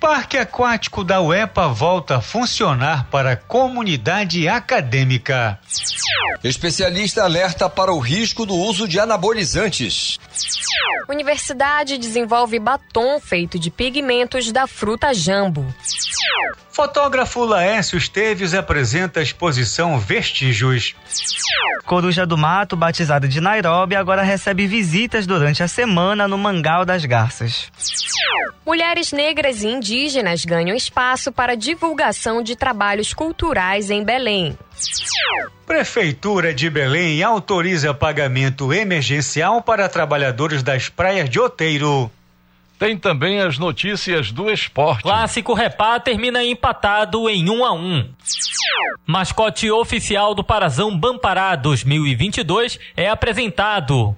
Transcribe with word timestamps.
Parque 0.00 0.38
aquático 0.38 1.04
da 1.04 1.20
UEPA 1.20 1.68
volta 1.68 2.16
a 2.16 2.22
funcionar 2.22 3.04
para 3.10 3.32
a 3.32 3.36
comunidade 3.36 4.48
acadêmica. 4.48 5.58
Especialista 6.42 7.24
alerta 7.24 7.68
para 7.68 7.92
o 7.92 7.98
risco 7.98 8.46
do 8.46 8.54
uso 8.54 8.88
de 8.88 8.98
anabolizantes. 8.98 10.18
Universidade 11.08 11.98
desenvolve 11.98 12.58
batom 12.58 13.20
feito 13.20 13.58
de 13.58 13.70
pigmentos 13.70 14.50
da 14.52 14.66
fruta 14.66 15.12
jambo. 15.12 15.66
Fotógrafo 16.70 17.44
Laércio 17.80 17.96
Esteves 17.96 18.52
apresenta 18.52 19.20
a 19.20 19.22
exposição 19.22 19.98
Vestígios. 19.98 20.94
Coruja 21.86 22.26
do 22.26 22.36
Mato, 22.36 22.76
batizada 22.76 23.26
de 23.26 23.40
Nairobi, 23.40 23.96
agora 23.96 24.20
recebe 24.20 24.66
visitas 24.66 25.26
durante 25.26 25.62
a 25.62 25.68
semana 25.68 26.28
no 26.28 26.36
Mangal 26.36 26.84
das 26.84 27.06
Garças. 27.06 27.72
Mulheres 28.66 29.12
negras 29.12 29.62
e 29.62 29.68
indígenas 29.68 30.44
ganham 30.44 30.76
espaço 30.76 31.32
para 31.32 31.56
divulgação 31.56 32.42
de 32.42 32.54
trabalhos 32.54 33.14
culturais 33.14 33.90
em 33.90 34.04
Belém. 34.04 34.58
Prefeitura 35.66 36.52
de 36.52 36.68
Belém 36.68 37.22
autoriza 37.22 37.94
pagamento 37.94 38.74
emergencial 38.74 39.62
para 39.62 39.88
trabalhadores 39.88 40.62
das 40.62 40.90
praias 40.90 41.30
de 41.30 41.40
Oteiro. 41.40 42.10
Tem 42.80 42.96
também 42.96 43.42
as 43.42 43.58
notícias 43.58 44.32
do 44.32 44.50
esporte. 44.50 45.02
Clássico 45.02 45.52
Repá 45.52 46.00
termina 46.00 46.42
empatado 46.42 47.28
em 47.28 47.50
1 47.50 47.62
a 47.62 47.72
1. 47.74 48.14
Mascote 49.06 49.70
oficial 49.70 50.34
do 50.34 50.42
Parazão 50.42 50.98
Bampará 50.98 51.54
2022 51.56 52.80
é 52.96 53.06
apresentado. 53.06 54.16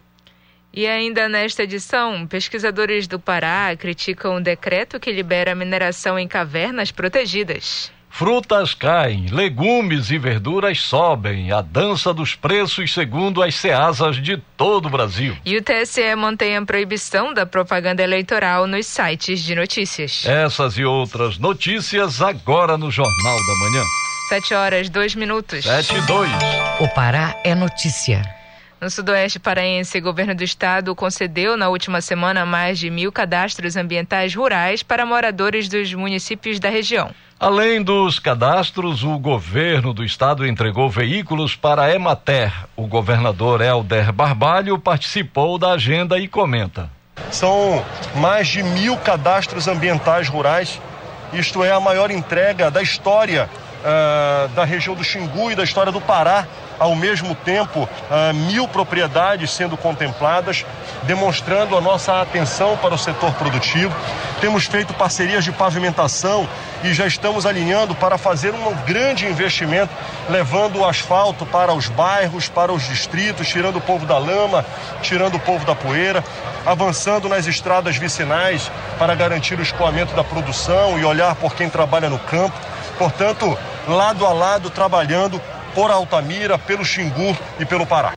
E 0.73 0.87
ainda 0.87 1.29
nesta 1.29 1.65
edição, 1.65 2.25
pesquisadores 2.25 3.09
do 3.09 3.19
Pará 3.19 3.75
criticam 3.77 4.37
o 4.37 4.41
decreto 4.41 5.01
que 5.01 5.11
libera 5.11 5.51
a 5.51 5.57
mineração 5.57 6.17
em 6.17 6.29
cavernas 6.29 6.93
protegidas. 6.93 7.91
Frutas 8.15 8.75
caem, 8.75 9.29
legumes 9.31 10.11
e 10.11 10.19
verduras 10.19 10.83
sobem. 10.83 11.51
A 11.51 11.63
dança 11.63 12.13
dos 12.13 12.35
preços 12.35 12.93
segundo 12.93 13.43
as 13.43 13.55
ceasas 13.55 14.17
de 14.23 14.37
todo 14.55 14.87
o 14.87 14.91
Brasil. 14.91 15.35
E 15.47 15.57
o 15.57 15.63
TSE 15.63 16.15
mantém 16.15 16.55
a 16.55 16.63
proibição 16.63 17.33
da 17.33 17.47
propaganda 17.47 18.03
eleitoral 18.03 18.67
nos 18.67 18.87
sites 18.87 19.41
de 19.41 19.55
notícias. 19.55 20.27
Essas 20.27 20.77
e 20.77 20.85
outras 20.85 21.39
notícias 21.39 22.21
agora 22.21 22.77
no 22.77 22.91
Jornal 22.91 23.37
da 23.47 23.55
Manhã. 23.57 23.85
Sete 24.29 24.53
horas, 24.53 24.91
dois 24.91 25.15
minutos. 25.15 25.65
Sete 25.65 25.97
e 25.97 26.01
dois. 26.03 26.31
O 26.81 26.89
Pará 26.89 27.35
é 27.43 27.55
notícia. 27.55 28.42
No 28.83 28.91
Sudoeste 28.91 29.39
Paraense, 29.39 29.97
o 29.99 30.03
governo 30.03 30.35
do 30.35 30.43
estado 30.43 30.93
concedeu 30.93 31.57
na 31.57 31.69
última 31.69 32.01
semana 32.01 32.45
mais 32.45 32.81
de 32.81 32.91
mil 32.91 33.13
cadastros 33.13 33.77
ambientais 33.77 34.35
rurais 34.35 34.83
para 34.83 35.07
moradores 35.07 35.69
dos 35.69 35.95
municípios 35.95 36.59
da 36.59 36.69
região. 36.69 37.15
Além 37.39 37.81
dos 37.81 38.19
cadastros, 38.19 39.05
o 39.05 39.17
governo 39.21 39.95
do 39.95 40.05
estado 40.05 40.45
entregou 40.45 40.91
veículos 40.91 41.55
para 41.55 41.83
a 41.83 41.95
Emater. 41.95 42.53
O 42.75 42.89
governador 42.89 43.61
Helder 43.61 44.13
Barbalho 44.13 44.77
participou 44.77 45.59
da 45.59 45.75
agenda 45.75 46.19
e 46.19 46.27
comenta. 46.27 46.91
São 47.31 47.85
mais 48.17 48.49
de 48.49 48.65
mil 48.65 48.97
cadastros 48.97 49.69
ambientais 49.69 50.29
rurais. 50.29 50.81
Isto 51.33 51.63
é 51.63 51.71
a 51.71 51.79
maior 51.79 52.11
entrega 52.11 52.69
da 52.69 52.83
história 52.83 53.49
uh, 53.83 54.49
da 54.49 54.65
região 54.65 54.95
do 54.95 55.05
Xingu 55.05 55.51
e 55.51 55.55
da 55.55 55.65
história 55.65 55.93
do 55.93 56.01
Pará 56.01 56.47
ao 56.79 56.97
mesmo 56.97 57.35
tempo 57.35 57.83
uh, 57.83 58.35
mil 58.35 58.67
propriedades 58.67 59.53
sendo 59.53 59.77
contempladas, 59.77 60.67
demonstrando 61.05 61.77
a 61.77 61.81
nossa 61.81 62.21
atenção 62.21 62.77
para 62.77 62.95
o 62.95 62.99
setor 62.99 63.33
produtivo. 63.35 63.95
Temos 64.41 64.65
feito 64.65 64.93
parcerias 64.93 65.45
de 65.45 65.53
pavimentação 65.53 66.49
e 66.83 66.93
já 66.93 67.07
estamos 67.07 67.47
alinhando 67.47 67.95
para 67.95 68.19
fazer 68.19 68.53
um 68.53 68.75
grande 68.85 69.27
investimento, 69.27 69.93
levando 70.29 70.81
o 70.81 70.85
asfalto 70.85 71.47
para 71.47 71.73
os 71.73 71.87
bairros, 71.87 72.49
para 72.49 72.73
os 72.73 72.83
distritos, 72.83 73.47
tirando 73.47 73.77
o 73.77 73.81
povo 73.81 74.05
da 74.05 74.19
lama, 74.19 74.65
tirando 75.01 75.37
o 75.37 75.41
povo 75.41 75.65
da 75.65 75.77
poeira, 75.77 76.25
avançando 76.67 77.29
nas 77.29 77.47
estradas 77.47 77.97
vicinais 77.97 78.71
para 78.99 79.15
garantir 79.15 79.59
o 79.59 79.63
escoamento 79.63 80.15
da 80.15 80.25
produção 80.25 80.99
e 80.99 81.05
olhar 81.05 81.37
por 81.37 81.55
quem 81.55 81.71
trabalha 81.71 82.11
no 82.11 82.19
campo. 82.19 82.59
Portanto, 83.03 83.59
lado 83.89 84.25
a 84.25 84.33
lado, 84.33 84.71
trabalhando 84.71 85.43
por 85.75 85.91
Altamira, 85.91 86.57
pelo 86.57 86.85
Xingu 86.85 87.37
e 87.59 87.65
pelo 87.65 87.85
Pará. 87.85 88.13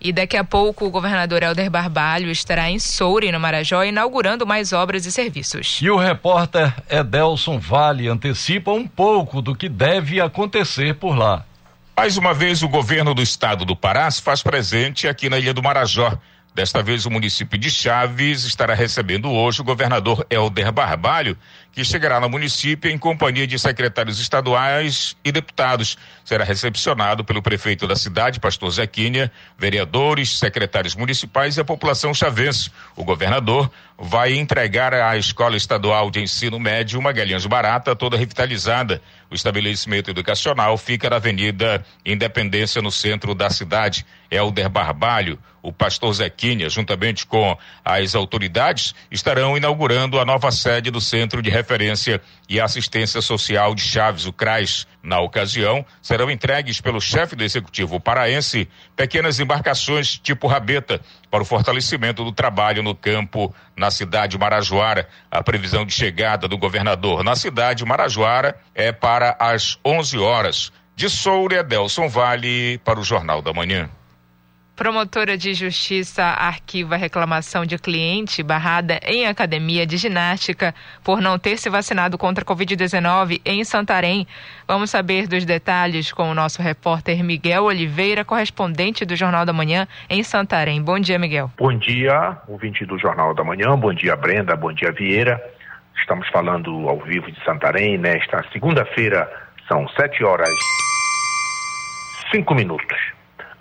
E 0.00 0.10
daqui 0.10 0.38
a 0.38 0.44
pouco 0.44 0.86
o 0.86 0.90
governador 0.90 1.42
Helder 1.42 1.68
Barbalho 1.68 2.30
estará 2.30 2.70
em 2.70 2.78
Soure, 2.78 3.30
no 3.30 3.38
Marajó, 3.38 3.84
inaugurando 3.84 4.46
mais 4.46 4.72
obras 4.72 5.04
e 5.04 5.12
serviços. 5.12 5.80
E 5.82 5.90
o 5.90 5.98
repórter 5.98 6.72
Edelson 6.88 7.58
Vale 7.58 8.08
antecipa 8.08 8.70
um 8.70 8.88
pouco 8.88 9.42
do 9.42 9.54
que 9.54 9.68
deve 9.68 10.18
acontecer 10.18 10.94
por 10.94 11.14
lá. 11.14 11.44
Mais 11.94 12.16
uma 12.16 12.32
vez, 12.32 12.62
o 12.62 12.68
governo 12.68 13.12
do 13.12 13.20
estado 13.20 13.66
do 13.66 13.76
Pará 13.76 14.10
se 14.10 14.22
faz 14.22 14.42
presente 14.42 15.06
aqui 15.06 15.28
na 15.28 15.38
Ilha 15.38 15.52
do 15.52 15.62
Marajó. 15.62 16.18
Desta 16.54 16.84
vez, 16.84 17.04
o 17.04 17.10
município 17.10 17.58
de 17.58 17.68
Chaves 17.68 18.44
estará 18.44 18.74
recebendo 18.74 19.28
hoje 19.28 19.60
o 19.60 19.64
governador 19.64 20.24
Helder 20.30 20.70
Barbalho, 20.70 21.36
que 21.74 21.84
chegará 21.84 22.20
no 22.20 22.28
município 22.28 22.90
em 22.90 22.96
companhia 22.96 23.46
de 23.46 23.58
secretários 23.58 24.20
estaduais 24.20 25.16
e 25.24 25.32
deputados. 25.32 25.98
Será 26.24 26.44
recepcionado 26.44 27.24
pelo 27.24 27.42
prefeito 27.42 27.86
da 27.88 27.96
cidade, 27.96 28.38
pastor 28.38 28.70
Zequinha, 28.70 29.30
vereadores, 29.58 30.38
secretários 30.38 30.94
municipais 30.94 31.56
e 31.56 31.60
a 31.60 31.64
população 31.64 32.14
chavense. 32.14 32.70
O 32.94 33.04
governador 33.04 33.70
vai 33.98 34.34
entregar 34.34 34.94
à 34.94 35.16
Escola 35.16 35.56
Estadual 35.56 36.10
de 36.10 36.20
Ensino 36.20 36.60
Médio 36.60 36.98
uma 36.98 37.12
Galinhas 37.12 37.44
Barata 37.44 37.96
toda 37.96 38.16
revitalizada. 38.16 39.02
O 39.34 39.36
estabelecimento 39.36 40.12
educacional 40.12 40.78
fica 40.78 41.10
na 41.10 41.16
Avenida 41.16 41.84
Independência, 42.06 42.80
no 42.80 42.92
centro 42.92 43.34
da 43.34 43.50
cidade. 43.50 44.06
Helder 44.30 44.68
Barbalho, 44.68 45.40
o 45.60 45.72
pastor 45.72 46.14
Zequinha, 46.14 46.70
juntamente 46.70 47.26
com 47.26 47.58
as 47.84 48.14
autoridades, 48.14 48.94
estarão 49.10 49.56
inaugurando 49.56 50.20
a 50.20 50.24
nova 50.24 50.52
sede 50.52 50.88
do 50.88 51.00
Centro 51.00 51.42
de 51.42 51.50
Referência 51.50 52.22
e 52.48 52.60
Assistência 52.60 53.20
Social 53.20 53.74
de 53.74 53.82
Chaves, 53.82 54.24
o 54.24 54.32
CRAS. 54.32 54.86
Na 55.04 55.20
ocasião, 55.20 55.84
serão 56.00 56.30
entregues 56.30 56.80
pelo 56.80 56.98
chefe 56.98 57.36
do 57.36 57.44
executivo 57.44 58.00
paraense 58.00 58.66
pequenas 58.96 59.38
embarcações 59.38 60.18
tipo 60.18 60.46
rabeta 60.46 60.98
para 61.30 61.42
o 61.42 61.44
fortalecimento 61.44 62.24
do 62.24 62.32
trabalho 62.32 62.82
no 62.82 62.94
campo 62.94 63.54
na 63.76 63.90
cidade 63.90 64.32
de 64.32 64.38
Marajoara. 64.38 65.06
A 65.30 65.42
previsão 65.42 65.84
de 65.84 65.92
chegada 65.92 66.48
do 66.48 66.56
governador 66.56 67.22
na 67.22 67.36
cidade 67.36 67.80
de 67.80 67.84
Marajoara 67.84 68.58
é 68.74 68.92
para 68.92 69.36
as 69.38 69.78
11 69.84 70.18
horas. 70.18 70.72
De 70.96 71.10
Soura, 71.10 71.62
Delson 71.62 72.08
Vale, 72.08 72.78
para 72.78 72.98
o 72.98 73.04
Jornal 73.04 73.42
da 73.42 73.52
Manhã. 73.52 73.90
Promotora 74.76 75.38
de 75.38 75.54
Justiça 75.54 76.24
arquiva 76.24 76.96
reclamação 76.96 77.64
de 77.64 77.78
cliente 77.78 78.42
barrada 78.42 78.98
em 79.06 79.24
academia 79.24 79.86
de 79.86 79.96
ginástica 79.96 80.74
por 81.04 81.20
não 81.20 81.38
ter 81.38 81.58
se 81.58 81.70
vacinado 81.70 82.18
contra 82.18 82.42
a 82.42 82.46
Covid-19 82.46 83.40
em 83.44 83.62
Santarém. 83.62 84.26
Vamos 84.66 84.90
saber 84.90 85.28
dos 85.28 85.44
detalhes 85.44 86.12
com 86.12 86.28
o 86.28 86.34
nosso 86.34 86.60
repórter 86.60 87.22
Miguel 87.22 87.64
Oliveira, 87.64 88.24
correspondente 88.24 89.04
do 89.04 89.14
Jornal 89.14 89.46
da 89.46 89.52
Manhã 89.52 89.86
em 90.10 90.24
Santarém. 90.24 90.82
Bom 90.82 90.98
dia, 90.98 91.20
Miguel. 91.20 91.52
Bom 91.56 91.78
dia, 91.78 92.36
ouvinte 92.48 92.84
do 92.84 92.98
Jornal 92.98 93.32
da 93.32 93.44
Manhã. 93.44 93.78
Bom 93.78 93.94
dia, 93.94 94.16
Brenda. 94.16 94.56
Bom 94.56 94.72
dia, 94.72 94.90
Vieira. 94.90 95.40
Estamos 95.96 96.28
falando 96.30 96.88
ao 96.88 96.98
vivo 96.98 97.30
de 97.30 97.40
Santarém 97.44 97.96
nesta 97.96 98.44
segunda-feira. 98.52 99.30
São 99.68 99.86
sete 99.90 100.24
horas 100.24 100.50
cinco 102.34 102.56
minutos. 102.56 103.13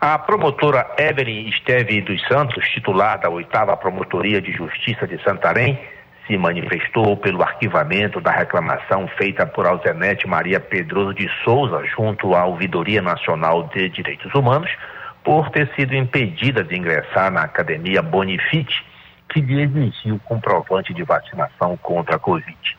A 0.05 0.19
promotora 0.19 0.85
Evelyn 0.97 1.47
Esteve 1.47 2.01
dos 2.01 2.21
Santos, 2.27 2.67
titular 2.67 3.17
da 3.19 3.29
oitava 3.29 3.77
Promotoria 3.77 4.41
de 4.41 4.51
Justiça 4.51 5.07
de 5.07 5.17
Santarém, 5.23 5.79
se 6.27 6.37
manifestou 6.37 7.15
pelo 7.15 7.41
arquivamento 7.41 8.19
da 8.19 8.29
reclamação 8.29 9.07
feita 9.07 9.45
por 9.45 9.65
Alzenete 9.65 10.27
Maria 10.27 10.59
Pedroso 10.59 11.13
de 11.13 11.29
Souza 11.45 11.81
junto 11.85 12.35
à 12.35 12.43
Ouvidoria 12.43 13.01
Nacional 13.01 13.69
de 13.73 13.87
Direitos 13.87 14.35
Humanos 14.35 14.69
por 15.23 15.49
ter 15.51 15.73
sido 15.73 15.95
impedida 15.95 16.65
de 16.65 16.75
ingressar 16.75 17.31
na 17.31 17.43
Academia 17.43 18.01
Bonifite, 18.01 18.85
que 19.29 19.39
lhe 19.39 19.61
exigiu 19.61 20.19
comprovante 20.25 20.93
de 20.93 21.03
vacinação 21.03 21.77
contra 21.77 22.17
a 22.17 22.19
Covid. 22.19 22.77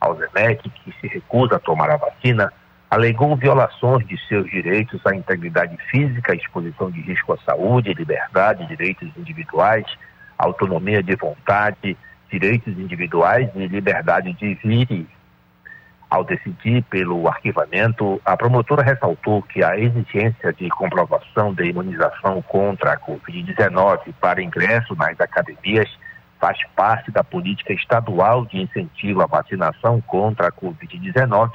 Alzenete, 0.00 0.70
que 0.70 0.94
se 1.02 1.06
recusa 1.06 1.56
a 1.56 1.60
tomar 1.60 1.90
a 1.90 1.98
vacina, 1.98 2.50
alegou 2.92 3.34
violações 3.34 4.06
de 4.06 4.18
seus 4.28 4.50
direitos 4.50 5.00
à 5.06 5.16
integridade 5.16 5.74
física, 5.90 6.34
exposição 6.34 6.90
de 6.90 7.00
risco 7.00 7.32
à 7.32 7.38
saúde, 7.38 7.94
liberdade, 7.94 8.66
direitos 8.66 9.08
individuais, 9.16 9.86
autonomia 10.36 11.02
de 11.02 11.16
vontade, 11.16 11.96
direitos 12.30 12.78
individuais 12.78 13.48
e 13.54 13.66
liberdade 13.66 14.34
de 14.34 14.52
vir. 14.56 15.06
Ao 16.10 16.22
decidir 16.22 16.82
pelo 16.82 17.26
arquivamento, 17.26 18.20
a 18.26 18.36
promotora 18.36 18.82
ressaltou 18.82 19.40
que 19.40 19.64
a 19.64 19.74
exigência 19.78 20.52
de 20.52 20.68
comprovação 20.68 21.54
de 21.54 21.64
imunização 21.64 22.42
contra 22.42 22.92
a 22.92 22.98
Covid-19 22.98 24.12
para 24.20 24.42
ingresso 24.42 24.94
nas 24.96 25.18
academias 25.18 25.88
faz 26.38 26.58
parte 26.76 27.10
da 27.10 27.24
política 27.24 27.72
estadual 27.72 28.44
de 28.44 28.60
incentivo 28.60 29.22
à 29.22 29.26
vacinação 29.26 29.98
contra 30.02 30.48
a 30.48 30.52
Covid-19, 30.52 31.52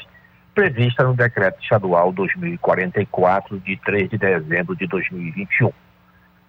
prevista 0.57 1.03
no 1.03 1.13
Decreto 1.13 1.61
Estadual 1.61 2.11
2044, 2.11 3.59
de 3.59 3.77
3 3.77 4.09
de 4.09 4.17
dezembro 4.17 4.75
de 4.75 4.87
2021. 4.87 5.71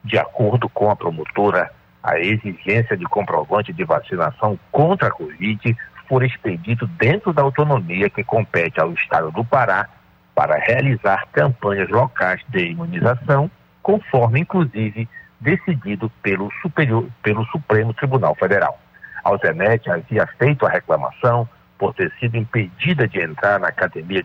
De 0.02 0.16
acordo 0.18 0.66
com 0.66 0.90
a 0.90 0.96
promotora, 0.96 1.70
a 2.02 2.18
exigência 2.18 2.96
de 2.96 3.04
comprovante 3.04 3.70
de 3.70 3.84
vacinação 3.84 4.58
contra 4.72 5.08
a 5.08 5.10
Covid 5.10 5.76
for 6.08 6.24
expedito 6.24 6.86
dentro 6.86 7.34
da 7.34 7.42
autonomia 7.42 8.08
que 8.08 8.24
compete 8.24 8.80
ao 8.80 8.92
Estado 8.92 9.30
do 9.30 9.44
Pará 9.44 9.86
para 10.34 10.56
realizar 10.56 11.26
campanhas 11.30 11.90
locais 11.90 12.40
de 12.48 12.70
imunização, 12.70 13.50
conforme, 13.82 14.40
inclusive, 14.40 15.06
decidido 15.38 16.10
pelo, 16.22 16.50
superior, 16.62 17.06
pelo 17.22 17.44
Supremo 17.48 17.92
Tribunal 17.92 18.34
Federal. 18.36 18.80
A 19.22 19.28
Alzenete 19.28 19.90
havia 19.90 20.26
feito 20.38 20.64
a 20.64 20.70
reclamação 20.70 21.46
por 21.78 21.94
ter 21.94 22.12
sido 22.18 22.36
impedida 22.36 23.06
de 23.06 23.20
entrar 23.20 23.60
na 23.60 23.68
academia 23.68 24.24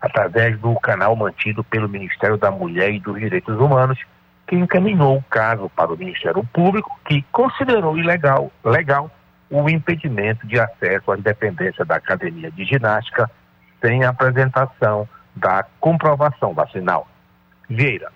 através 0.00 0.58
do 0.60 0.74
canal 0.76 1.16
mantido 1.16 1.64
pelo 1.64 1.88
Ministério 1.88 2.36
da 2.36 2.50
Mulher 2.50 2.92
e 2.92 3.00
dos 3.00 3.18
Direitos 3.18 3.58
Humanos, 3.58 3.98
que 4.46 4.54
encaminhou 4.54 5.16
o 5.16 5.22
caso 5.24 5.70
para 5.70 5.92
o 5.92 5.96
Ministério 5.96 6.44
Público, 6.52 6.90
que 7.06 7.24
considerou 7.32 7.98
ilegal 7.98 8.52
legal 8.64 9.10
o 9.50 9.68
impedimento 9.68 10.46
de 10.46 10.58
acesso 10.58 11.12
às 11.12 11.22
dependências 11.22 11.86
da 11.86 11.96
Academia 11.96 12.50
de 12.50 12.64
Ginástica 12.64 13.30
sem 13.80 14.04
apresentação 14.04 15.08
da 15.34 15.64
comprovação 15.80 16.54
vacinal. 16.54 17.08
Vieira. 17.68 18.10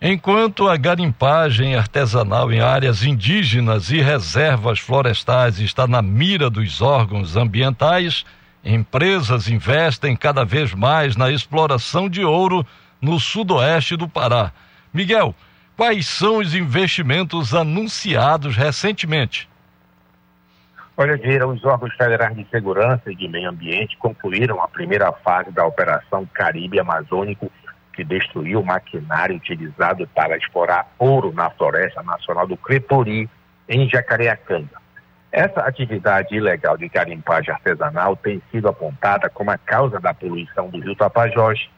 Enquanto 0.00 0.68
a 0.68 0.76
garimpagem 0.76 1.76
artesanal 1.76 2.52
em 2.52 2.60
áreas 2.60 3.04
indígenas 3.04 3.90
e 3.90 4.00
reservas 4.00 4.78
florestais 4.78 5.58
está 5.58 5.86
na 5.86 6.02
mira 6.02 6.50
dos 6.50 6.82
órgãos 6.82 7.36
ambientais, 7.36 8.24
empresas 8.64 9.48
investem 9.48 10.16
cada 10.16 10.44
vez 10.44 10.74
mais 10.74 11.16
na 11.16 11.30
exploração 11.30 12.08
de 12.08 12.24
ouro 12.24 12.66
no 13.00 13.18
sudoeste 13.18 13.96
do 13.96 14.08
Pará. 14.08 14.52
Miguel, 14.92 15.34
quais 15.76 16.06
são 16.06 16.38
os 16.38 16.54
investimentos 16.54 17.54
anunciados 17.54 18.56
recentemente? 18.56 19.48
Olha, 20.96 21.16
Vieira, 21.16 21.46
os 21.46 21.64
órgãos 21.64 21.92
federais 21.96 22.36
de 22.36 22.46
segurança 22.50 23.10
e 23.10 23.16
de 23.16 23.26
meio 23.26 23.50
ambiente 23.50 23.96
concluíram 23.96 24.62
a 24.62 24.68
primeira 24.68 25.12
fase 25.12 25.50
da 25.50 25.66
Operação 25.66 26.24
Caribe 26.32 26.78
Amazônico, 26.78 27.50
que 27.94 28.04
destruiu 28.04 28.60
o 28.60 28.66
maquinário 28.66 29.36
utilizado 29.36 30.06
para 30.08 30.36
explorar 30.36 30.86
ouro 30.98 31.32
na 31.32 31.50
Floresta 31.50 32.02
Nacional 32.02 32.46
do 32.46 32.56
Crepori, 32.56 33.28
em 33.68 33.88
Jacareacanga. 33.88 34.82
Essa 35.32 35.60
atividade 35.62 36.34
ilegal 36.34 36.76
de 36.76 36.88
garimpagem 36.88 37.52
artesanal 37.52 38.14
tem 38.14 38.40
sido 38.50 38.68
apontada 38.68 39.28
como 39.28 39.50
a 39.50 39.58
causa 39.58 39.98
da 39.98 40.14
poluição 40.14 40.68
do 40.68 40.78
rio 40.78 40.94
Tapajós, 40.94 41.68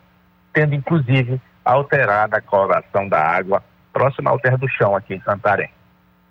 tendo 0.53 0.75
inclusive 0.75 1.41
alterado 1.65 2.37
a 2.37 2.41
coloração 2.41 3.09
da 3.09 3.19
água 3.19 3.63
próxima 3.93 4.31
ao 4.31 4.39
terra 4.39 4.59
do 4.59 4.69
chão 4.69 4.95
aqui 4.95 5.15
em 5.15 5.23
Santarém. 5.23 5.71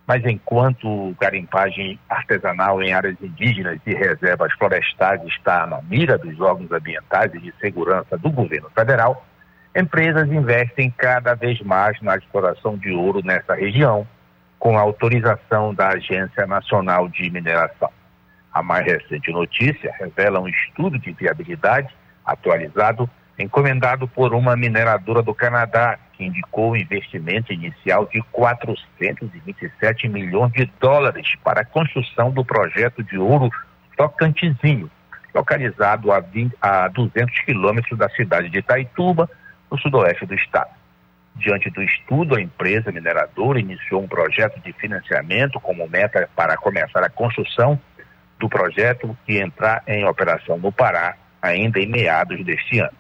Mas 0.07 0.23
enquanto 0.23 1.15
garimpagem 1.19 1.99
artesanal 2.07 2.81
em 2.81 2.93
áreas 2.93 3.15
indígenas 3.19 3.79
e 3.87 3.93
reservas 3.95 4.53
florestais 4.53 5.23
está 5.23 5.65
na 5.65 5.81
mira 5.81 6.17
dos 6.17 6.39
órgãos 6.39 6.71
ambientais 6.71 7.33
e 7.33 7.39
de 7.39 7.51
segurança 7.59 8.15
do 8.17 8.29
governo 8.29 8.69
federal, 8.69 9.25
empresas 9.75 10.31
investem 10.31 10.93
cada 10.97 11.33
vez 11.33 11.59
mais 11.61 11.99
na 12.01 12.15
exploração 12.15 12.77
de 12.77 12.91
ouro 12.91 13.21
nessa 13.23 13.53
região, 13.55 14.07
com 14.57 14.77
autorização 14.77 15.73
da 15.73 15.89
Agência 15.89 16.47
Nacional 16.47 17.07
de 17.09 17.29
Mineração. 17.29 17.91
A 18.53 18.63
mais 18.63 18.85
recente 18.85 19.31
notícia 19.31 19.93
revela 19.99 20.39
um 20.39 20.47
estudo 20.47 20.97
de 20.97 21.11
viabilidade 21.11 21.93
atualizado 22.25 23.09
encomendado 23.37 24.07
por 24.07 24.33
uma 24.33 24.55
mineradora 24.55 25.21
do 25.21 25.33
Canadá, 25.33 25.99
que 26.13 26.23
indicou 26.23 26.71
um 26.71 26.75
investimento 26.75 27.51
inicial 27.51 28.05
de 28.05 28.21
427 28.31 30.07
milhões 30.07 30.51
de 30.53 30.69
dólares 30.79 31.27
para 31.43 31.61
a 31.61 31.65
construção 31.65 32.31
do 32.31 32.45
projeto 32.45 33.03
de 33.03 33.17
ouro 33.17 33.49
Tocantinzinho, 33.97 34.89
localizado 35.33 36.11
a, 36.11 36.19
20, 36.19 36.55
a 36.61 36.87
200 36.87 37.39
quilômetros 37.41 37.97
da 37.97 38.09
cidade 38.09 38.49
de 38.49 38.59
Itaituba, 38.59 39.29
no 39.75 39.81
sudoeste 39.81 40.25
do 40.25 40.33
estado. 40.33 40.71
Diante 41.35 41.69
do 41.69 41.83
estudo, 41.83 42.35
a 42.35 42.41
empresa 42.41 42.91
mineradora 42.91 43.59
iniciou 43.59 44.01
um 44.01 44.07
projeto 44.07 44.59
de 44.61 44.71
financiamento 44.73 45.59
como 45.59 45.87
meta 45.87 46.29
para 46.33 46.55
começar 46.55 47.03
a 47.03 47.09
construção 47.09 47.77
do 48.39 48.47
projeto 48.47 49.17
que 49.25 49.37
entrar 49.37 49.83
em 49.85 50.05
operação 50.05 50.57
no 50.57 50.71
Pará 50.71 51.15
ainda 51.41 51.79
em 51.79 51.87
meados 51.87 52.43
deste 52.45 52.79
ano 52.79 52.97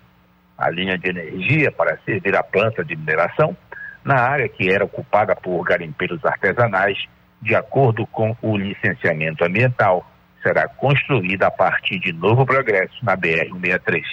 a 0.57 0.69
linha 0.69 0.97
de 0.97 1.09
energia 1.09 1.71
para 1.71 1.97
servir 2.05 2.35
a 2.35 2.43
planta 2.43 2.83
de 2.83 2.95
mineração 2.95 3.55
na 4.03 4.15
área 4.15 4.47
que 4.47 4.69
era 4.69 4.85
ocupada 4.85 5.35
por 5.35 5.61
garimpeiros 5.63 6.23
artesanais, 6.23 6.97
de 7.41 7.55
acordo 7.55 8.07
com 8.07 8.35
o 8.41 8.55
licenciamento 8.55 9.43
ambiental, 9.43 10.09
será 10.41 10.67
construída 10.67 11.47
a 11.47 11.51
partir 11.51 11.99
de 11.99 12.13
Novo 12.13 12.45
Progresso 12.45 12.95
na 13.03 13.17
BR-163. 13.17 14.03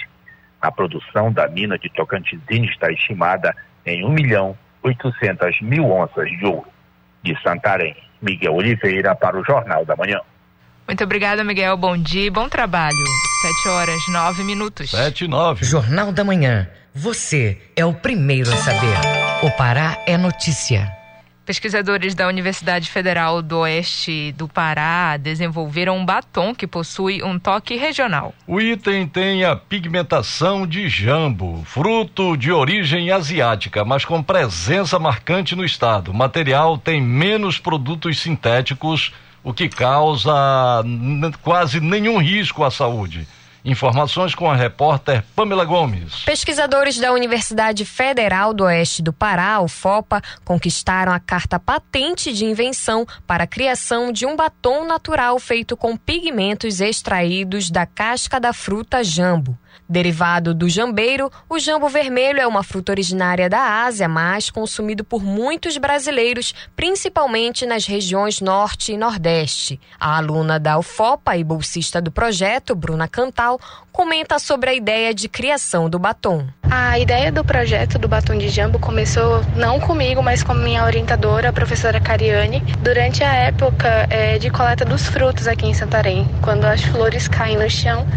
A 0.63 0.71
produção 0.71 1.29
da 1.29 1.45
mina 1.49 1.77
de 1.77 1.89
Tocantins 1.89 2.39
está 2.49 2.89
estimada 2.89 3.53
em 3.85 4.05
1 4.05 4.09
milhão 4.09 4.57
800 4.81 5.61
mil 5.61 5.91
onças 5.91 6.29
de 6.39 6.45
ouro. 6.45 6.65
De 7.21 7.37
Santarém, 7.43 7.93
Miguel 8.21 8.53
Oliveira 8.53 9.13
para 9.13 9.37
o 9.37 9.43
Jornal 9.43 9.85
da 9.85 9.93
Manhã. 9.97 10.21
Muito 10.87 11.03
obrigada, 11.03 11.43
Miguel. 11.43 11.75
Bom 11.75 11.97
dia 11.97 12.27
e 12.27 12.29
bom 12.29 12.47
trabalho. 12.47 12.95
Sete 13.41 13.67
horas, 13.67 14.07
nove 14.07 14.43
minutos. 14.45 14.89
Sete 14.91 15.25
e 15.25 15.27
nove. 15.27 15.65
Jornal 15.65 16.13
da 16.13 16.23
Manhã. 16.23 16.69
Você 16.95 17.61
é 17.75 17.83
o 17.83 17.93
primeiro 17.93 18.49
a 18.49 18.55
saber. 18.55 18.97
O 19.41 19.51
Pará 19.57 19.97
é 20.07 20.17
notícia. 20.17 21.02
Pesquisadores 21.45 22.15
da 22.15 22.25
Universidade 22.29 22.89
Federal 22.89 23.41
do 23.41 23.59
Oeste 23.59 24.31
do 24.37 24.47
Pará 24.47 25.17
desenvolveram 25.17 25.97
um 25.97 26.05
batom 26.05 26.55
que 26.55 26.65
possui 26.65 27.21
um 27.21 27.37
toque 27.37 27.75
regional. 27.75 28.33
O 28.47 28.61
item 28.61 29.05
tem 29.05 29.43
a 29.43 29.53
pigmentação 29.53 30.65
de 30.65 30.87
jambo, 30.87 31.61
fruto 31.65 32.37
de 32.37 32.49
origem 32.49 33.11
asiática, 33.11 33.83
mas 33.83 34.05
com 34.05 34.23
presença 34.23 34.97
marcante 34.97 35.53
no 35.53 35.65
estado. 35.65 36.11
O 36.11 36.13
material 36.13 36.77
tem 36.77 37.01
menos 37.01 37.59
produtos 37.59 38.19
sintéticos 38.19 39.11
o 39.43 39.53
que 39.53 39.67
causa 39.67 40.31
quase 41.41 41.81
nenhum 41.81 42.19
risco 42.19 42.63
à 42.63 42.71
saúde. 42.71 43.27
Informações 43.65 44.35
com 44.35 44.51
a 44.51 44.55
repórter 44.55 45.23
Pamela 45.33 45.63
Gomes. 45.63 46.23
Pesquisadores 46.25 46.97
da 46.97 47.13
Universidade 47.13 47.85
Federal 47.85 48.53
do 48.53 48.65
Oeste 48.65 49.01
do 49.01 49.13
Pará, 49.13 49.61
UFOPA, 49.61 50.21
conquistaram 50.43 51.13
a 51.13 51.19
carta 51.19 51.57
patente 51.57 52.33
de 52.33 52.43
invenção 52.43 53.07
para 53.25 53.45
a 53.45 53.47
criação 53.47 54.11
de 54.11 54.25
um 54.25 54.35
batom 54.35 54.85
natural 54.85 55.39
feito 55.39 55.77
com 55.77 55.95
pigmentos 55.95 56.81
extraídos 56.81 57.69
da 57.69 57.85
casca 57.85 58.37
da 58.37 58.51
fruta 58.51 59.01
jambo. 59.01 59.57
Derivado 59.87 60.53
do 60.53 60.69
jambeiro, 60.69 61.31
o 61.49 61.59
jambo 61.59 61.89
vermelho 61.89 62.39
é 62.39 62.47
uma 62.47 62.63
fruta 62.63 62.91
originária 62.91 63.49
da 63.49 63.83
Ásia, 63.83 64.07
mas 64.07 64.49
consumido 64.49 65.03
por 65.03 65.23
muitos 65.23 65.77
brasileiros, 65.77 66.53
principalmente 66.75 67.65
nas 67.65 67.85
regiões 67.85 68.41
norte 68.41 68.93
e 68.93 68.97
nordeste. 68.97 69.79
A 69.99 70.17
aluna 70.17 70.59
da 70.59 70.77
UFOPA 70.77 71.37
e 71.37 71.43
bolsista 71.43 72.01
do 72.01 72.11
projeto, 72.11 72.75
Bruna 72.75 73.07
Cantal, 73.07 73.59
comenta 73.91 74.39
sobre 74.39 74.71
a 74.71 74.73
ideia 74.73 75.13
de 75.13 75.29
criação 75.29 75.89
do 75.89 75.99
batom. 75.99 76.47
A 76.69 76.97
ideia 76.97 77.31
do 77.31 77.43
projeto 77.43 77.99
do 77.99 78.07
batom 78.07 78.37
de 78.37 78.49
jambo 78.49 78.79
começou 78.79 79.43
não 79.55 79.79
comigo, 79.79 80.23
mas 80.23 80.41
com 80.43 80.53
minha 80.53 80.83
orientadora, 80.83 81.49
a 81.49 81.53
professora 81.53 81.99
Cariane, 81.99 82.61
durante 82.81 83.23
a 83.23 83.33
época 83.33 84.07
é, 84.09 84.39
de 84.39 84.49
coleta 84.49 84.83
dos 84.83 85.05
frutos 85.05 85.47
aqui 85.47 85.67
em 85.67 85.73
Santarém, 85.73 86.27
quando 86.41 86.65
as 86.65 86.81
flores 86.81 87.27
caem 87.27 87.57
no 87.57 87.69
chão 87.69 88.07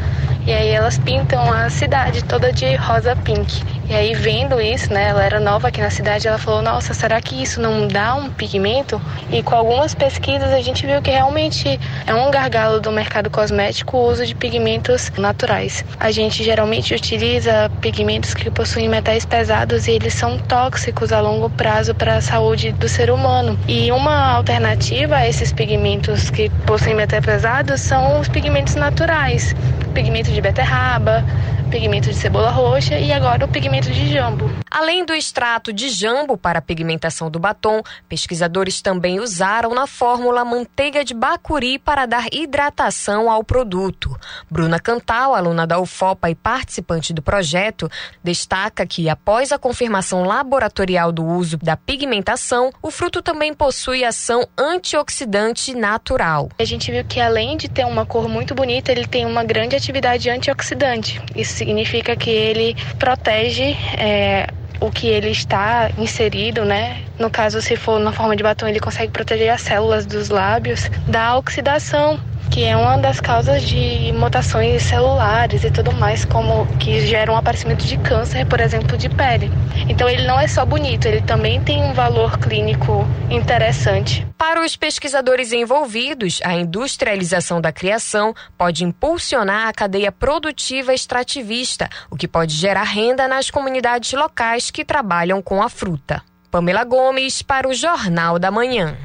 e 0.47 0.53
aí 0.53 0.69
elas 0.69 0.97
pintam 0.97 1.46
a 1.53 1.71
cidade 1.71 2.25
toda 2.25 2.53
de 2.53 2.75
rosa 2.77 3.15
pink. 3.17 3.63
E 3.89 3.95
aí 3.95 4.15
vendo 4.15 4.61
isso, 4.61 4.93
né, 4.93 5.11
ela 5.11 5.23
era 5.23 5.39
nova 5.39 5.69
aqui 5.69 5.81
na 5.81 5.91
cidade, 5.91 6.27
ela 6.27 6.39
falou: 6.39 6.61
"Nossa, 6.61 6.93
será 6.93 7.21
que 7.21 7.41
isso 7.41 7.61
não 7.61 7.87
dá 7.87 8.15
um 8.17 8.29
pigmento?" 8.31 9.01
E 9.31 9.43
com 9.43 9.55
algumas 9.55 9.95
pesquisas 9.95 10.53
a 10.53 10.61
gente 10.61 10.85
viu 10.87 11.01
que 11.01 11.11
realmente 11.11 11.79
é 12.05 12.15
um 12.15 12.31
gargalo 12.31 12.81
do 12.81 12.91
mercado 12.91 13.31
cosmético 13.31 13.97
o 13.97 14.09
uso 14.09 14.27
de 14.27 14.35
pigmentos 14.35 15.13
naturais. 15.17 15.85
A 16.01 16.11
gente 16.11 16.43
geralmente 16.43 16.95
utiliza 16.95 17.71
pigmentos 17.81 18.35
que 18.35 18.51
possuem 18.51 18.89
metais 18.89 19.25
pesados 19.25 19.87
e 19.87 19.93
eles 19.93 20.15
são 20.15 20.39
tóxicos 20.39 21.13
a 21.13 21.21
longo 21.21 21.49
prazo 21.51 21.95
para 21.95 22.17
a 22.17 22.21
saúde 22.21 22.73
do 22.73 22.89
ser 22.89 23.11
humano. 23.11 23.57
E 23.69 23.93
uma 23.93 24.33
alternativa 24.33 25.17
a 25.17 25.29
esses 25.29 25.53
pigmentos 25.53 26.29
que 26.31 26.51
possuem 26.67 26.97
metais 26.97 27.25
pesados 27.25 27.81
são 27.81 28.21
os 28.21 28.29
pigmentos 28.29 28.75
naturais, 28.75 29.55
pigmento 29.95 30.31
de 30.31 30.41
beterraba, 30.41 31.25
pigmento 31.71 32.09
de 32.09 32.15
cebola 32.15 32.51
roxa 32.51 32.99
e 32.99 33.13
agora 33.13 33.45
o 33.45 33.49
pigmento 33.49 33.91
de 33.91 34.13
jambo. 34.13 34.51
Além 34.71 35.05
do 35.05 35.15
extrato 35.15 35.73
de 35.73 35.89
jambo 35.89 36.37
para 36.37 36.59
a 36.59 36.63
pigmentação 36.63 37.31
do 37.31 37.39
batom, 37.39 37.83
pesquisadores 38.09 38.81
também 38.81 39.21
usaram 39.21 39.75
na 39.75 39.87
fórmula 39.87 40.45
manteiga 40.45 41.05
de 41.05 41.15
bacuri 41.15 41.79
para 41.79 42.07
dar 42.07 42.27
hidratação 42.33 43.31
ao 43.31 43.43
produto. 43.43 44.19
Bruna 44.51 44.79
Cantal, 44.79 45.35
aluna 45.35 45.67
da 45.67 45.79
UFOPA 45.79 46.31
e 46.31 46.35
participante 46.35 47.13
do 47.13 47.23
projeto, 47.23 47.91
destaca 48.23 48.87
que 48.87 49.09
após 49.09 49.53
a 49.53 49.59
confirmação 49.59 50.25
laboratorial 50.25 51.11
do 51.11 51.25
uso 51.25 51.57
da 51.57 51.77
pigmentação, 51.77 52.71
o 52.83 52.91
fruto 52.91 53.23
também 53.23 53.55
possui 53.55 54.05
ação 54.05 54.47
antioxidante 54.57 55.75
natural. 55.75 56.51
A 56.59 56.65
gente 56.65 56.91
viu 56.91 57.05
que 57.05 57.21
além 57.21 57.57
de 57.57 57.69
ter 57.69 57.85
uma 57.85 58.07
cor 58.07 58.29
muito 58.29 58.55
bonita, 58.55 58.93
ele 58.93 59.07
tem 59.07 59.27
uma 59.27 59.43
grande 59.45 59.75
atividade 59.75 60.29
antioxidante. 60.31 61.21
Isso 61.35 61.55
significa 61.57 62.17
que 62.17 62.31
ele 62.31 62.77
protege 62.99 63.77
é, 63.99 64.47
o 64.81 64.91
que 64.91 65.07
ele 65.09 65.31
está 65.31 65.91
inserido, 65.97 66.65
né? 66.65 67.03
No 67.19 67.31
caso, 67.31 67.61
se 67.63 67.77
for 67.77 67.99
na 67.99 68.13
forma 68.13 68.37
de 68.37 68.43
batom, 68.43 68.69
ele 68.69 68.81
consegue 68.81 69.13
proteger 69.13 69.51
as 69.51 69.63
células 69.63 70.07
dos 70.07 70.29
lábios 70.29 70.91
da 71.09 71.37
oxidação 71.37 72.19
que 72.51 72.65
é 72.65 72.77
uma 72.77 72.97
das 72.97 73.21
causas 73.21 73.63
de 73.63 74.13
mutações 74.13 74.83
celulares 74.83 75.65
e 75.65 75.71
tudo 75.71 75.93
mais, 75.93 76.25
como 76.25 76.67
que 76.79 77.01
geram 77.07 77.35
o 77.35 77.37
aparecimento 77.37 77.85
de 77.85 77.97
câncer, 77.99 78.47
por 78.47 78.61
exemplo, 78.61 78.97
de 78.97 79.09
pele. 79.09 79.51
Então 79.89 80.09
ele 80.09 80.27
não 80.27 80.39
é 80.39 80.49
só 80.49 80.65
bonito, 80.65 81.07
ele 81.07 81.21
também 81.21 81.61
tem 81.63 81.83
um 81.83 81.93
valor 81.93 82.39
clínico 82.39 83.07
interessante. 83.31 84.27
Para 84.39 84.65
os 84.65 84.77
pesquisadores 84.77 85.53
envolvidos, 85.53 86.41
a 86.45 86.55
industrialização 86.55 87.61
da 87.61 87.73
criação 87.73 88.35
pode 88.57 88.85
impulsionar 88.85 89.69
a 89.69 89.73
cadeia 89.73 90.13
produtiva 90.13 90.93
extrativista, 90.93 91.89
o 92.11 92.17
que 92.17 92.29
pode 92.29 92.55
gerar 92.55 92.85
renda 92.85 93.27
nas 93.27 93.51
comunidades 93.51 94.13
locais 94.13 94.71
que 94.71 94.85
trabalham 94.85 95.41
com 95.41 95.63
a 95.63 95.69
fruta. 95.69 96.23
Pamela 96.51 96.85
Gomes 96.85 97.43
para 97.43 97.69
o 97.69 97.75
Jornal 97.75 98.39
da 98.39 98.51
Manhã. 98.51 98.97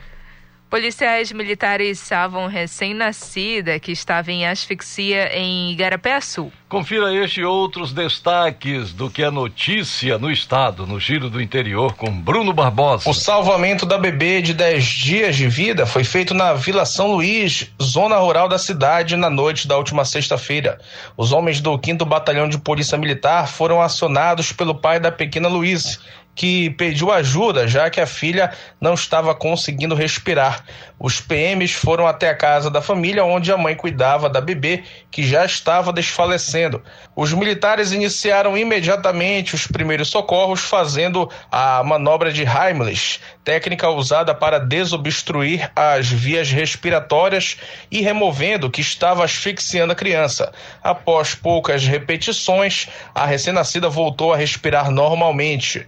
Policiais 0.71 1.33
militares 1.33 1.99
salvam 1.99 2.47
recém-nascida 2.47 3.77
que 3.77 3.91
estava 3.91 4.31
em 4.31 4.47
asfixia 4.47 5.37
em 5.37 5.73
Igarapé-Sul. 5.73 6.49
Confira 6.69 7.13
este 7.13 7.41
e 7.41 7.43
outros 7.43 7.91
destaques 7.91 8.93
do 8.93 9.09
que 9.09 9.21
é 9.21 9.29
notícia 9.29 10.17
no 10.17 10.31
estado, 10.31 10.87
no 10.87 10.97
Giro 10.97 11.29
do 11.29 11.41
Interior, 11.41 11.93
com 11.95 12.09
Bruno 12.09 12.53
Barbosa. 12.53 13.09
O 13.09 13.13
salvamento 13.13 13.85
da 13.85 13.97
bebê 13.97 14.41
de 14.41 14.53
10 14.53 14.85
dias 14.85 15.35
de 15.35 15.49
vida 15.49 15.85
foi 15.85 16.05
feito 16.05 16.33
na 16.33 16.53
Vila 16.53 16.85
São 16.85 17.11
Luís, 17.11 17.69
zona 17.83 18.15
rural 18.15 18.47
da 18.47 18.57
cidade, 18.57 19.17
na 19.17 19.29
noite 19.29 19.67
da 19.67 19.75
última 19.75 20.05
sexta-feira. 20.05 20.79
Os 21.17 21.33
homens 21.33 21.59
do 21.59 21.77
5 21.77 22.05
Batalhão 22.05 22.47
de 22.47 22.57
Polícia 22.57 22.97
Militar 22.97 23.49
foram 23.49 23.81
acionados 23.81 24.53
pelo 24.53 24.73
pai 24.73 25.01
da 25.01 25.11
pequena 25.11 25.49
Luiz 25.49 25.99
que 26.33 26.69
pediu 26.71 27.11
ajuda, 27.11 27.67
já 27.67 27.89
que 27.89 27.99
a 27.99 28.05
filha 28.05 28.51
não 28.79 28.93
estava 28.93 29.35
conseguindo 29.35 29.95
respirar. 29.95 30.63
Os 30.97 31.19
PMs 31.19 31.71
foram 31.71 32.07
até 32.07 32.29
a 32.29 32.35
casa 32.35 32.69
da 32.69 32.81
família, 32.81 33.23
onde 33.23 33.51
a 33.51 33.57
mãe 33.57 33.75
cuidava 33.75 34.29
da 34.29 34.39
bebê, 34.39 34.83
que 35.09 35.23
já 35.23 35.43
estava 35.45 35.91
desfalecendo. 35.91 36.81
Os 37.15 37.33
militares 37.33 37.91
iniciaram 37.91 38.57
imediatamente 38.57 39.55
os 39.55 39.67
primeiros 39.67 40.09
socorros, 40.09 40.61
fazendo 40.61 41.29
a 41.51 41.83
manobra 41.83 42.31
de 42.31 42.43
Heimlich, 42.43 43.19
técnica 43.43 43.89
usada 43.89 44.33
para 44.33 44.59
desobstruir 44.59 45.71
as 45.75 46.07
vias 46.07 46.51
respiratórias 46.51 47.57
e 47.89 48.01
removendo 48.01 48.67
o 48.67 48.71
que 48.71 48.81
estava 48.81 49.23
asfixiando 49.23 49.93
a 49.93 49.95
criança. 49.95 50.51
Após 50.83 51.33
poucas 51.33 51.85
repetições, 51.85 52.87
a 53.13 53.25
recém-nascida 53.25 53.89
voltou 53.89 54.33
a 54.33 54.37
respirar 54.37 54.91
normalmente. 54.91 55.87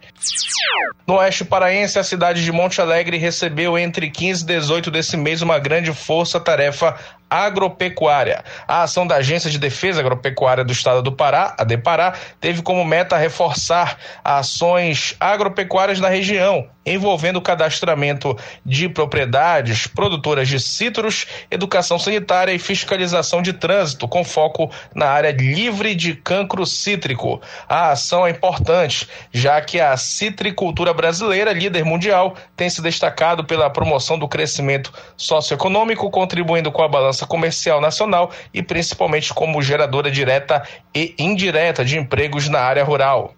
No 1.06 1.16
oeste 1.16 1.44
paraense, 1.44 2.00
a 2.00 2.04
cidade 2.04 2.44
de 2.44 2.52
Monte 2.52 2.80
Alegre 2.80 3.18
recebeu 3.18 3.78
entre 3.78 4.10
15 4.10 4.44
e 4.44 4.48
18 4.48 4.90
desse 4.90 5.18
mês 5.18 5.42
uma 5.42 5.60
grande 5.60 5.94
força-tarefa 5.94 6.98
agropecuária. 7.34 8.44
A 8.68 8.84
ação 8.84 9.08
da 9.08 9.16
Agência 9.16 9.50
de 9.50 9.58
Defesa 9.58 10.02
Agropecuária 10.02 10.64
do 10.64 10.72
Estado 10.72 11.02
do 11.02 11.12
Pará, 11.12 11.56
a 11.58 11.64
DEPARÁ, 11.64 12.14
teve 12.40 12.62
como 12.62 12.86
meta 12.86 13.18
reforçar 13.18 13.98
ações 14.24 15.16
agropecuárias 15.20 16.00
na 16.00 16.10
região, 16.10 16.68
envolvendo 16.86 17.38
o 17.38 17.42
cadastramento 17.42 18.38
de 18.64 18.88
propriedades 18.88 19.88
produtoras 19.88 20.48
de 20.48 20.60
citros, 20.60 21.26
educação 21.50 21.98
sanitária 21.98 22.54
e 22.54 22.60
fiscalização 22.60 23.42
de 23.42 23.54
trânsito, 23.54 24.08
com 24.08 24.24
foco 24.24 24.70
na 24.94 25.08
área 25.08 25.32
livre 25.32 25.96
de 25.96 26.14
cancro 26.14 26.68
cítrico. 26.68 27.42
A 27.68 27.92
ação 27.92 28.28
é 28.28 28.30
importante, 28.30 29.08
já 29.32 29.60
que 29.60 29.80
a 29.80 29.98
citricultura 29.98 30.94
brasileira, 30.94 31.52
líder 31.52 31.84
mundial, 31.84 32.36
tem 32.56 32.70
se 32.70 32.82
destacado 32.82 33.44
pela 33.44 33.72
promoção 33.72 34.20
do 34.20 34.28
crescimento 34.28 34.94
socioeconômico, 35.18 36.12
contribuindo 36.12 36.72
com 36.72 36.84
a 36.84 36.88
balança 36.88 37.23
comercial 37.28 37.82
nacional 37.82 38.32
e 38.54 38.62
principalmente 38.62 39.34
como 39.34 39.62
geradora 39.62 40.10
direta 40.10 40.64
e 40.94 41.14
indireta 41.18 41.84
de 41.84 41.98
empregos 41.98 42.50
na 42.50 42.60
área 42.60 42.84
rural. 42.84 43.36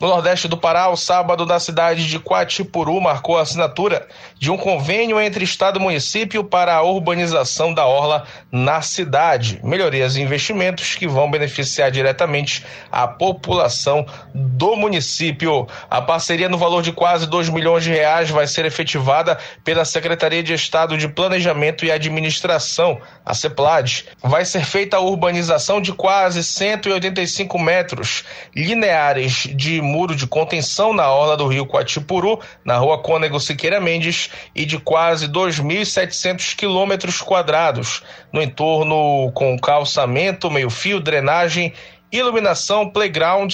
No 0.00 0.08
Nordeste 0.08 0.48
do 0.48 0.56
Pará, 0.56 0.88
o 0.88 0.96
sábado 0.96 1.46
da 1.46 1.60
cidade 1.60 2.08
de 2.08 2.18
Quatipuru 2.18 3.00
marcou 3.00 3.38
a 3.38 3.42
assinatura 3.42 4.06
de 4.38 4.50
um 4.50 4.56
convênio 4.56 5.20
entre 5.20 5.44
Estado 5.44 5.78
e 5.78 5.82
município 5.82 6.42
para 6.42 6.74
a 6.74 6.82
urbanização 6.82 7.72
da 7.72 7.86
orla 7.86 8.26
na 8.50 8.82
cidade. 8.82 9.60
Melhorias 9.62 10.16
e 10.16 10.20
investimentos 10.20 10.96
que 10.96 11.06
vão 11.06 11.30
beneficiar 11.30 11.90
diretamente 11.90 12.66
a 12.90 13.06
população 13.06 14.04
do 14.34 14.74
município. 14.74 15.66
A 15.88 16.02
parceria 16.02 16.48
no 16.48 16.58
valor 16.58 16.82
de 16.82 16.92
quase 16.92 17.26
2 17.26 17.48
milhões 17.48 17.84
de 17.84 17.90
reais 17.90 18.30
vai 18.30 18.46
ser 18.46 18.64
efetivada 18.64 19.38
pela 19.62 19.84
Secretaria 19.84 20.42
de 20.42 20.52
Estado 20.52 20.98
de 20.98 21.08
Planejamento 21.08 21.84
e 21.84 21.90
Administração, 21.90 23.00
a 23.24 23.32
CEPLAD. 23.32 24.06
Vai 24.20 24.44
ser 24.44 24.64
feita 24.64 24.96
a 24.96 25.00
urbanização 25.00 25.80
de 25.80 25.92
quase 25.92 26.42
185 26.42 27.58
metros 27.58 28.24
lineares 28.54 29.03
de 29.12 29.82
muro 29.82 30.14
de 30.14 30.26
contenção 30.26 30.92
na 30.92 31.10
orla 31.10 31.36
do 31.36 31.46
rio 31.46 31.66
Quatipuru, 31.66 32.40
na 32.64 32.76
rua 32.78 33.02
Cônego 33.02 33.38
Siqueira 33.38 33.80
Mendes, 33.80 34.30
e 34.54 34.64
de 34.64 34.78
quase 34.78 35.28
2.700 35.28 36.56
quilômetros 36.56 37.20
quadrados, 37.20 38.02
no 38.32 38.40
entorno 38.40 39.30
com 39.32 39.58
calçamento, 39.58 40.50
meio-fio, 40.50 41.00
drenagem, 41.00 41.72
iluminação, 42.10 42.88
playground, 42.88 43.52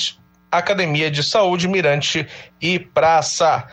academia 0.51 1.11
de 1.11 1.23
saúde, 1.23 1.67
mirante 1.67 2.27
e 2.61 2.79
praça. 2.79 3.69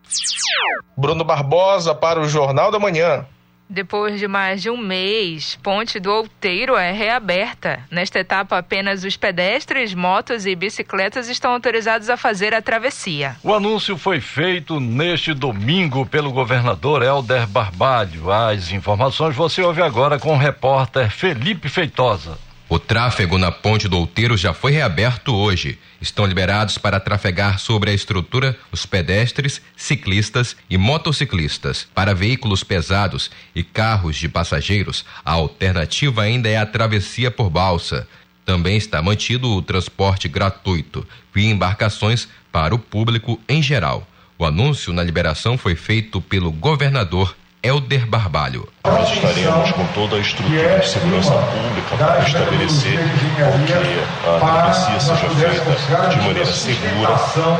Bruno 0.96 1.24
Barbosa 1.24 1.94
para 1.94 2.20
o 2.20 2.28
Jornal 2.28 2.72
da 2.72 2.80
Manhã. 2.80 3.26
Depois 3.70 4.20
de 4.20 4.28
mais 4.28 4.62
de 4.62 4.70
um 4.70 4.78
mês, 4.78 5.58
Ponte 5.62 6.00
do 6.00 6.10
Outeiro 6.10 6.78
é 6.78 6.92
reaberta. 6.92 7.80
Nesta 7.92 8.20
etapa, 8.20 8.58
apenas 8.58 9.04
os 9.04 9.18
pedestres, 9.18 9.94
motos 9.94 10.46
e 10.46 10.56
bicicletas 10.56 11.28
estão 11.28 11.52
autorizados 11.52 12.10
a 12.10 12.16
fazer 12.16 12.54
a 12.54 12.62
travessia. 12.62 13.36
O 13.44 13.54
anúncio 13.54 13.98
foi 13.98 14.22
feito 14.22 14.80
neste 14.80 15.34
domingo 15.34 16.06
pelo 16.06 16.32
governador 16.32 17.04
Helder 17.04 17.46
Barbalho. 17.48 18.32
As 18.32 18.72
informações 18.72 19.36
você 19.36 19.62
ouve 19.62 19.82
agora 19.82 20.18
com 20.18 20.34
o 20.34 20.38
repórter 20.38 21.12
Felipe 21.12 21.68
Feitosa. 21.68 22.47
O 22.70 22.78
tráfego 22.78 23.38
na 23.38 23.50
Ponte 23.50 23.88
do 23.88 23.98
Outeiro 23.98 24.36
já 24.36 24.54
foi 24.54 24.74
reaberto 24.74 25.34
hoje. 25.34 25.80
Estão 26.02 26.26
liberados 26.26 26.78
para 26.78 27.00
trafegar 27.00 27.60
sobre 27.60 27.92
a 27.92 27.94
estrutura 27.94 28.58
os 28.74 28.86
pedestres, 28.86 29.62
ciclistas 29.74 30.54
e 30.70 30.78
motociclistas. 30.78 31.88
Para 31.96 32.14
veículos 32.14 32.66
pesados 32.66 33.32
e 33.56 33.64
carros 33.64 34.18
de 34.18 34.28
passageiros, 34.28 35.06
a 35.24 35.32
alternativa 35.32 36.24
ainda 36.24 36.50
é 36.50 36.58
a 36.58 36.66
travessia 36.66 37.32
por 37.32 37.50
balsa. 37.50 38.06
Também 38.46 38.76
está 38.76 39.02
mantido 39.02 39.50
o 39.50 39.62
transporte 39.62 40.28
gratuito 40.28 41.08
via 41.34 41.50
embarcações 41.50 42.28
para 42.52 42.76
o 42.76 42.80
público 42.80 43.40
em 43.48 43.64
geral. 43.64 44.06
O 44.38 44.44
anúncio 44.44 44.92
na 44.92 45.04
liberação 45.04 45.58
foi 45.58 45.74
feito 45.74 46.20
pelo 46.20 46.52
governador 46.52 47.34
Helder 47.64 48.06
Barbalho. 48.06 48.68
Nós 48.86 49.12
estaremos 49.12 49.72
com 49.72 49.86
toda 49.88 50.16
a 50.16 50.20
estrutura 50.20 50.80
de 50.80 50.88
segurança 50.88 51.32
pública 51.32 51.98
para 51.98 52.20
estabelecer 52.20 53.00
que 53.36 54.28
a 54.28 54.40
travessia 54.40 55.00
seja 55.00 55.30
feita 55.30 56.10
de 56.10 56.18
maneira 56.18 56.46
segura. 56.46 57.16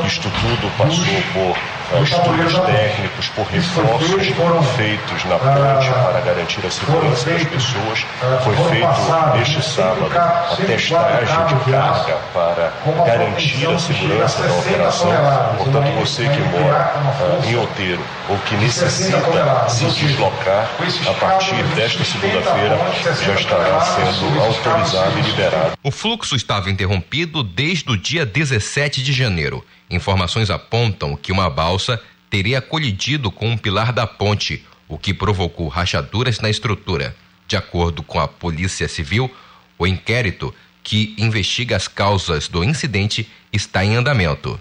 Isto 0.06 0.30
tudo 0.30 0.70
passou 0.78 1.22
por 1.32 1.77
uh, 1.92 2.02
estudos 2.02 2.58
técnicos, 2.66 3.28
por 3.30 3.46
reforços 3.46 4.68
feitos 4.76 5.24
na 5.24 5.38
ponte 5.38 5.90
para 5.90 6.20
garantir 6.20 6.66
a 6.66 6.70
segurança 6.70 7.30
das 7.30 7.44
pessoas. 7.44 8.06
Foi 8.44 8.56
feito 8.70 9.36
neste 9.36 9.62
sábado 9.62 10.10
a 10.16 10.56
testagem 10.56 11.46
de 11.46 11.70
carga 11.70 12.16
para 12.32 12.72
garantir 13.04 13.68
a 13.68 13.78
segurança 13.78 14.42
da 14.42 14.54
operação. 14.54 15.10
Portanto, 15.56 15.90
você 15.98 16.28
que 16.28 16.40
mora 16.40 16.92
uh, 16.94 17.48
em 17.48 17.56
Outeiro 17.56 18.02
ou 18.28 18.38
que 18.38 18.54
necessita 18.56 19.68
se 19.68 19.84
deslocar, 19.84 20.68
a 21.08 21.14
partir 21.14 21.62
desta 21.74 22.04
segunda-feira 22.04 22.78
já 23.24 23.34
estará 23.34 23.80
sendo 23.80 24.40
autorizado 24.40 25.18
e 25.18 25.22
liberado. 25.22 25.72
O 25.82 25.90
fluxo 25.90 26.36
estava 26.36 26.70
interrompido 26.70 27.42
desde 27.42 27.90
o 27.90 27.96
dia 27.96 28.26
17 28.26 29.02
de 29.02 29.12
janeiro. 29.12 29.64
Informações 29.90 30.50
apontam 30.50 31.16
que 31.16 31.32
uma 31.32 31.48
balsa 31.48 32.00
teria 32.28 32.60
colidido 32.60 33.30
com 33.30 33.48
um 33.48 33.56
pilar 33.56 33.92
da 33.92 34.06
ponte, 34.06 34.64
o 34.86 34.98
que 34.98 35.14
provocou 35.14 35.68
rachaduras 35.68 36.40
na 36.40 36.50
estrutura. 36.50 37.16
De 37.46 37.56
acordo 37.56 38.02
com 38.02 38.20
a 38.20 38.28
Polícia 38.28 38.86
Civil, 38.88 39.30
o 39.78 39.86
inquérito 39.86 40.54
que 40.82 41.14
investiga 41.18 41.76
as 41.76 41.88
causas 41.88 42.48
do 42.48 42.62
incidente 42.62 43.28
está 43.52 43.84
em 43.84 43.96
andamento. 43.96 44.60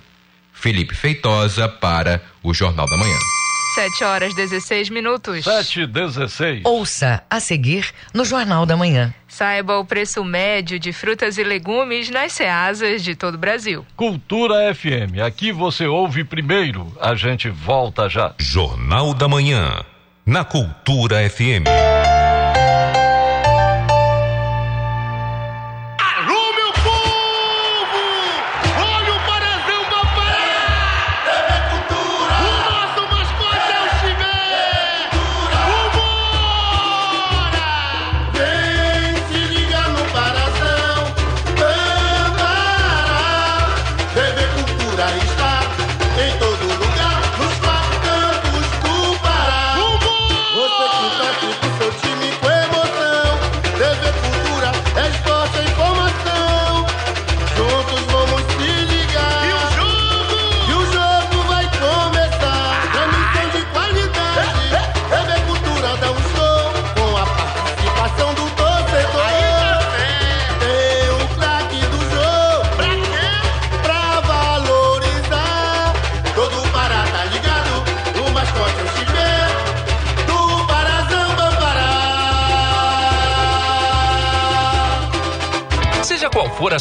Felipe 0.54 0.96
Feitosa 0.96 1.68
para 1.68 2.22
o 2.42 2.54
Jornal 2.54 2.88
da 2.88 2.98
Manhã. 2.98 3.18
7 3.76 4.04
horas 4.04 4.34
16 4.34 4.90
minutos. 4.90 5.44
7 5.44 5.82
e 5.82 5.88
16. 5.88 6.62
Ouça 6.66 7.24
a 7.30 7.40
seguir 7.40 7.94
no 8.14 8.26
Jornal 8.26 8.66
da 8.66 8.76
Manhã. 8.76 9.14
Saiba 9.38 9.78
o 9.78 9.86
preço 9.86 10.24
médio 10.24 10.80
de 10.80 10.92
frutas 10.92 11.38
e 11.38 11.44
legumes 11.44 12.10
nas 12.10 12.34
ceasas 12.34 13.04
de 13.04 13.16
todo 13.16 13.36
o 13.36 13.38
Brasil. 13.38 13.86
Cultura 13.96 14.74
FM. 14.74 15.22
Aqui 15.24 15.52
você 15.52 15.86
ouve 15.86 16.24
primeiro. 16.24 16.92
A 17.00 17.14
gente 17.14 17.48
volta 17.48 18.10
já. 18.10 18.34
Jornal 18.40 19.14
da 19.14 19.28
Manhã. 19.28 19.86
Na 20.26 20.44
Cultura 20.44 21.18
FM. 21.30 21.70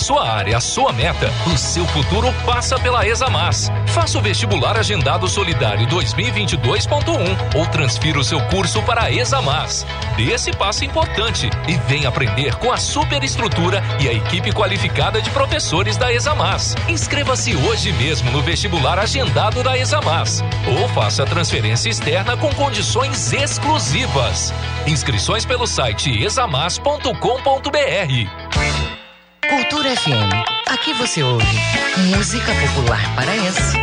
Sua 0.07 0.31
área, 0.31 0.57
a 0.57 0.61
sua 0.61 0.93
meta, 0.93 1.33
o 1.53 1.59
seu 1.59 1.85
futuro 1.89 2.33
passa 2.45 2.79
pela 2.79 3.05
Examas. 3.05 3.69
Faça 3.89 4.17
o 4.17 4.23
vestibular 4.23 4.79
agendado 4.79 5.27
solidário 5.27 5.85
2022.1 5.89 7.57
ou 7.57 7.67
transfira 7.67 8.21
o 8.21 8.23
seu 8.23 8.41
curso 8.43 8.81
para 8.85 9.03
a 9.03 9.11
Examas. 9.11 9.85
Dê 10.17 10.31
esse 10.31 10.53
passo 10.53 10.85
importante 10.85 11.51
e 11.67 11.75
venha 11.89 12.09
aprender 12.09 12.55
com 12.55 12.71
a 12.71 12.77
superestrutura 12.77 13.83
e 13.99 14.09
a 14.09 14.13
equipe 14.13 14.53
qualificada 14.53 15.21
de 15.21 15.29
professores 15.31 15.97
da 15.97 16.13
Examas. 16.13 16.77
Inscreva-se 16.89 17.57
hoje 17.57 17.93
mesmo 17.95 18.31
no 18.31 18.41
vestibular 18.41 19.01
agendado 19.01 19.61
da 19.65 19.77
Examas 19.77 20.41
ou 20.69 20.89
faça 20.91 21.25
transferência 21.25 21.89
externa 21.89 22.37
com 22.37 22.55
condições 22.55 23.33
exclusivas. 23.33 24.55
Inscrições 24.87 25.45
pelo 25.45 25.67
site 25.67 26.23
examas.com.br. 26.23 28.36
Cultura 29.69 29.97
FM. 29.97 30.31
Aqui 30.69 30.93
você 30.93 31.25
ouve 31.25 31.59
música 32.15 32.53
popular 32.55 33.01
paraense. 33.17 33.77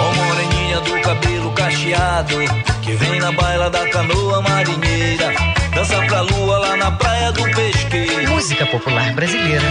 Ó 0.00 0.12
moreninha 0.16 0.80
do 0.80 1.00
cabelo 1.00 1.52
cacheado, 1.52 2.38
que 2.82 2.92
vem 2.94 3.20
na 3.20 3.30
baila 3.30 3.70
da 3.70 3.88
canoa 3.90 4.42
marinheira, 4.42 5.32
dança 5.72 5.94
pra 6.06 6.22
lua 6.22 6.58
lá 6.58 6.76
na 6.76 6.90
praia 6.90 7.30
do 7.30 7.44
pesqueiro. 7.54 8.32
Música 8.32 8.66
popular 8.66 9.14
brasileira. 9.14 9.62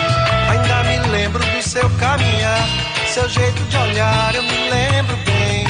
Ainda 0.51 0.83
me 0.83 0.99
lembro 1.09 1.43
do 1.43 1.61
seu 1.61 1.89
caminhar, 1.99 2.65
seu 3.07 3.27
jeito 3.27 3.61
de 3.63 3.75
olhar, 3.75 4.33
eu 4.35 4.43
me 4.43 4.69
lembro 4.69 5.17
bem. 5.25 5.67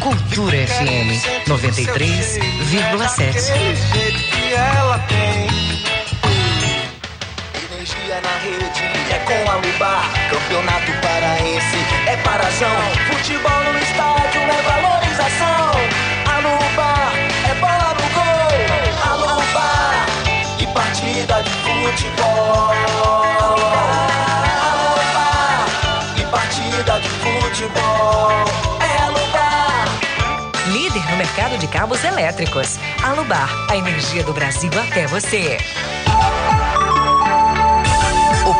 Cultura 0.00 0.66
FM 0.66 1.12
93,7. 1.46 3.28
Aquele 3.28 3.76
jeito 3.76 4.18
que 4.30 4.54
ela 4.54 4.98
tem 5.00 5.19
Lubar. 9.80 10.04
Campeonato 10.28 10.92
paraense 11.00 11.78
é 12.06 12.16
parazão. 12.18 12.68
Futebol 13.08 13.64
no 13.72 13.78
estádio 13.78 14.42
é 14.42 14.60
valorização. 14.68 15.72
A 16.26 16.36
Lubar 16.40 17.12
é 17.48 17.54
bola 17.54 17.94
no 17.94 18.06
gol. 18.12 18.60
A 19.02 19.14
Lubar 19.14 20.06
e 20.58 20.66
partida 20.66 21.42
de 21.42 21.50
futebol. 21.50 22.70
A 23.40 23.46
Lubar 24.84 25.66
e 26.18 26.24
partida 26.26 27.00
de 27.00 27.08
futebol. 27.08 28.44
É 28.80 29.02
a 29.02 29.08
Lubar. 29.08 29.88
Líder 30.66 31.10
no 31.10 31.16
mercado 31.16 31.56
de 31.56 31.66
cabos 31.66 32.04
elétricos. 32.04 32.78
Alubar, 33.02 33.48
a 33.70 33.76
energia 33.78 34.22
do 34.24 34.34
Brasil 34.34 34.70
até 34.78 35.06
você. 35.06 35.56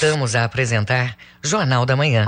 Voltamos 0.00 0.36
a 0.36 0.44
apresentar 0.44 1.16
Jornal 1.42 1.84
da 1.84 1.96
Manhã. 1.96 2.24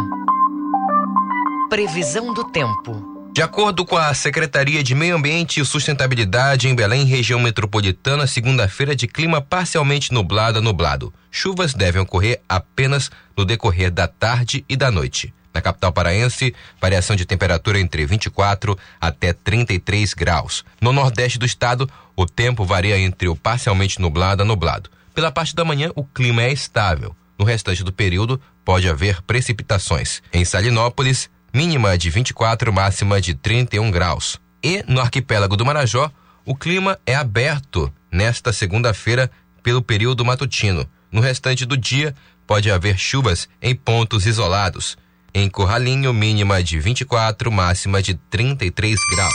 Previsão 1.68 2.34
do 2.34 2.42
tempo. 2.42 3.30
De 3.32 3.42
acordo 3.42 3.86
com 3.86 3.96
a 3.96 4.12
Secretaria 4.12 4.82
de 4.82 4.92
Meio 4.92 5.14
Ambiente 5.14 5.60
e 5.60 5.64
Sustentabilidade 5.64 6.66
em 6.66 6.74
Belém, 6.74 7.04
região 7.04 7.38
metropolitana, 7.38 8.26
segunda-feira 8.26 8.96
de 8.96 9.06
clima 9.06 9.40
parcialmente 9.40 10.12
nublado 10.12 10.58
a 10.58 10.60
nublado. 10.60 11.14
Chuvas 11.30 11.72
devem 11.72 12.02
ocorrer 12.02 12.40
apenas 12.48 13.08
no 13.36 13.44
decorrer 13.44 13.92
da 13.92 14.08
tarde 14.08 14.64
e 14.68 14.74
da 14.74 14.90
noite. 14.90 15.32
Na 15.54 15.60
capital 15.60 15.92
paraense, 15.92 16.52
variação 16.80 17.14
de 17.14 17.24
temperatura 17.24 17.78
entre 17.78 18.04
24 18.04 18.76
até 19.00 19.32
33 19.32 20.12
graus. 20.12 20.64
No 20.80 20.92
nordeste 20.92 21.38
do 21.38 21.46
estado, 21.46 21.88
o 22.16 22.26
tempo 22.26 22.64
varia 22.64 22.98
entre 22.98 23.28
o 23.28 23.36
parcialmente 23.36 24.00
nublado 24.00 24.42
a 24.42 24.44
nublado. 24.44 24.90
Pela 25.14 25.30
parte 25.30 25.54
da 25.54 25.64
manhã, 25.64 25.92
o 25.94 26.02
clima 26.02 26.42
é 26.42 26.52
estável. 26.52 27.14
No 27.40 27.46
restante 27.46 27.82
do 27.82 27.90
período, 27.90 28.38
pode 28.62 28.86
haver 28.86 29.22
precipitações. 29.22 30.22
Em 30.30 30.44
Salinópolis, 30.44 31.30
mínima 31.54 31.96
de 31.96 32.10
24, 32.10 32.70
máxima 32.70 33.18
de 33.18 33.32
31 33.32 33.90
graus. 33.90 34.38
E 34.62 34.84
no 34.86 35.00
arquipélago 35.00 35.56
do 35.56 35.64
Marajó, 35.64 36.12
o 36.44 36.54
clima 36.54 36.98
é 37.06 37.14
aberto 37.14 37.90
nesta 38.12 38.52
segunda-feira 38.52 39.30
pelo 39.62 39.80
período 39.80 40.22
matutino. 40.22 40.86
No 41.10 41.22
restante 41.22 41.64
do 41.64 41.78
dia, 41.78 42.14
pode 42.46 42.70
haver 42.70 42.98
chuvas 42.98 43.48
em 43.62 43.74
pontos 43.74 44.26
isolados. 44.26 44.98
Em 45.32 45.48
Corralinho, 45.48 46.12
mínima 46.12 46.62
de 46.62 46.78
24, 46.78 47.50
máxima 47.50 48.02
de 48.02 48.16
33 48.28 48.98
graus. 49.12 49.34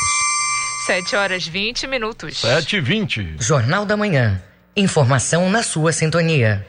7 0.86 1.16
horas 1.16 1.48
20 1.48 1.88
minutos. 1.88 2.38
7 2.38 2.76
e 2.76 2.82
20. 2.82 3.38
Jornal 3.40 3.84
da 3.84 3.98
Manhã. 3.98 4.40
Informação 4.78 5.50
na 5.50 5.64
sua 5.64 5.92
sintonia. 5.92 6.68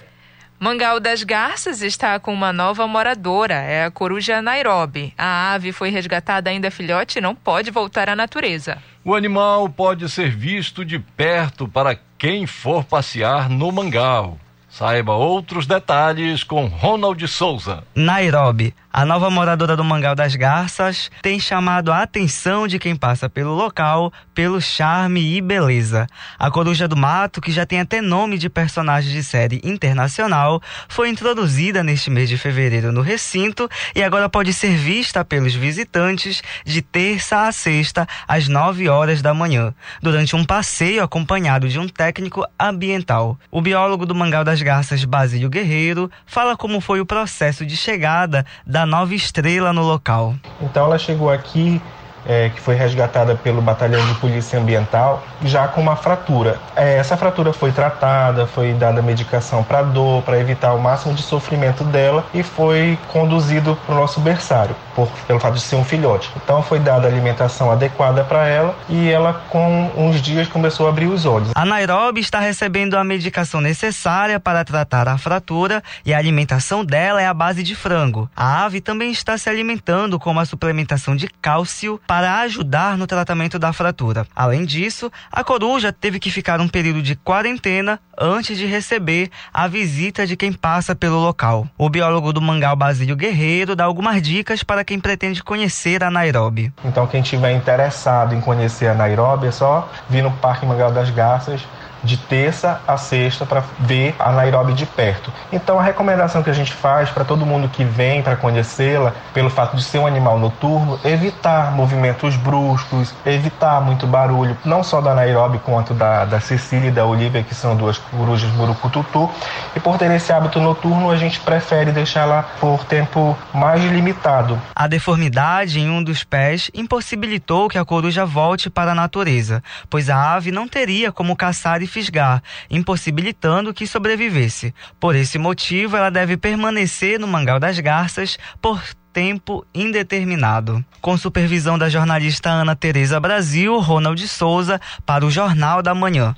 Mangal 0.59 0.99
das 0.99 1.23
Garças 1.23 1.83
está 1.83 2.19
com 2.19 2.33
uma 2.33 2.51
nova 2.51 2.87
moradora, 2.87 3.57
é 3.57 3.85
a 3.85 3.91
coruja 3.91 4.41
Nairobi. 4.41 5.13
A 5.17 5.53
ave 5.53 5.71
foi 5.71 5.91
resgatada 5.91 6.49
ainda 6.49 6.71
filhote 6.71 7.19
e 7.19 7.21
não 7.21 7.35
pode 7.35 7.71
voltar 7.71 8.09
à 8.09 8.17
natureza. 8.17 8.79
O 9.05 9.15
animal 9.15 9.69
pode 9.69 10.09
ser 10.09 10.31
visto 10.31 10.83
de 10.83 10.99
perto 10.99 11.69
para 11.69 11.99
quem 12.17 12.47
for 12.47 12.85
passear 12.85 13.51
no 13.51 13.71
mangal. 13.71 14.39
Saiba 14.67 15.13
outros 15.13 15.67
detalhes 15.67 16.43
com 16.43 16.67
Ronald 16.67 17.27
Souza. 17.29 17.85
Nairobi, 17.95 18.75
a 18.97 19.05
nova 19.05 19.29
moradora 19.29 19.77
do 19.77 19.85
Mangal 19.85 20.15
das 20.15 20.35
Garças, 20.35 21.11
tem 21.21 21.39
chamado 21.39 21.93
a 21.93 22.01
atenção 22.01 22.67
de 22.67 22.79
quem 22.79 22.97
passa 22.97 23.29
pelo 23.29 23.55
local 23.55 24.11
pelo 24.37 24.59
charme 24.59 25.37
e 25.37 25.41
beleza. 25.43 26.07
A 26.39 26.51
Coruja 26.51 26.89
do 26.89 26.97
Mato, 26.97 27.41
que 27.41 27.53
já 27.53 27.67
tem 27.67 27.81
até 27.81 28.01
nome 28.01 28.39
de 28.39 28.49
personagem 28.49 29.13
de 29.13 29.23
série 29.23 29.61
internacional, 29.63 30.63
foi 30.89 31.11
introduzida 31.11 31.83
neste 31.83 32.11
mês 32.11 32.29
de 32.29 32.39
fevereiro 32.39 32.91
no 32.91 33.03
recinto 33.03 33.69
e 33.95 34.03
agora 34.03 34.31
pode 34.31 34.55
ser 34.55 34.75
vista 34.75 35.23
pelos 35.25 35.55
visitantes 35.55 36.43
de 36.65 36.81
terça 36.81 37.47
a 37.47 37.53
sexta 37.53 38.07
às 38.27 38.49
9 38.49 38.89
horas 38.89 39.21
da 39.21 39.35
manhã, 39.35 39.75
durante 40.01 40.35
um 40.35 40.45
passeio 40.45 41.03
acompanhado 41.03 41.69
de 41.69 41.79
um 41.79 41.87
técnico 41.87 42.47
ambiental. 42.59 43.39
O 43.51 43.61
biólogo 43.61 44.07
do 44.07 44.15
Mangal 44.15 44.43
das 44.43 44.63
Garças, 44.63 45.05
Basílio 45.05 45.51
Guerreiro, 45.51 46.11
fala 46.25 46.57
como 46.57 46.81
foi 46.81 46.99
o 46.99 47.07
processo 47.07 47.67
de 47.67 47.77
chegada 47.77 48.47
da 48.67 48.86
nova 48.87 49.15
estrela 49.15 49.73
no 49.73 49.83
local. 49.83 50.35
Então 50.61 50.87
ela 50.87 50.99
chegou 50.99 51.31
aqui 51.31 51.81
é, 52.29 52.51
que 52.51 52.61
foi 52.61 52.75
resgatada 52.75 53.35
pelo 53.35 53.63
Batalhão 53.63 54.05
de 54.07 54.15
Polícia 54.15 54.59
Ambiental, 54.59 55.23
já 55.43 55.69
com 55.69 55.81
uma 55.81 55.97
fratura. 55.97 56.59
É, 56.75 56.97
essa 56.97 57.17
fratura 57.17 57.53
foi 57.53 57.73
tratada, 57.73 58.47
foi 58.47 58.73
dada 58.73 59.03
medicação 59.03 59.63
para 59.63 59.83
dor, 59.83 60.23
para 60.23 60.39
evitar 60.39 60.73
o 60.75 60.81
máximo 60.81 61.15
de 61.15 61.23
sofrimento 61.23 61.85
dela 61.85 62.25
e 62.35 62.43
foi 62.43 62.99
conduzido 63.09 63.77
para 63.87 63.95
o 63.95 63.99
nosso 63.99 64.21
berçário, 64.21 64.75
por, 64.95 65.09
pelo 65.27 65.39
fato 65.39 65.55
de 65.55 65.61
ser 65.61 65.77
um 65.77 65.85
filhote. 65.85 66.31
Então 66.37 66.63
foi 66.63 66.79
dada 66.79 67.07
alimentação 67.07 67.71
adequada 67.71 68.25
para 68.25 68.47
ela 68.49 68.75
e 68.89 69.11
ela, 69.11 69.45
com 69.49 69.91
uns 69.97 70.21
dias, 70.21 70.49
começou 70.49 70.87
a 70.87 70.91
abrir 70.91 71.07
os 71.07 71.25
olhos. 71.25 71.51
A 71.55 71.65
Nairobi 71.65 72.21
está 72.21 72.41
recebendo 72.41 72.97
a 72.97 73.05
medicação 73.05 73.61
necessária 73.61 74.41
para 74.41 74.65
tratar 74.65 75.09
a 75.09 75.19
fratura 75.19 75.83
e 76.05 76.13
a 76.13 76.19
alimentação 76.19 76.85
dela 76.85 77.21
é 77.21 77.27
a 77.27 77.35
base 77.35 77.63
de 77.63 77.75
frango. 77.75 78.29
A 78.37 78.65
ave 78.65 78.81
também 78.81 79.11
está 79.11 79.37
se 79.39 79.49
alimentando 79.49 80.19
com 80.19 80.31
uma 80.31 80.45
suplementação 80.45 81.15
de 81.15 81.29
cálcio 81.41 82.01
para 82.07 82.16
para 82.17 82.41
ajudar 82.41 82.97
no 82.97 83.07
tratamento 83.07 83.59
da 83.59 83.75
fratura. 83.75 84.27
Além 84.35 84.65
disso, 84.65 85.13
a 85.31 85.45
coruja 85.45 85.93
teve 85.93 86.19
que 86.19 86.31
ficar 86.31 86.63
um 86.63 86.67
período 86.67 87.03
de 87.03 87.15
quarentena 87.15 88.01
antes 88.19 88.57
de 88.57 88.65
receber 88.65 89.31
a 89.53 89.69
visita 89.69 90.27
de 90.27 90.35
quem 90.35 90.51
passa 90.51 90.97
pelo 90.97 91.19
local. 91.19 91.69
O 91.77 91.91
biólogo 91.91 92.33
do 92.33 92.41
Mangal 92.41 92.75
Basílio 92.75 93.15
Guerreiro 93.15 93.77
dá 93.77 93.85
algumas 93.85 94.23
dicas 94.23 94.63
para 94.63 94.83
quem 94.83 94.99
pretende 94.99 95.45
conhecer 95.45 96.03
a 96.03 96.11
Nairobi. 96.11 96.73
Então, 96.87 97.07
quem 97.07 97.21
tiver 97.21 97.53
interessado 97.53 98.35
em 98.35 98.41
conhecer 98.41 98.87
a 98.87 98.95
Nairobi 98.95 99.49
é 99.49 99.53
só 99.53 99.87
vir 100.09 100.23
no 100.23 100.33
Parque 100.33 100.65
Mangal 100.65 100.91
das 100.91 101.11
Garças 101.11 101.61
de 102.07 102.17
terça 102.17 102.81
a 102.87 102.97
sexta 102.97 103.45
para 103.45 103.63
ver 103.81 104.15
a 104.19 104.33
Nairobi 104.33 104.73
de 104.73 104.87
perto. 104.87 105.33
Então 105.53 105.79
a 105.79 105.83
recomendação 105.83 106.43
que 106.43 106.49
a 106.49 106.55
gente 106.55 106.73
faz 106.73 107.11
para 107.11 107.25
todo 107.25 107.45
mundo 107.45 107.69
que 107.69 107.85
vem 107.85 108.23
para 108.23 108.37
conhecê-la, 108.37 109.13
pelo 109.35 109.51
fato 109.51 109.77
de 109.77 109.83
ser 109.83 109.99
um 109.99 110.07
animal 110.07 110.39
noturno, 110.39 110.99
evitar 111.05 111.73
movimentos 111.73 112.37
bruscos, 112.37 113.15
evitar 113.25 113.81
muito 113.81 114.07
barulho, 114.07 114.57
não 114.65 114.83
só 114.83 115.01
da 115.01 115.15
Nairobi 115.15 115.59
quanto 115.59 115.93
da, 115.93 116.25
da 116.25 116.41
Cecília 116.41 116.89
e 116.89 116.93
da 116.93 117.05
Olivia, 117.05 117.43
que 117.43 117.55
são 117.55 117.77
duas 117.77 117.99
corujas 117.99 118.51
murucututu. 118.53 119.31
E 119.75 119.81
por 119.81 119.99
ter 119.99 120.11
esse 120.13 120.33
hábito 120.33 120.61
noturno, 120.61 121.11
a 121.11 121.17
gente 121.17 121.41
prefere 121.41 121.91
deixá-la 121.91 122.45
por 122.61 122.85
tempo 122.85 123.37
mais 123.53 123.83
limitado. 123.83 124.61
A 124.75 124.87
deformidade 124.87 125.81
em 125.81 125.91
um 125.91 126.03
dos 126.03 126.25
pés 126.25 126.71
impossibilitou 126.73 127.69
que 127.69 127.79
a 127.79 127.85
coruja 127.85 128.25
volte 128.25 128.71
para 128.71 128.93
a 128.93 128.95
natureza, 128.95 129.63
pois 129.91 130.09
a 130.09 130.35
ave 130.35 130.53
não 130.53 130.69
teria 130.69 131.11
como 131.11 131.37
caçar 131.37 131.83
e 131.83 131.87
fisgar, 131.97 132.43
impossibilitando 132.71 133.73
que 133.73 133.87
sobrevivesse. 133.87 134.75
Por 135.01 135.17
esse 135.17 135.39
motivo, 135.39 135.97
ela 135.97 136.11
deve 136.11 136.37
permanecer 136.37 137.19
no 137.19 137.27
Mangal 137.27 137.59
das 137.59 137.81
Garças 137.81 138.39
por 138.61 138.83
tempo 139.15 139.65
indeterminado. 139.75 140.85
Com 141.01 141.17
supervisão 141.17 141.79
da 141.79 141.89
jornalista 141.89 142.51
Ana 142.51 142.77
Tereza 142.77 143.19
Brasil, 143.19 143.79
Ronald 143.79 144.29
Souza, 144.29 144.79
para 145.07 145.25
o 145.25 145.31
Jornal 145.31 145.83
da 145.83 145.95
Manhã. 145.95 146.37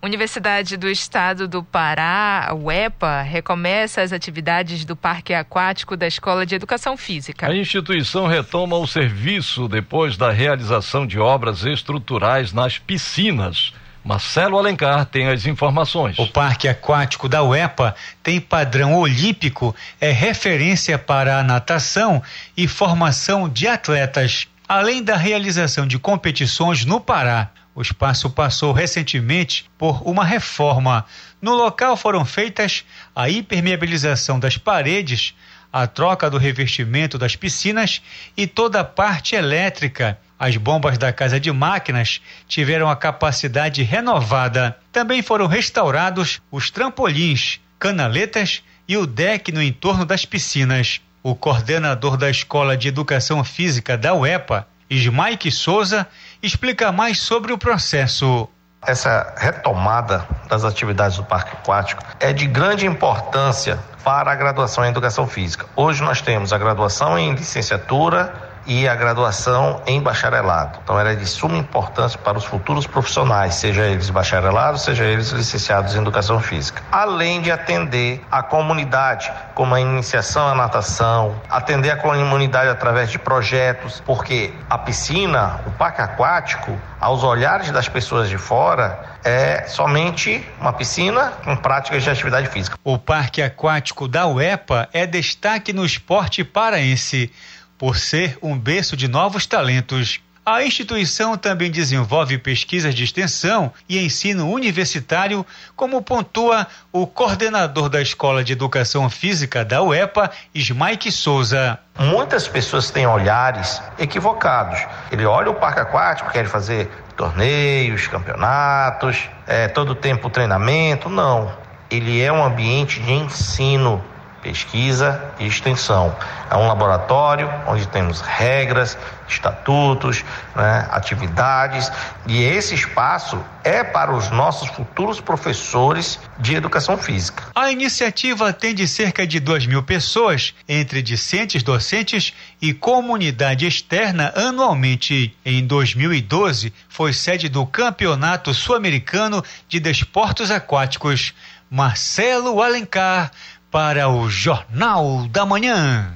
Universidade 0.00 0.76
do 0.76 0.88
Estado 0.88 1.48
do 1.48 1.64
Pará, 1.64 2.54
UEPA, 2.54 3.20
recomeça 3.22 4.00
as 4.00 4.12
atividades 4.12 4.84
do 4.84 4.94
Parque 4.94 5.34
Aquático 5.34 5.96
da 5.96 6.06
Escola 6.06 6.46
de 6.46 6.54
Educação 6.54 6.96
Física. 6.96 7.48
A 7.48 7.56
instituição 7.56 8.28
retoma 8.28 8.76
o 8.76 8.86
serviço 8.86 9.66
depois 9.66 10.16
da 10.16 10.30
realização 10.30 11.04
de 11.04 11.18
obras 11.18 11.64
estruturais 11.64 12.52
nas 12.52 12.78
piscinas. 12.78 13.72
Marcelo 14.08 14.56
Alencar 14.56 15.04
tem 15.04 15.28
as 15.28 15.44
informações. 15.44 16.18
O 16.18 16.26
Parque 16.26 16.66
Aquático 16.66 17.28
da 17.28 17.42
UEPA 17.42 17.94
tem 18.22 18.40
padrão 18.40 18.94
olímpico, 18.94 19.76
é 20.00 20.10
referência 20.10 20.98
para 20.98 21.38
a 21.38 21.44
natação 21.44 22.22
e 22.56 22.66
formação 22.66 23.50
de 23.50 23.68
atletas. 23.68 24.48
Além 24.66 25.02
da 25.02 25.14
realização 25.14 25.86
de 25.86 25.98
competições 25.98 26.86
no 26.86 26.98
Pará, 26.98 27.50
o 27.74 27.82
espaço 27.82 28.30
passou 28.30 28.72
recentemente 28.72 29.66
por 29.76 30.00
uma 30.08 30.24
reforma. 30.24 31.04
No 31.42 31.52
local 31.52 31.94
foram 31.94 32.24
feitas 32.24 32.86
a 33.14 33.28
impermeabilização 33.28 34.40
das 34.40 34.56
paredes, 34.56 35.34
a 35.70 35.86
troca 35.86 36.30
do 36.30 36.38
revestimento 36.38 37.18
das 37.18 37.36
piscinas 37.36 38.00
e 38.34 38.46
toda 38.46 38.80
a 38.80 38.84
parte 38.84 39.34
elétrica 39.34 40.18
as 40.38 40.56
bombas 40.56 40.96
da 40.96 41.12
casa 41.12 41.40
de 41.40 41.50
máquinas 41.50 42.20
tiveram 42.46 42.88
a 42.88 42.94
capacidade 42.94 43.82
renovada. 43.82 44.76
Também 44.92 45.20
foram 45.20 45.46
restaurados 45.46 46.40
os 46.50 46.70
trampolins, 46.70 47.60
canaletas 47.78 48.62
e 48.86 48.96
o 48.96 49.06
deck 49.06 49.50
no 49.50 49.62
entorno 49.62 50.04
das 50.04 50.24
piscinas. 50.24 51.00
O 51.22 51.34
coordenador 51.34 52.16
da 52.16 52.30
Escola 52.30 52.76
de 52.76 52.88
Educação 52.88 53.42
Física 53.42 53.98
da 53.98 54.14
UEPA, 54.14 54.66
Ismaik 54.88 55.50
Souza, 55.50 56.06
explica 56.42 56.92
mais 56.92 57.18
sobre 57.18 57.52
o 57.52 57.58
processo. 57.58 58.48
Essa 58.86 59.34
retomada 59.36 60.24
das 60.48 60.64
atividades 60.64 61.16
do 61.16 61.24
parque 61.24 61.50
aquático 61.52 62.02
é 62.20 62.32
de 62.32 62.46
grande 62.46 62.86
importância 62.86 63.76
para 64.04 64.30
a 64.30 64.36
graduação 64.36 64.84
em 64.84 64.88
educação 64.88 65.26
física. 65.26 65.66
Hoje 65.74 66.00
nós 66.00 66.22
temos 66.22 66.52
a 66.52 66.58
graduação 66.58 67.18
em 67.18 67.34
licenciatura 67.34 68.47
e 68.68 68.86
a 68.86 68.94
graduação 68.94 69.80
em 69.86 69.98
bacharelado. 69.98 70.78
Então, 70.84 71.00
era 71.00 71.16
de 71.16 71.26
suma 71.26 71.56
importância 71.56 72.18
para 72.18 72.36
os 72.36 72.44
futuros 72.44 72.86
profissionais, 72.86 73.54
seja 73.54 73.86
eles 73.86 74.10
bacharelados, 74.10 74.82
seja 74.82 75.04
eles 75.04 75.30
licenciados 75.30 75.94
em 75.94 76.00
educação 76.00 76.38
física. 76.38 76.82
Além 76.92 77.40
de 77.40 77.50
atender 77.50 78.22
a 78.30 78.42
comunidade, 78.42 79.32
como 79.54 79.74
a 79.74 79.80
iniciação 79.80 80.46
à 80.46 80.54
natação, 80.54 81.40
atender 81.48 81.90
a 81.90 81.96
comunidade 81.96 82.68
através 82.68 83.10
de 83.10 83.18
projetos, 83.18 84.02
porque 84.04 84.52
a 84.68 84.76
piscina, 84.76 85.60
o 85.66 85.70
parque 85.70 86.02
aquático, 86.02 86.78
aos 87.00 87.24
olhares 87.24 87.70
das 87.70 87.88
pessoas 87.88 88.28
de 88.28 88.36
fora, 88.36 89.18
é 89.24 89.64
somente 89.66 90.46
uma 90.60 90.72
piscina 90.72 91.32
com 91.42 91.56
práticas 91.56 92.02
de 92.02 92.10
atividade 92.10 92.48
física. 92.48 92.76
O 92.84 92.98
parque 92.98 93.40
aquático 93.40 94.06
da 94.06 94.26
UEPA 94.26 94.88
é 94.92 95.06
destaque 95.06 95.72
no 95.72 95.86
esporte 95.86 96.44
paraense 96.44 97.32
por 97.78 97.96
ser 97.96 98.36
um 98.42 98.58
berço 98.58 98.96
de 98.96 99.06
novos 99.08 99.46
talentos. 99.46 100.20
A 100.50 100.64
instituição 100.64 101.36
também 101.36 101.70
desenvolve 101.70 102.38
pesquisas 102.38 102.94
de 102.94 103.04
extensão 103.04 103.70
e 103.86 104.02
ensino 104.02 104.50
universitário, 104.50 105.44
como 105.76 106.00
pontua 106.00 106.66
o 106.90 107.06
coordenador 107.06 107.90
da 107.90 108.00
Escola 108.00 108.42
de 108.42 108.54
Educação 108.54 109.10
Física 109.10 109.62
da 109.62 109.82
UEPA, 109.82 110.30
Ismaik 110.54 111.12
Souza. 111.12 111.78
Muitas 111.98 112.48
pessoas 112.48 112.90
têm 112.90 113.06
olhares 113.06 113.82
equivocados. 113.98 114.86
Ele 115.12 115.26
olha 115.26 115.50
o 115.50 115.54
parque 115.54 115.80
aquático, 115.80 116.30
quer 116.30 116.46
fazer 116.46 116.90
torneios, 117.14 118.06
campeonatos, 118.06 119.28
é, 119.46 119.68
todo 119.68 119.94
tempo 119.94 120.30
treinamento. 120.30 121.10
Não. 121.10 121.52
Ele 121.90 122.22
é 122.22 122.32
um 122.32 122.42
ambiente 122.42 123.02
de 123.02 123.12
ensino 123.12 124.02
pesquisa 124.48 125.22
e 125.38 125.46
extensão. 125.46 126.16
É 126.50 126.56
um 126.56 126.66
laboratório 126.66 127.50
onde 127.66 127.86
temos 127.88 128.22
regras, 128.22 128.96
estatutos, 129.28 130.24
né, 130.56 130.88
atividades, 130.90 131.92
e 132.26 132.42
esse 132.42 132.74
espaço 132.74 133.38
é 133.62 133.84
para 133.84 134.10
os 134.10 134.30
nossos 134.30 134.70
futuros 134.70 135.20
professores 135.20 136.18
de 136.38 136.54
educação 136.54 136.96
física. 136.96 137.44
A 137.54 137.70
iniciativa 137.70 138.48
atende 138.48 138.88
cerca 138.88 139.26
de 139.26 139.38
2 139.38 139.66
mil 139.66 139.82
pessoas, 139.82 140.54
entre 140.66 141.02
discentes, 141.02 141.62
docentes 141.62 142.32
e 142.62 142.72
comunidade 142.72 143.66
externa 143.66 144.32
anualmente. 144.34 145.36
Em 145.44 145.66
2012, 145.66 146.72
foi 146.88 147.12
sede 147.12 147.50
do 147.50 147.66
Campeonato 147.66 148.54
Sul-Americano 148.54 149.44
de 149.68 149.78
Desportos 149.78 150.50
Aquáticos. 150.50 151.34
Marcelo 151.70 152.62
Alencar 152.62 153.30
para 153.70 154.08
o 154.08 154.28
Jornal 154.30 155.26
da 155.28 155.44
Manhã. 155.44 156.14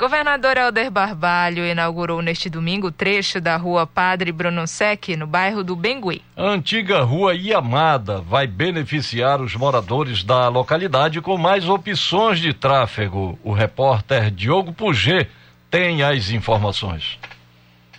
Governador 0.00 0.56
Helder 0.56 0.90
Barbalho 0.90 1.66
inaugurou 1.66 2.22
neste 2.22 2.48
domingo 2.48 2.86
o 2.86 2.90
trecho 2.90 3.38
da 3.38 3.58
rua 3.58 3.86
Padre 3.86 4.32
Bruno 4.32 4.66
Sec, 4.66 5.10
no 5.10 5.26
bairro 5.26 5.62
do 5.62 5.76
Bengui. 5.76 6.22
A 6.34 6.44
antiga 6.44 7.02
rua 7.02 7.34
Iamada 7.34 8.20
vai 8.20 8.46
beneficiar 8.46 9.42
os 9.42 9.54
moradores 9.54 10.24
da 10.24 10.48
localidade 10.48 11.20
com 11.20 11.36
mais 11.36 11.68
opções 11.68 12.40
de 12.40 12.54
tráfego. 12.54 13.38
O 13.44 13.52
repórter 13.52 14.30
Diogo 14.30 14.72
Puget 14.72 15.28
tem 15.70 16.02
as 16.02 16.30
informações. 16.30 17.18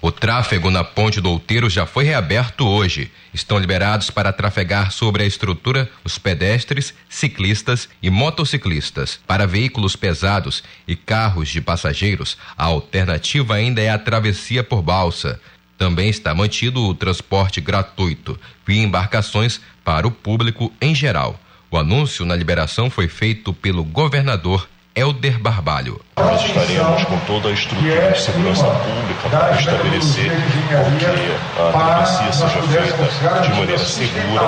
O 0.03 0.11
tráfego 0.11 0.71
na 0.71 0.83
Ponte 0.83 1.21
do 1.21 1.29
Outeiro 1.29 1.69
já 1.69 1.85
foi 1.85 2.05
reaberto 2.05 2.65
hoje. 2.65 3.11
Estão 3.31 3.59
liberados 3.59 4.09
para 4.09 4.33
trafegar 4.33 4.91
sobre 4.91 5.21
a 5.21 5.27
estrutura 5.27 5.87
os 6.03 6.17
pedestres, 6.17 6.91
ciclistas 7.07 7.87
e 8.01 8.09
motociclistas. 8.09 9.19
Para 9.27 9.45
veículos 9.45 9.95
pesados 9.95 10.63
e 10.87 10.95
carros 10.95 11.49
de 11.49 11.61
passageiros, 11.61 12.35
a 12.57 12.65
alternativa 12.65 13.53
ainda 13.53 13.79
é 13.79 13.91
a 13.91 13.99
travessia 13.99 14.63
por 14.63 14.81
balsa. 14.81 15.39
Também 15.77 16.09
está 16.09 16.33
mantido 16.33 16.83
o 16.83 16.95
transporte 16.95 17.61
gratuito 17.61 18.39
via 18.65 18.81
embarcações 18.81 19.61
para 19.83 20.07
o 20.07 20.11
público 20.11 20.73
em 20.81 20.95
geral. 20.95 21.39
O 21.69 21.77
anúncio 21.77 22.25
na 22.25 22.35
liberação 22.35 22.89
foi 22.89 23.07
feito 23.07 23.53
pelo 23.53 23.83
governador 23.83 24.67
Helder 24.93 25.39
Barbalho. 25.39 26.01
Nós 26.17 26.43
estaremos 26.43 27.03
com 27.05 27.17
toda 27.19 27.47
a 27.47 27.51
estrutura 27.53 28.11
de 28.11 28.19
segurança 28.19 28.65
pública 28.65 29.29
para 29.29 29.51
estabelecer 29.57 30.31
que 30.99 31.61
a 31.61 31.71
travessia 31.71 32.33
seja 32.33 32.61
feita 32.63 33.41
de 33.41 33.49
maneira 33.49 33.77
segura. 33.77 34.47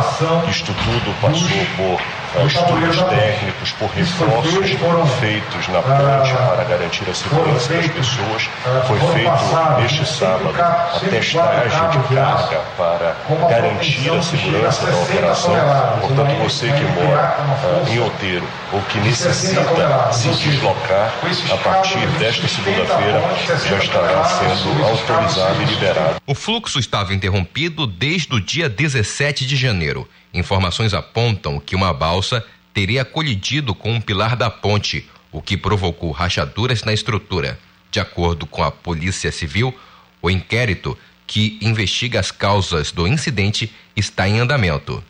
Isto 0.49 0.73
tudo 0.73 1.21
passou 1.21 1.65
por 1.77 2.22
uh, 2.35 2.47
estudos 2.47 2.97
técnicos, 3.09 3.71
por 3.73 3.89
reforços 3.89 5.11
feitos 5.19 5.67
na 5.69 5.81
ponte 5.81 6.33
para 6.33 6.63
garantir 6.63 7.09
a 7.09 7.13
segurança 7.13 7.73
das 7.73 7.87
pessoas. 7.87 8.49
Foi 8.87 8.99
feito 9.13 9.81
neste 9.81 10.05
sábado 10.05 10.61
a 10.61 10.99
testagem 11.09 11.89
de 11.89 12.15
carga 12.15 12.61
para 12.77 13.15
garantir 13.49 14.11
a 14.11 14.21
segurança 14.21 14.85
da 14.85 14.97
operação. 14.97 15.53
Portanto, 16.01 16.43
você 16.43 16.67
que 16.67 16.83
mora 16.83 17.37
uh, 17.39 17.89
em 17.89 17.99
Outeiro 17.99 18.47
ou 18.71 18.81
que 18.81 18.99
necessita 18.99 19.63
se 20.11 20.29
deslocar 20.29 21.11
a 21.51 21.57
partir 21.57 22.07
desta 22.19 22.47
segunda-feira 22.47 23.21
já 23.69 23.77
estará 23.77 24.23
sendo 24.25 24.83
autorizado 24.83 25.61
e 25.61 25.65
liberado. 25.65 26.15
O 26.25 26.35
fluxo 26.35 26.79
estava 26.79 27.13
interrompido 27.13 27.85
desde 27.85 28.33
o 28.35 28.41
dia 28.41 28.69
17 28.69 29.45
de 29.45 29.55
janeiro. 29.55 30.07
Informações 30.33 30.93
apontam 30.93 31.59
que 31.59 31.75
uma 31.75 31.93
balsa 31.93 32.43
teria 32.73 33.05
colidido 33.05 33.75
com 33.75 33.93
um 33.93 34.01
pilar 34.01 34.35
da 34.35 34.49
ponte, 34.49 35.07
o 35.31 35.41
que 35.41 35.55
provocou 35.55 36.11
rachaduras 36.11 36.83
na 36.83 36.93
estrutura. 36.93 37.59
De 37.91 37.99
acordo 37.99 38.47
com 38.47 38.63
a 38.63 38.71
Polícia 38.71 39.31
Civil, 39.31 39.77
o 40.21 40.29
inquérito 40.29 40.97
que 41.27 41.59
investiga 41.61 42.19
as 42.19 42.31
causas 42.31 42.91
do 42.91 43.07
incidente 43.07 43.71
está 43.95 44.27
em 44.27 44.39
andamento. 44.39 45.03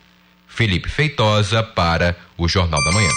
Felipe 0.47 0.89
Feitosa 0.89 1.63
para 1.63 2.15
o 2.37 2.47
Jornal 2.47 2.83
da 2.83 2.91
Manhã. 2.91 3.09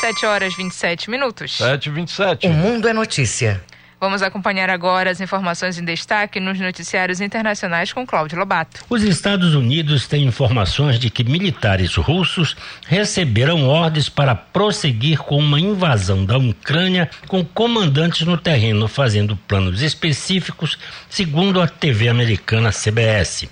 7 0.00 0.26
horas 0.26 0.56
27 0.56 1.10
minutos. 1.10 1.56
7 1.56 1.86
e 1.86 1.92
27. 1.92 2.46
O 2.46 2.50
mundo 2.50 2.88
é 2.88 2.92
notícia. 2.92 3.62
Vamos 4.02 4.20
acompanhar 4.20 4.68
agora 4.68 5.12
as 5.12 5.20
informações 5.20 5.78
em 5.78 5.84
destaque 5.84 6.40
nos 6.40 6.58
noticiários 6.58 7.20
internacionais 7.20 7.92
com 7.92 8.04
Cláudio 8.04 8.36
Lobato. 8.36 8.84
Os 8.90 9.04
Estados 9.04 9.54
Unidos 9.54 10.08
têm 10.08 10.24
informações 10.24 10.98
de 10.98 11.08
que 11.08 11.22
militares 11.22 11.94
russos 11.94 12.56
receberam 12.84 13.68
ordens 13.68 14.08
para 14.08 14.34
prosseguir 14.34 15.18
com 15.18 15.38
uma 15.38 15.60
invasão 15.60 16.24
da 16.24 16.36
Ucrânia 16.36 17.08
com 17.28 17.44
comandantes 17.44 18.26
no 18.26 18.36
terreno 18.36 18.88
fazendo 18.88 19.36
planos 19.36 19.82
específicos, 19.82 20.76
segundo 21.08 21.60
a 21.60 21.68
TV 21.68 22.08
americana 22.08 22.72
CBS. 22.72 23.48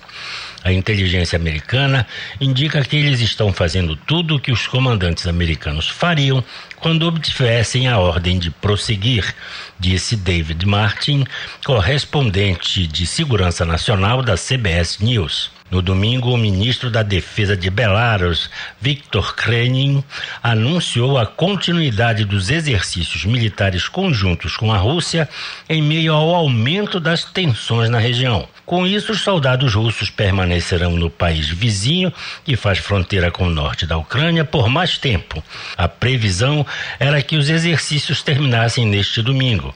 A 0.63 0.71
inteligência 0.71 1.37
americana 1.37 2.05
indica 2.39 2.83
que 2.83 2.95
eles 2.95 3.19
estão 3.19 3.51
fazendo 3.51 3.95
tudo 3.95 4.35
o 4.35 4.39
que 4.39 4.51
os 4.51 4.67
comandantes 4.67 5.25
americanos 5.25 5.89
fariam 5.89 6.43
quando 6.81 7.07
obtivessem 7.07 7.87
a 7.87 7.99
ordem 7.99 8.39
de 8.39 8.49
prosseguir, 8.49 9.35
disse 9.79 10.15
David 10.15 10.65
Martin, 10.65 11.25
correspondente 11.63 12.87
de 12.87 13.05
Segurança 13.05 13.63
Nacional 13.63 14.23
da 14.23 14.35
CBS 14.35 14.99
News. 14.99 15.60
No 15.71 15.81
domingo, 15.81 16.33
o 16.33 16.37
ministro 16.37 16.91
da 16.91 17.01
Defesa 17.01 17.55
de 17.55 17.69
Belarus, 17.69 18.49
Viktor 18.81 19.33
Krenin, 19.33 20.03
anunciou 20.43 21.17
a 21.17 21.25
continuidade 21.25 22.25
dos 22.25 22.49
exercícios 22.49 23.23
militares 23.23 23.87
conjuntos 23.87 24.57
com 24.57 24.69
a 24.73 24.77
Rússia 24.77 25.29
em 25.69 25.81
meio 25.81 26.13
ao 26.13 26.35
aumento 26.35 26.99
das 26.99 27.23
tensões 27.23 27.89
na 27.89 27.99
região. 27.99 28.49
Com 28.65 28.85
isso, 28.85 29.13
os 29.13 29.21
soldados 29.21 29.73
russos 29.73 30.09
permanecerão 30.09 30.91
no 30.91 31.09
país 31.09 31.47
vizinho, 31.47 32.11
que 32.43 32.57
faz 32.57 32.79
fronteira 32.79 33.31
com 33.31 33.47
o 33.47 33.49
norte 33.49 33.85
da 33.85 33.97
Ucrânia, 33.97 34.43
por 34.43 34.67
mais 34.67 34.97
tempo. 34.97 35.41
A 35.77 35.87
previsão 35.87 36.65
era 36.99 37.21
que 37.21 37.37
os 37.37 37.49
exercícios 37.49 38.21
terminassem 38.21 38.85
neste 38.85 39.21
domingo. 39.21 39.73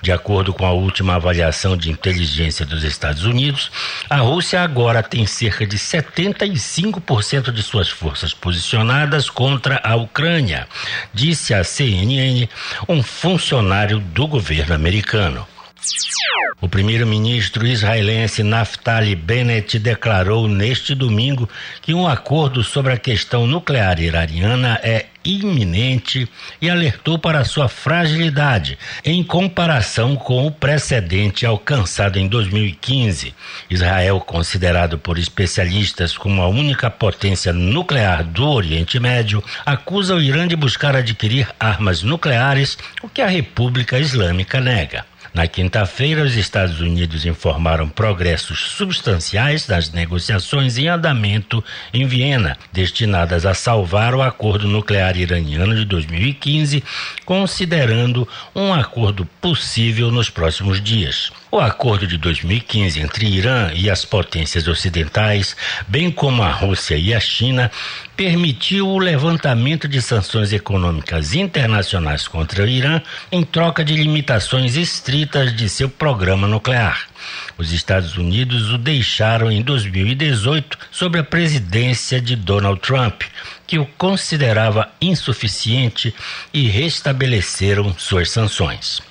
De 0.00 0.12
acordo 0.12 0.54
com 0.54 0.64
a 0.64 0.70
última 0.70 1.16
avaliação 1.16 1.76
de 1.76 1.90
inteligência 1.90 2.64
dos 2.64 2.84
Estados 2.84 3.24
Unidos, 3.24 3.70
a 4.08 4.18
Rússia 4.18 4.62
agora 4.62 5.02
tem 5.02 5.26
cerca 5.26 5.66
de 5.66 5.76
75% 5.76 7.50
de 7.50 7.62
suas 7.62 7.88
forças 7.88 8.32
posicionadas 8.32 9.28
contra 9.28 9.80
a 9.82 9.96
Ucrânia, 9.96 10.68
disse 11.12 11.52
a 11.52 11.64
CNN 11.64 12.48
um 12.88 13.02
funcionário 13.02 13.98
do 13.98 14.26
governo 14.28 14.74
americano. 14.74 15.46
O 16.60 16.68
primeiro-ministro 16.68 17.66
israelense 17.66 18.42
Naftali 18.42 19.14
Bennett 19.14 19.78
declarou 19.78 20.48
neste 20.48 20.94
domingo 20.94 21.48
que 21.80 21.94
um 21.94 22.06
acordo 22.06 22.64
sobre 22.64 22.92
a 22.92 22.98
questão 22.98 23.46
nuclear 23.46 24.00
iraniana 24.00 24.80
é 24.82 25.06
iminente 25.24 26.28
e 26.60 26.68
alertou 26.68 27.18
para 27.18 27.44
sua 27.44 27.68
fragilidade 27.68 28.76
em 29.04 29.22
comparação 29.22 30.16
com 30.16 30.46
o 30.46 30.50
precedente 30.50 31.46
alcançado 31.46 32.18
em 32.18 32.26
2015. 32.26 33.34
Israel, 33.70 34.20
considerado 34.20 34.98
por 34.98 35.16
especialistas 35.16 36.16
como 36.16 36.42
a 36.42 36.48
única 36.48 36.90
potência 36.90 37.52
nuclear 37.52 38.24
do 38.24 38.48
Oriente 38.48 38.98
Médio, 38.98 39.44
acusa 39.64 40.14
o 40.14 40.20
Irã 40.20 40.48
de 40.48 40.56
buscar 40.56 40.96
adquirir 40.96 41.48
armas 41.60 42.02
nucleares, 42.02 42.76
o 43.02 43.08
que 43.08 43.22
a 43.22 43.28
República 43.28 43.98
Islâmica 43.98 44.60
nega. 44.60 45.04
Na 45.34 45.46
quinta-feira, 45.46 46.22
os 46.22 46.34
Estados 46.36 46.80
Unidos 46.80 47.26
informaram 47.26 47.88
progressos 47.88 48.70
substanciais 48.70 49.66
das 49.66 49.90
negociações 49.92 50.78
em 50.78 50.88
andamento 50.88 51.62
em 51.92 52.06
Viena, 52.06 52.56
destinadas 52.72 53.44
a 53.44 53.54
salvar 53.54 54.14
o 54.14 54.22
acordo 54.22 54.66
nuclear 54.66 55.16
iraniano 55.16 55.74
de 55.74 55.84
2015, 55.84 56.82
considerando 57.24 58.26
um 58.54 58.72
acordo 58.72 59.26
possível 59.40 60.10
nos 60.10 60.30
próximos 60.30 60.82
dias. 60.82 61.30
O 61.50 61.58
acordo 61.58 62.06
de 62.06 62.18
2015 62.18 63.00
entre 63.00 63.26
Irã 63.26 63.72
e 63.74 63.88
as 63.88 64.04
potências 64.04 64.68
ocidentais, 64.68 65.56
bem 65.86 66.10
como 66.10 66.42
a 66.42 66.50
Rússia 66.50 66.94
e 66.94 67.14
a 67.14 67.20
China, 67.20 67.70
permitiu 68.14 68.86
o 68.86 68.98
levantamento 68.98 69.88
de 69.88 70.02
sanções 70.02 70.52
econômicas 70.52 71.32
internacionais 71.32 72.28
contra 72.28 72.64
o 72.64 72.68
Irã 72.68 73.00
em 73.32 73.42
troca 73.42 73.82
de 73.82 73.94
limitações 73.94 74.76
estritas 74.76 75.56
de 75.56 75.70
seu 75.70 75.88
programa 75.88 76.46
nuclear. 76.46 77.06
Os 77.56 77.72
Estados 77.72 78.18
Unidos 78.18 78.70
o 78.70 78.76
deixaram 78.76 79.50
em 79.50 79.62
2018 79.62 80.76
sob 80.90 81.18
a 81.18 81.24
presidência 81.24 82.20
de 82.20 82.36
Donald 82.36 82.78
Trump, 82.80 83.22
que 83.66 83.78
o 83.78 83.86
considerava 83.96 84.90
insuficiente 85.00 86.14
e 86.52 86.68
restabeleceram 86.68 87.94
suas 87.98 88.30
sanções. 88.30 89.07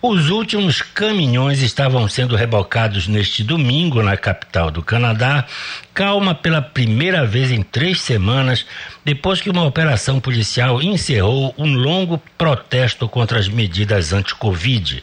Os 0.00 0.30
últimos 0.30 0.80
caminhões 0.80 1.60
estavam 1.60 2.08
sendo 2.08 2.36
rebocados 2.36 3.08
neste 3.08 3.42
domingo 3.42 4.00
na 4.00 4.16
capital 4.16 4.70
do 4.70 4.80
Canadá, 4.80 5.44
calma 5.92 6.32
pela 6.32 6.62
primeira 6.62 7.26
vez 7.26 7.50
em 7.50 7.60
três 7.60 8.00
semanas, 8.00 8.64
depois 9.04 9.40
que 9.40 9.50
uma 9.50 9.64
operação 9.64 10.20
policial 10.20 10.80
encerrou 10.80 11.52
um 11.58 11.74
longo 11.74 12.22
protesto 12.38 13.08
contra 13.08 13.40
as 13.40 13.48
medidas 13.48 14.12
anti-Covid. 14.12 15.02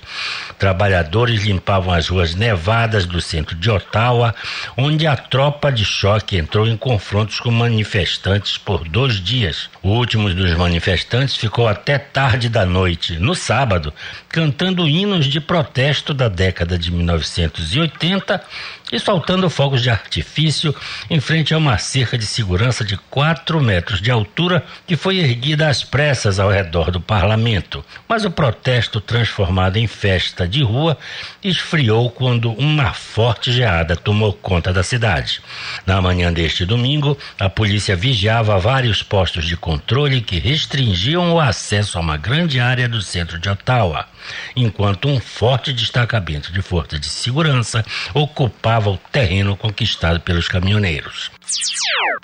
Trabalhadores 0.58 1.44
limpavam 1.44 1.94
as 1.94 2.08
ruas 2.08 2.34
nevadas 2.34 3.06
do 3.06 3.20
centro 3.20 3.56
de 3.58 3.70
Ottawa, 3.70 4.34
onde 4.78 5.06
a 5.06 5.18
tropa 5.18 5.70
de 5.70 5.84
choque 5.84 6.38
entrou 6.38 6.66
em 6.66 6.78
confrontos 6.78 7.42
com 7.42 7.52
manifestantes 7.52 8.58
por 8.58 8.88
dois 8.88 9.16
dias. 9.16 9.70
O 9.84 9.90
último 9.90 10.34
dos 10.34 10.56
manifestantes 10.56 11.36
ficou 11.36 11.68
até 11.68 11.98
tarde 11.98 12.48
da 12.48 12.66
noite, 12.66 13.20
no 13.20 13.36
sábado, 13.36 13.94
cantando 14.30 14.88
hinos 14.88 15.28
de 15.28 15.40
protesto 15.40 16.14
da 16.14 16.28
década 16.28 16.78
de 16.78 16.92
1980 16.92 18.44
e 18.92 19.00
soltando 19.00 19.50
fogos 19.50 19.82
de 19.82 19.90
artifício 19.90 20.76
em 21.10 21.20
frente 21.20 21.54
a 21.54 21.58
uma 21.58 21.78
cerca 21.78 22.18
de 22.18 22.26
segurança 22.26 22.84
de 22.84 22.98
4 22.98 23.62
metros 23.62 24.02
de 24.02 24.12
altura 24.12 24.64
que 24.86 24.96
foi 24.96 25.18
erguida 25.18 25.68
às 25.68 25.84
pressas 25.84 26.40
ao 26.40 26.50
redor 26.50 26.92
do 26.92 27.02
parlamento. 27.02 27.84
Mas 28.08 28.26
o 28.26 28.32
protesto, 28.32 29.02
transformado 29.02 29.78
em 29.78 29.88
festa 29.88 30.48
de 30.48 30.64
rua, 30.64 30.98
esfriou 31.44 32.10
quando 32.10 32.52
uma 32.54 32.94
forte 32.94 33.52
geada 33.52 33.96
tomou 33.96 34.34
conta 34.34 34.72
da 34.72 34.84
cidade. 34.84 35.42
Na 35.86 36.02
manhã 36.02 36.32
deste 36.32 36.66
domingo, 36.66 37.18
a 37.40 37.50
polícia 37.50 37.96
vigiava 37.96 38.60
vários 38.60 39.02
postos 39.02 39.46
de 39.46 39.58
controle 39.58 40.22
que 40.22 40.40
restringiam 40.40 41.34
o 41.34 41.40
acesso 41.40 41.98
a 41.98 42.02
uma 42.02 42.18
grande 42.18 42.60
área 42.60 42.88
do 42.88 43.02
centro 43.02 43.40
de 43.40 43.50
Ottawa, 43.50 44.08
enquanto 44.56 45.08
um 45.08 45.20
forte 45.20 45.74
destacamento 45.74 46.52
de 46.52 46.62
forças 46.62 47.00
de 47.00 47.08
segurança 47.08 47.86
ocupava 48.14 48.90
o 48.90 48.98
terreno 48.98 49.56
conquistado 49.56 50.20
pelos 50.20 50.48
caminhoneiros. 50.48 51.32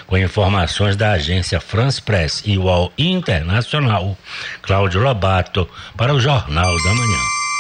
Com 0.07 0.17
informações 0.17 0.95
da 0.95 1.11
agência 1.11 1.59
France 1.59 2.01
Press 2.01 2.43
e 2.45 2.57
UOL 2.57 2.91
Internacional, 2.97 4.17
Cláudio 4.61 5.01
Lobato 5.01 5.69
para 5.95 6.13
o 6.13 6.19
Jornal 6.19 6.75
da 6.83 6.93
Manhã. 6.93 7.19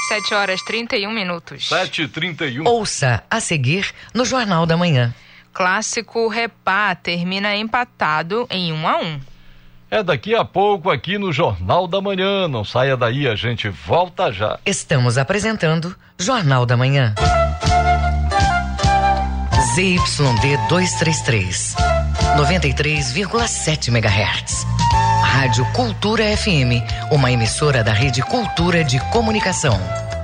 7 0.09 0.33
horas 0.33 0.61
31 0.63 1.11
minutos. 1.11 1.69
7 1.69 2.07
31 2.07 2.67
Ouça 2.67 3.23
a 3.29 3.39
seguir 3.39 3.93
no 4.13 4.25
Jornal 4.25 4.65
da 4.65 4.75
Manhã. 4.75 5.13
Clássico 5.53 6.27
Repá 6.27 6.95
termina 6.95 7.55
empatado 7.55 8.47
em 8.49 8.73
1 8.73 8.87
a 8.87 8.97
1. 8.97 9.19
É 9.93 10.01
daqui 10.01 10.33
a 10.33 10.45
pouco 10.45 10.89
aqui 10.89 11.17
no 11.17 11.33
Jornal 11.33 11.85
da 11.85 11.99
Manhã. 11.99 12.47
Não 12.47 12.63
saia 12.63 12.95
daí, 12.95 13.27
a 13.27 13.35
gente 13.35 13.67
volta 13.67 14.31
já. 14.31 14.57
Estamos 14.65 15.17
apresentando 15.17 15.93
Jornal 16.17 16.65
da 16.65 16.77
Manhã. 16.77 17.13
ZYD 19.75 20.57
233, 20.69 21.75
93,7 22.37 23.89
MHz. 23.89 24.65
Rádio 25.23 25.65
Cultura 25.73 26.23
FM, 26.37 27.11
uma 27.11 27.29
emissora 27.29 27.83
da 27.83 27.91
Rede 27.91 28.21
Cultura 28.21 28.85
de 28.85 28.97
Comunicação. 29.11 29.77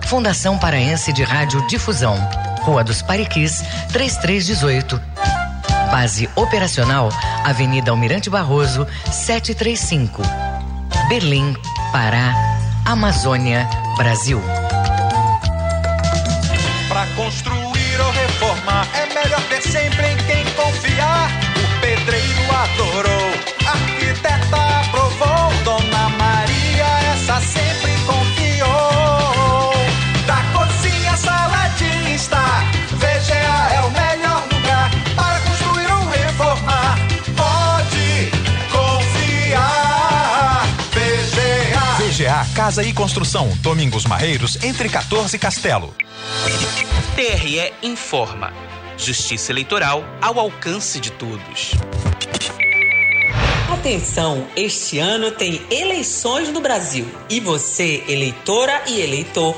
Fundação 0.06 0.58
Paraense 0.58 1.12
de 1.12 1.24
Rádio 1.24 1.68
Difusão. 1.68 2.16
Rua 2.62 2.86
dos 2.86 3.02
Pariquis, 3.02 3.62
3318. 3.92 5.37
Base 5.92 6.30
operacional, 6.36 7.10
Avenida 7.44 7.92
Almirante 7.92 8.30
Barroso, 8.30 8.86
735. 9.12 10.22
Berlim, 11.10 11.56
Pará, 11.92 12.34
Amazônia, 12.86 13.68
Brasil. 13.98 14.42
Para 16.90 17.06
construir 17.16 18.02
ou 18.02 18.12
reformar, 18.12 18.88
é 18.94 19.06
melhor 19.14 19.42
ter 19.50 19.62
sempre 19.62 20.08
em 20.08 20.18
quem 20.18 20.44
confiar. 20.54 21.47
Casa 42.68 42.84
e 42.84 42.92
Construção, 42.92 43.48
Domingos 43.62 44.04
Marreiros, 44.04 44.62
entre 44.62 44.90
14 44.90 45.34
e 45.34 45.40
Castelo. 45.40 45.96
TRE 47.16 47.72
informa. 47.82 48.52
Justiça 48.98 49.54
Eleitoral 49.54 50.04
ao 50.20 50.38
alcance 50.38 51.00
de 51.00 51.10
todos. 51.14 51.72
Atenção, 53.72 54.46
este 54.54 55.00
ano 55.00 55.32
tem 55.32 55.62
eleições 55.72 56.50
no 56.50 56.60
Brasil 56.60 57.08
e 57.30 57.40
você, 57.40 58.04
eleitora 58.06 58.84
e 58.86 59.00
eleitor, 59.00 59.58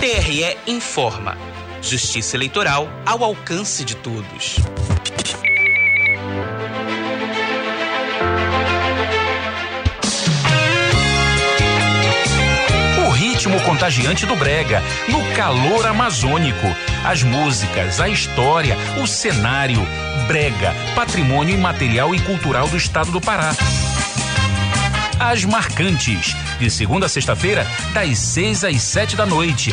TRE 0.00 0.56
informa. 0.66 1.36
Justiça 1.80 2.36
Eleitoral 2.36 2.88
ao 3.04 3.22
alcance 3.22 3.84
de 3.84 3.94
todos. 3.96 4.56
O 13.06 13.10
ritmo 13.10 13.60
contagiante 13.62 14.26
do 14.26 14.34
Brega, 14.36 14.82
no 15.08 15.22
calor 15.34 15.86
amazônico. 15.86 16.66
As 17.04 17.22
músicas, 17.22 18.00
a 18.00 18.08
história, 18.08 18.76
o 19.02 19.06
cenário. 19.06 19.80
Brega, 20.26 20.74
patrimônio 20.94 21.54
imaterial 21.54 22.14
e 22.14 22.20
cultural 22.20 22.68
do 22.68 22.76
estado 22.76 23.10
do 23.10 23.20
Pará. 23.20 23.54
As 25.18 25.44
Marcantes, 25.44 26.34
de 26.58 26.70
segunda 26.70 27.06
a 27.06 27.08
sexta-feira, 27.08 27.66
das 27.92 28.18
seis 28.18 28.64
às 28.64 28.82
sete 28.82 29.16
da 29.16 29.24
noite. 29.24 29.70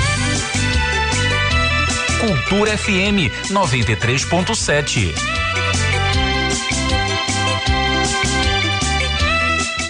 Cultura 2.19 2.77
FM 2.77 3.31
93.7. 3.49 5.13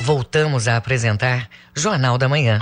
Voltamos 0.01 0.67
a 0.67 0.77
apresentar 0.77 1.47
Jornal 1.75 2.17
da 2.17 2.27
Manhã. 2.27 2.59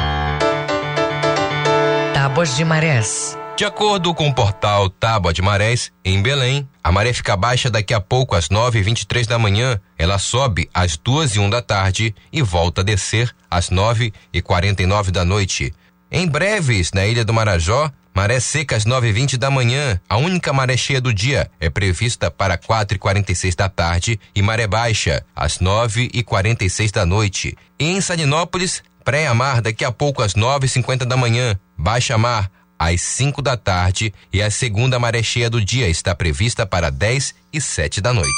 Tábuas 2.14 2.56
de 2.56 2.66
Marés. 2.66 3.39
De 3.60 3.66
acordo 3.66 4.14
com 4.14 4.30
o 4.30 4.34
portal 4.34 4.90
Tábua 4.90 5.34
de 5.34 5.42
Marés, 5.42 5.92
em 6.06 6.22
Belém, 6.22 6.66
a 6.82 6.94
maré 6.94 7.12
fica 7.12 7.36
baixa 7.36 7.70
daqui 7.70 7.94
a 7.94 8.00
pouco 8.00 8.34
às 8.34 8.48
9h23 8.48 9.28
da 9.28 9.38
manhã. 9.38 9.78
Ela 9.98 10.18
sobe 10.18 10.70
às 10.74 10.96
duas 10.96 11.36
e 11.36 11.40
um 11.40 11.50
da 11.50 11.62
tarde 11.62 12.16
e 12.32 12.42
volta 12.42 12.80
a 12.80 12.84
descer 12.86 13.36
às 13.52 13.70
9 13.70 14.14
e 14.32 14.42
49 14.42 15.12
da 15.12 15.26
noite. 15.26 15.74
Em 16.10 16.26
breves, 16.26 16.94
na 16.94 17.06
Ilha 17.06 17.26
do 17.26 17.34
Marajó, 17.34 17.92
Maré 18.16 18.40
seca 18.40 18.78
às 18.78 18.86
9h20 18.86 19.36
da 19.36 19.52
manhã. 19.52 20.00
A 20.08 20.16
única 20.16 20.54
maré 20.54 20.78
cheia 20.78 21.02
do 21.02 21.14
dia 21.14 21.52
é 21.60 21.70
prevista 21.70 22.32
para 22.32 22.58
4h46 22.58 23.56
da 23.56 23.68
tarde 23.68 24.18
e 24.34 24.42
maré 24.42 24.68
baixa 24.68 25.22
às 25.36 25.58
9h46 25.58 26.92
da 26.92 27.06
noite. 27.06 27.58
E 27.78 27.92
em 27.92 28.00
Salinópolis, 28.00 28.82
pré-mar 29.04 29.62
daqui 29.62 29.84
a 29.84 29.92
pouco 29.92 30.22
às 30.22 30.34
9h50 30.34 31.04
da 31.04 31.18
manhã. 31.18 31.60
Baixa 31.78 32.18
mar 32.18 32.50
às 32.80 33.02
5 33.02 33.42
da 33.42 33.58
tarde 33.58 34.14
e 34.32 34.42
a 34.42 34.50
segunda 34.50 34.98
maré 34.98 35.22
cheia 35.22 35.50
do 35.50 35.60
dia 35.64 35.90
está 35.90 36.16
prevista 36.16 36.66
para 36.66 36.90
10 36.90 37.36
e 37.52 37.60
7 37.60 38.00
da 38.00 38.14
noite. 38.14 38.30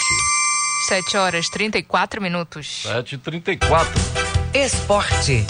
7 0.87 1.15
horas 1.15 1.47
34 1.49 2.19
minutos. 2.19 2.81
7 2.83 3.15
e 3.15 3.17
34 3.19 4.01
Esporte. 4.53 5.45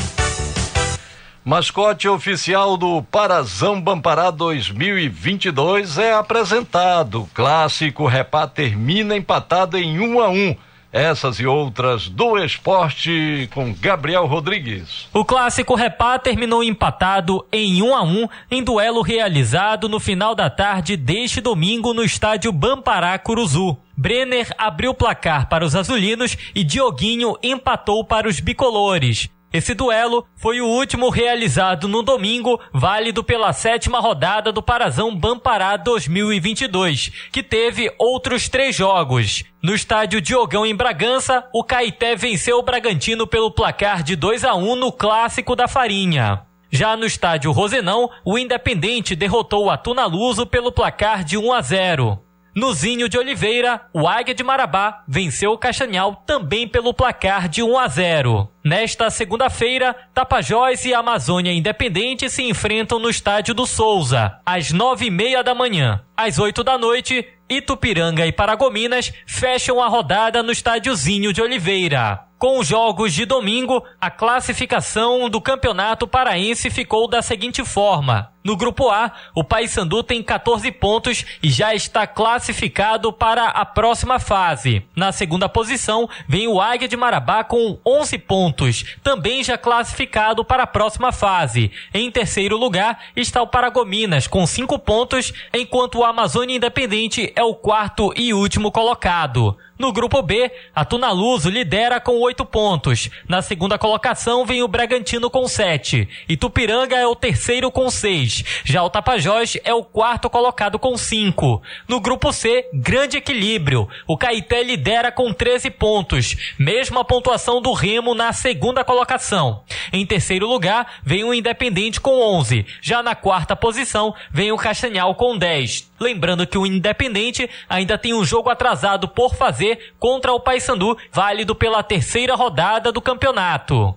Mascote 1.43 2.07
oficial 2.07 2.77
do 2.77 3.01
Parazão 3.01 3.81
Bampará 3.81 4.29
2022 4.29 5.97
é 5.97 6.13
apresentado. 6.13 7.27
Clássico 7.33 8.05
Repá 8.05 8.45
termina 8.45 9.17
empatado 9.17 9.75
em 9.75 9.99
1 9.99 10.03
um 10.03 10.19
a 10.19 10.29
1. 10.29 10.49
Um. 10.49 10.55
Essas 10.91 11.39
e 11.39 11.45
outras 11.45 12.09
do 12.09 12.37
esporte 12.37 13.49
com 13.53 13.73
Gabriel 13.73 14.25
Rodrigues. 14.25 15.07
O 15.13 15.23
clássico 15.23 15.73
Repá 15.73 16.19
terminou 16.19 16.61
empatado 16.61 17.45
em 17.51 17.81
1 17.81 17.85
um 17.85 17.95
a 17.95 18.01
1 18.03 18.27
em 18.51 18.61
duelo 18.61 19.01
realizado 19.01 19.87
no 19.87 20.01
final 20.01 20.35
da 20.35 20.49
tarde 20.49 20.97
deste 20.97 21.39
domingo 21.39 21.93
no 21.93 22.03
estádio 22.03 22.51
Bampará 22.51 23.17
Curuzu. 23.17 23.77
Brenner 23.95 24.53
abriu 24.57 24.91
o 24.91 24.95
placar 24.95 25.47
para 25.47 25.63
os 25.63 25.75
azulinos 25.75 26.35
e 26.53 26.63
Dioguinho 26.63 27.37
empatou 27.41 28.03
para 28.03 28.27
os 28.27 28.41
bicolores. 28.41 29.29
Esse 29.53 29.73
duelo 29.73 30.25
foi 30.37 30.61
o 30.61 30.65
último 30.65 31.09
realizado 31.09 31.85
no 31.85 32.01
domingo, 32.01 32.57
válido 32.73 33.21
pela 33.21 33.51
sétima 33.51 33.99
rodada 33.99 34.49
do 34.49 34.63
Parazão 34.63 35.13
Bampará 35.13 35.75
2022, 35.75 37.11
que 37.33 37.43
teve 37.43 37.93
outros 37.97 38.47
três 38.47 38.73
jogos. 38.73 39.43
No 39.61 39.75
estádio 39.75 40.21
Diogão 40.21 40.65
em 40.65 40.73
Bragança, 40.73 41.43
o 41.53 41.65
Caeté 41.65 42.15
venceu 42.15 42.59
o 42.59 42.63
Bragantino 42.63 43.27
pelo 43.27 43.51
placar 43.51 44.03
de 44.03 44.15
2 44.15 44.45
a 44.45 44.55
1 44.55 44.75
no 44.77 44.89
Clássico 44.89 45.53
da 45.53 45.67
Farinha. 45.67 46.43
Já 46.71 46.95
no 46.95 47.05
estádio 47.05 47.51
Rosenão, 47.51 48.09
o 48.23 48.39
Independente 48.39 49.17
derrotou 49.17 49.65
o 49.65 49.69
Atuna 49.69 50.05
Luso 50.05 50.45
pelo 50.45 50.71
placar 50.71 51.25
de 51.25 51.37
1 51.37 51.51
a 51.51 51.61
0. 51.61 52.30
No 52.53 52.73
Zinho 52.73 53.07
de 53.07 53.17
Oliveira, 53.17 53.79
o 53.93 54.05
Águia 54.05 54.35
de 54.35 54.43
Marabá 54.43 55.03
venceu 55.07 55.53
o 55.53 55.57
Castanhal 55.57 56.21
também 56.25 56.67
pelo 56.67 56.93
placar 56.93 57.47
de 57.47 57.63
1 57.63 57.79
a 57.79 57.87
0. 57.87 58.49
Nesta 58.61 59.09
segunda-feira, 59.09 59.95
Tapajós 60.13 60.83
e 60.83 60.93
Amazônia 60.93 61.53
Independente 61.53 62.29
se 62.29 62.43
enfrentam 62.43 62.99
no 62.99 63.09
estádio 63.09 63.53
do 63.53 63.65
Souza, 63.65 64.37
às 64.45 64.71
nove 64.71 65.05
e 65.05 65.09
meia 65.09 65.41
da 65.41 65.55
manhã. 65.55 66.01
Às 66.15 66.39
oito 66.39 66.61
da 66.61 66.77
noite, 66.77 67.25
Itupiranga 67.49 68.27
e 68.27 68.33
Paragominas 68.33 69.13
fecham 69.25 69.81
a 69.81 69.87
rodada 69.87 70.43
no 70.43 70.51
estádiozinho 70.51 71.31
de 71.31 71.41
Oliveira. 71.41 72.25
Com 72.41 72.57
os 72.57 72.67
jogos 72.67 73.13
de 73.13 73.23
domingo, 73.23 73.83
a 73.99 74.09
classificação 74.09 75.29
do 75.29 75.39
Campeonato 75.39 76.07
Paraense 76.07 76.71
ficou 76.71 77.07
da 77.07 77.21
seguinte 77.21 77.63
forma: 77.63 78.31
no 78.43 78.57
grupo 78.57 78.89
A, 78.89 79.11
o 79.35 79.43
Paysandu 79.43 80.01
tem 80.01 80.23
14 80.23 80.71
pontos 80.71 81.25
e 81.43 81.49
já 81.49 81.75
está 81.75 82.07
classificado 82.07 83.13
para 83.13 83.45
a 83.45 83.65
próxima 83.65 84.19
fase. 84.19 84.83
Na 84.95 85.11
segunda 85.11 85.47
posição, 85.47 86.09
vem 86.27 86.47
o 86.47 86.59
Águia 86.59 86.87
de 86.87 86.97
Marabá 86.97 87.43
com 87.43 87.77
11 87.85 88.17
pontos, 88.17 88.97
também 89.03 89.43
já 89.43 89.57
classificado 89.57 90.43
para 90.43 90.63
a 90.63 90.67
próxima 90.67 91.11
fase. 91.11 91.71
Em 91.93 92.09
terceiro 92.09 92.57
lugar 92.57 92.99
está 93.15 93.41
o 93.41 93.47
Paragominas 93.47 94.25
com 94.25 94.45
5 94.45 94.79
pontos, 94.79 95.31
enquanto 95.53 95.99
o 95.99 96.03
Amazônia 96.03 96.55
Independente 96.55 97.31
é 97.35 97.43
o 97.43 97.53
quarto 97.53 98.11
e 98.15 98.33
último 98.33 98.71
colocado. 98.71 99.57
No 99.81 99.91
grupo 99.91 100.21
B, 100.21 100.51
a 100.75 100.85
Tunaluso 100.85 101.49
lidera 101.49 101.99
com 101.99 102.19
oito 102.19 102.45
pontos. 102.45 103.09
Na 103.27 103.41
segunda 103.41 103.79
colocação 103.79 104.45
vem 104.45 104.61
o 104.61 104.67
Bragantino 104.67 105.27
com 105.27 105.47
sete. 105.47 106.07
E 106.29 106.37
Tupiranga 106.37 106.95
é 106.95 107.07
o 107.07 107.15
terceiro 107.15 107.71
com 107.71 107.89
seis. 107.89 108.30
Já 108.63 108.83
o 108.83 108.89
Tapajós 108.89 109.57
é 109.63 109.73
o 109.73 109.83
quarto 109.83 110.29
colocado 110.29 110.79
com 110.79 110.97
cinco. 110.97 111.61
No 111.87 111.99
grupo 111.99 112.31
C, 112.31 112.65
grande 112.73 113.17
equilíbrio. 113.17 113.87
O 114.07 114.17
Caeté 114.17 114.63
lidera 114.63 115.11
com 115.11 115.33
13 115.33 115.69
pontos. 115.71 116.53
Mesma 116.57 117.03
pontuação 117.03 117.61
do 117.61 117.73
Remo 117.73 118.13
na 118.13 118.33
segunda 118.33 118.83
colocação. 118.83 119.63
Em 119.91 120.05
terceiro 120.05 120.47
lugar, 120.47 120.99
vem 121.03 121.23
o 121.23 121.33
Independente 121.33 121.99
com 121.99 122.21
11. 122.37 122.65
Já 122.81 123.03
na 123.03 123.15
quarta 123.15 123.55
posição, 123.55 124.13
vem 124.31 124.51
o 124.51 124.57
Castanhal 124.57 125.15
com 125.15 125.37
10. 125.37 125.91
Lembrando 125.99 126.47
que 126.47 126.57
o 126.57 126.65
Independente 126.65 127.49
ainda 127.69 127.97
tem 127.97 128.13
um 128.13 128.25
jogo 128.25 128.49
atrasado 128.49 129.07
por 129.07 129.35
fazer 129.35 129.93
contra 129.99 130.33
o 130.33 130.39
Paysandu, 130.39 130.97
válido 131.11 131.55
pela 131.55 131.83
terceira 131.83 132.35
rodada 132.35 132.91
do 132.91 133.01
campeonato. 133.01 133.95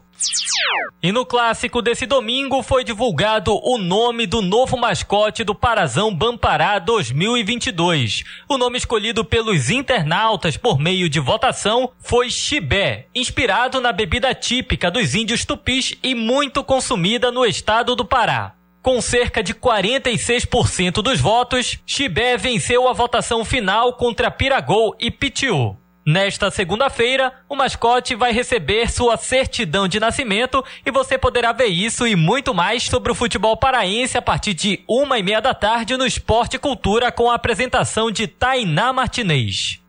E 1.03 1.13
no 1.13 1.27
clássico 1.27 1.83
desse 1.83 2.07
domingo 2.07 2.63
foi 2.63 2.83
divulgado 2.83 3.55
o 3.63 3.77
nome 3.77 4.27
do 4.27 4.41
novo 4.41 4.77
mascote 4.77 5.45
do 5.45 5.55
Parazão 5.55 6.15
Bampará 6.15 6.79
2022. 6.79 8.25
O 8.49 8.57
nome 8.57 8.79
escolhido 8.79 9.25
pelos 9.25 9.69
internautas 9.69 10.57
por 10.57 10.79
meio 10.79 11.09
de 11.09 11.21
votação 11.21 11.93
foi 12.01 12.31
Chibé, 12.31 13.09
inspirado 13.15 13.81
na 13.81 13.93
bebida 13.93 14.35
típica 14.35 14.91
dos 14.91 15.15
índios 15.15 15.45
tupis 15.45 15.95
e 16.03 16.15
muito 16.15 16.65
consumida 16.65 17.31
no 17.31 17.45
estado 17.45 17.95
do 17.95 18.05
Pará. 18.05 18.55
Com 18.81 19.01
cerca 19.01 19.43
de 19.43 19.55
46% 19.55 21.03
dos 21.03 21.21
votos, 21.21 21.79
Chibé 21.87 22.37
venceu 22.37 22.89
a 22.89 22.93
votação 22.93 23.45
final 23.45 23.95
contra 23.95 24.31
Piragol 24.31 24.95
e 24.99 25.11
Pitiu. 25.11 25.77
Nesta 26.07 26.51
segunda-feira, 26.51 27.33
o 27.49 27.57
mascote 27.57 28.15
vai 28.15 28.31
receber 28.31 28.91
sua 28.91 29.17
certidão 29.17 29.89
de 29.89 29.99
nascimento 29.99 30.63
e 30.85 30.91
você 30.91 31.17
poderá 31.17 31.51
ver 31.51 31.69
isso 31.69 32.07
e 32.07 32.15
muito 32.15 32.53
mais 32.53 32.83
sobre 32.83 33.11
o 33.11 33.15
futebol 33.15 33.57
paraense 33.57 34.19
a 34.19 34.23
partir 34.23 34.53
de 34.53 34.85
uma 34.87 35.19
e 35.19 35.23
meia 35.23 35.41
da 35.41 35.55
tarde 35.55 35.97
no 35.97 36.05
Esporte 36.05 36.59
Cultura 36.59 37.11
com 37.11 37.31
a 37.31 37.35
apresentação 37.37 38.11
de 38.11 38.27
Tainá 38.27 38.93
Martinez. 38.93 39.84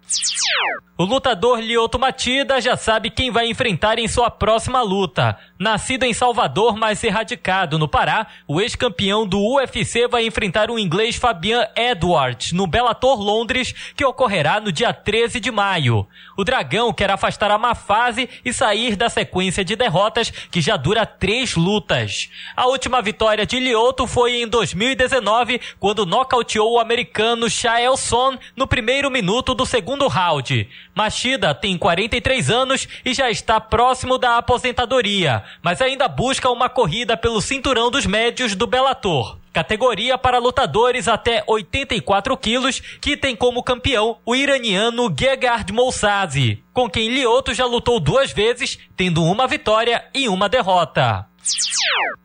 O 0.97 1.03
lutador 1.03 1.59
Lioto 1.59 1.99
Matida 1.99 2.61
já 2.61 2.77
sabe 2.77 3.09
quem 3.09 3.29
vai 3.29 3.47
enfrentar 3.47 3.99
em 3.99 4.07
sua 4.07 4.31
próxima 4.31 4.81
luta. 4.81 5.37
Nascido 5.59 6.03
em 6.03 6.13
Salvador, 6.13 6.77
mas 6.77 7.03
erradicado 7.03 7.77
no 7.77 7.85
Pará, 7.85 8.27
o 8.47 8.61
ex-campeão 8.61 9.27
do 9.27 9.39
UFC 9.55 10.07
vai 10.07 10.25
enfrentar 10.25 10.71
o 10.71 10.79
inglês 10.79 11.17
Fabian 11.17 11.67
Edwards 11.75 12.53
no 12.53 12.65
Bellator 12.65 13.19
Londres, 13.19 13.73
que 13.93 14.05
ocorrerá 14.05 14.61
no 14.61 14.71
dia 14.71 14.93
13 14.93 15.41
de 15.41 15.51
maio. 15.51 16.07
O 16.37 16.45
Dragão 16.45 16.93
quer 16.93 17.11
afastar 17.11 17.51
a 17.51 17.57
má 17.57 17.75
fase 17.75 18.29
e 18.45 18.53
sair 18.53 18.95
da 18.95 19.09
sequência 19.09 19.65
de 19.65 19.75
derrotas 19.75 20.29
que 20.29 20.61
já 20.61 20.77
dura 20.77 21.05
três 21.05 21.55
lutas. 21.55 22.29
A 22.55 22.67
última 22.67 23.01
vitória 23.01 23.45
de 23.45 23.59
Lioto 23.59 24.07
foi 24.07 24.41
em 24.41 24.47
2019, 24.47 25.59
quando 25.77 26.05
nocauteou 26.05 26.75
o 26.75 26.79
americano 26.79 27.49
Chaelson 27.49 28.37
no 28.55 28.65
primeiro 28.65 29.11
minuto 29.11 29.53
do 29.53 29.65
segundo 29.65 30.04
round. 30.07 30.67
Machida 30.93 31.53
tem 31.53 31.77
43 31.77 32.49
anos 32.49 32.87
e 33.03 33.13
já 33.13 33.29
está 33.29 33.59
próximo 33.59 34.17
da 34.17 34.37
aposentadoria, 34.37 35.43
mas 35.61 35.81
ainda 35.81 36.07
busca 36.07 36.49
uma 36.49 36.69
corrida 36.69 37.17
pelo 37.17 37.41
cinturão 37.41 37.89
dos 37.89 38.05
médios 38.05 38.55
do 38.55 38.67
Bellator. 38.67 39.37
Categoria 39.53 40.17
para 40.17 40.37
lutadores 40.37 41.07
até 41.07 41.41
84 41.47 42.35
quilos, 42.35 42.81
que 42.99 43.15
tem 43.15 43.35
como 43.35 43.63
campeão 43.63 44.17
o 44.25 44.35
iraniano 44.35 45.13
Gegard 45.17 45.71
Moussazi, 45.71 46.61
com 46.73 46.89
quem 46.89 47.07
Lioto 47.07 47.53
já 47.53 47.65
lutou 47.65 47.99
duas 47.99 48.33
vezes, 48.33 48.77
tendo 48.97 49.23
uma 49.23 49.47
vitória 49.47 50.03
e 50.13 50.27
uma 50.27 50.49
derrota. 50.49 51.25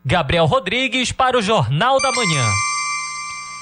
Gabriel 0.03 0.45
Rodrigues 0.45 1.11
para 1.11 1.37
o 1.37 1.41
Jornal 1.41 2.01
da 2.01 2.11
Manhã. 2.11 2.70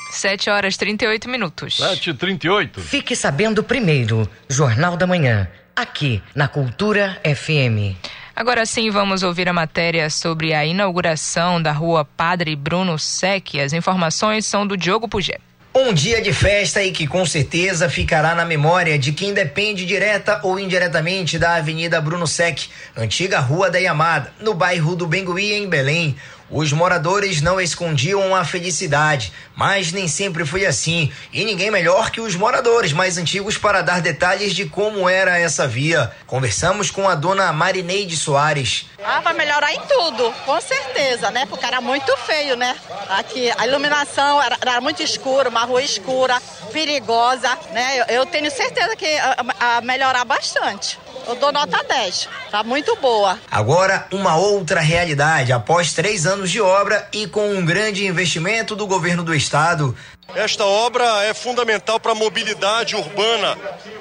7 0.10 0.50
horas 0.50 0.76
38 0.78 1.30
minutos. 1.30 1.78
7 1.78 2.10
e 2.10 2.14
38 2.14 2.82
Fique 2.82 3.16
sabendo 3.16 3.64
primeiro, 3.64 4.28
Jornal 4.48 4.98
da 4.98 5.06
Manhã, 5.06 5.48
aqui 5.76 6.22
na 6.34 6.48
Cultura 6.48 7.20
FM. 7.24 7.96
Agora 8.36 8.66
sim, 8.66 8.90
vamos 8.90 9.22
ouvir 9.22 9.50
a 9.50 9.54
matéria 9.54 10.10
sobre 10.10 10.54
a 10.54 10.66
inauguração 10.66 11.62
da 11.62 11.72
rua 11.72 12.06
Padre 12.06 12.56
Bruno 12.56 12.98
Sec. 12.98 13.56
As 13.56 13.74
informações 13.74 14.46
são 14.46 14.66
do 14.66 14.78
Diogo 14.78 15.10
Pugé. 15.10 15.40
Um 15.76 15.94
dia 15.94 16.20
de 16.22 16.34
festa 16.34 16.82
e 16.82 16.92
que 16.92 17.06
com 17.06 17.26
certeza 17.26 17.88
ficará 17.88 18.34
na 18.34 18.44
memória 18.44 18.98
de 18.98 19.12
quem 19.12 19.34
depende 19.34 19.86
direta 19.86 20.40
ou 20.42 20.60
indiretamente 20.60 21.38
da 21.38 21.56
Avenida 21.56 22.02
Bruno 22.02 22.26
Sec, 22.26 22.70
antiga 22.98 23.40
Rua 23.40 23.70
da 23.70 23.78
Yamada, 23.78 24.34
no 24.40 24.54
bairro 24.56 24.96
do 24.96 25.06
Bengui, 25.06 25.54
em 25.54 25.70
Belém. 25.70 26.16
Os 26.52 26.74
moradores 26.74 27.42
não 27.42 27.62
escondiam 27.62 28.36
a 28.36 28.44
felicidade, 28.44 29.32
mas 29.56 29.92
nem 29.92 30.08
sempre 30.08 30.46
foi 30.46 30.66
assim. 30.66 31.12
E 31.32 31.46
ninguém 31.46 31.70
melhor 31.70 32.10
que 32.10 32.20
os 32.20 32.36
moradores 32.36 32.92
mais 32.92 33.18
antigos 33.18 33.58
para 33.58 33.82
dar 33.82 34.02
detalhes 34.02 34.54
de 34.54 34.66
como 34.66 35.08
era 35.08 35.38
essa 35.38 35.68
via. 35.68 36.12
Conversamos 36.26 36.90
com 36.90 37.08
a 37.08 37.14
dona 37.14 37.54
Marineide 37.54 38.18
Soares. 38.18 38.88
Ah, 39.04 39.22
vai 39.22 39.34
melhorar 39.34 39.74
em 39.74 39.82
tudo, 39.82 40.34
com 40.46 40.60
certeza, 40.60 41.30
né? 41.32 41.46
Porque 41.46 41.66
era 41.66 41.80
muito 41.80 42.16
feio, 42.18 42.56
né? 42.56 42.76
Aqui 43.10 43.52
a 43.58 43.68
iluminação 43.68 44.42
era, 44.42 44.58
era 44.62 44.82
muito 44.82 45.04
escura, 45.04 45.50
uma 45.50 45.64
rua 45.66 45.82
escura, 45.84 46.42
perigosa, 46.72 47.50
né? 47.72 48.00
Eu, 48.00 48.16
eu 48.16 48.26
tenho 48.26 48.50
certeza 48.50 48.96
que 48.96 49.06
a, 49.06 49.78
a 49.78 49.82
melhorar 49.82 50.26
bastante. 50.26 51.00
Eu 51.30 51.36
dou 51.36 51.52
nota 51.52 51.84
10. 51.84 52.28
Tá 52.50 52.64
muito 52.64 52.96
boa. 52.96 53.38
Agora, 53.52 54.08
uma 54.12 54.36
outra 54.36 54.80
realidade. 54.80 55.54
Após 55.54 55.94
três 55.94 56.26
anos 56.26 56.50
de 56.50 56.60
obra 56.60 57.08
e 57.14 57.28
com 57.28 57.52
um 57.52 57.64
grande 57.64 58.04
investimento 58.04 58.76
do 58.76 58.88
governo 58.88 59.22
do 59.22 59.36
estado. 59.36 59.96
Esta 60.34 60.66
obra 60.66 61.24
é 61.26 61.34
fundamental 61.36 62.00
para 62.00 62.14
a 62.14 62.16
mobilidade 62.16 62.96
urbana 62.96 63.56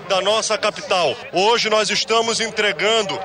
da 0.09 0.23
nossa 0.23 0.57
capital. 0.57 1.15
Hoje 1.31 1.69
nós 1.69 1.91
estamos 1.91 2.41
entregando 2.41 3.21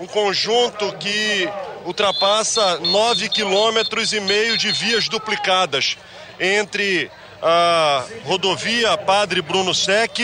um 0.00 0.06
conjunto 0.08 0.92
que 0.96 1.48
ultrapassa 1.84 2.80
9 2.80 3.28
quilômetros 3.28 4.12
e 4.12 4.18
meio 4.18 4.58
de 4.58 4.72
vias 4.72 5.08
duplicadas 5.08 5.96
entre 6.40 7.08
a 7.46 8.06
rodovia 8.24 8.96
Padre 8.96 9.42
Bruno 9.42 9.74
Sec 9.74 10.18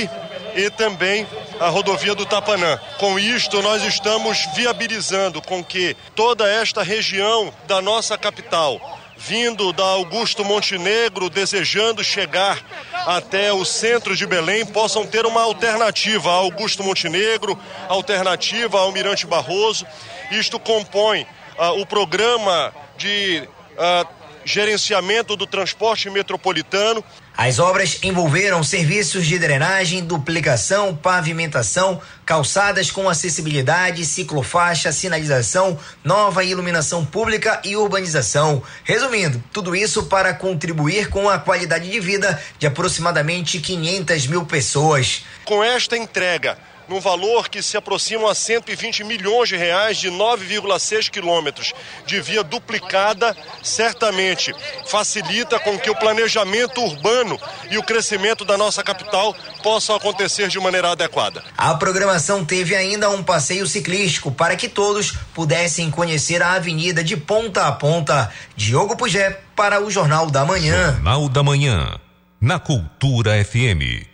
e 0.54 0.70
também 0.70 1.26
a 1.60 1.68
rodovia 1.68 2.14
do 2.14 2.24
Tapanã. 2.24 2.80
Com 2.98 3.18
isto, 3.18 3.60
nós 3.60 3.84
estamos 3.84 4.48
viabilizando 4.54 5.42
com 5.42 5.62
que 5.62 5.94
toda 6.14 6.48
esta 6.48 6.82
região 6.82 7.52
da 7.66 7.82
nossa 7.82 8.16
capital, 8.16 8.98
vindo 9.18 9.70
da 9.70 9.84
Augusto 9.84 10.42
Montenegro, 10.46 11.28
desejando 11.28 12.02
chegar 12.02 12.58
até 13.06 13.52
o 13.52 13.66
centro 13.66 14.16
de 14.16 14.26
Belém, 14.26 14.64
possam 14.64 15.06
ter 15.06 15.26
uma 15.26 15.42
alternativa 15.42 16.30
a 16.30 16.36
Augusto 16.36 16.82
Montenegro, 16.82 17.58
alternativa 17.86 18.78
ao 18.78 18.86
Almirante 18.86 19.26
Barroso. 19.26 19.86
Isto 20.30 20.58
compõe 20.58 21.26
uh, 21.58 21.78
o 21.78 21.84
programa 21.84 22.72
de 22.96 23.46
uh, 23.76 24.19
gerenciamento 24.50 25.36
do 25.36 25.46
transporte 25.46 26.10
metropolitano. 26.10 27.04
As 27.36 27.58
obras 27.58 28.00
envolveram 28.02 28.62
serviços 28.62 29.26
de 29.26 29.38
drenagem, 29.38 30.04
duplicação, 30.04 30.94
pavimentação, 30.94 32.00
calçadas 32.26 32.90
com 32.90 33.08
acessibilidade, 33.08 34.04
ciclofaixa, 34.04 34.92
sinalização, 34.92 35.78
nova 36.04 36.44
iluminação 36.44 37.06
pública 37.06 37.60
e 37.64 37.76
urbanização. 37.76 38.62
Resumindo, 38.84 39.42
tudo 39.52 39.74
isso 39.74 40.06
para 40.06 40.34
contribuir 40.34 41.08
com 41.08 41.30
a 41.30 41.38
qualidade 41.38 41.88
de 41.88 42.00
vida 42.00 42.38
de 42.58 42.66
aproximadamente 42.66 43.60
500 43.60 44.26
mil 44.26 44.44
pessoas. 44.44 45.24
Com 45.44 45.64
esta 45.64 45.96
entrega, 45.96 46.58
num 46.90 46.98
valor 46.98 47.48
que 47.48 47.62
se 47.62 47.76
aproxima 47.76 48.32
a 48.32 48.34
120 48.34 49.04
milhões 49.04 49.48
de 49.48 49.56
reais 49.56 49.96
de 49.96 50.10
9,6 50.10 51.08
quilômetros 51.08 51.72
de 52.04 52.20
via 52.20 52.42
duplicada, 52.42 53.36
certamente 53.62 54.52
facilita 54.88 55.60
com 55.60 55.78
que 55.78 55.88
o 55.88 55.94
planejamento 55.94 56.82
urbano 56.82 57.38
e 57.70 57.78
o 57.78 57.82
crescimento 57.84 58.44
da 58.44 58.58
nossa 58.58 58.82
capital 58.82 59.36
possam 59.62 59.94
acontecer 59.94 60.48
de 60.48 60.58
maneira 60.58 60.90
adequada. 60.90 61.44
A 61.56 61.74
programação 61.74 62.44
teve 62.44 62.74
ainda 62.74 63.08
um 63.08 63.22
passeio 63.22 63.68
ciclístico 63.68 64.32
para 64.32 64.56
que 64.56 64.68
todos 64.68 65.12
pudessem 65.32 65.92
conhecer 65.92 66.42
a 66.42 66.54
avenida 66.54 67.04
de 67.04 67.16
ponta 67.16 67.68
a 67.68 67.72
ponta. 67.72 68.32
Diogo 68.56 68.96
Pugé 68.96 69.38
para 69.54 69.80
o 69.80 69.88
Jornal 69.92 70.28
da 70.28 70.44
Manhã. 70.44 70.94
Jornal 70.94 71.28
da 71.28 71.42
Manhã, 71.44 72.00
na 72.40 72.58
Cultura 72.58 73.44
FM. 73.44 74.09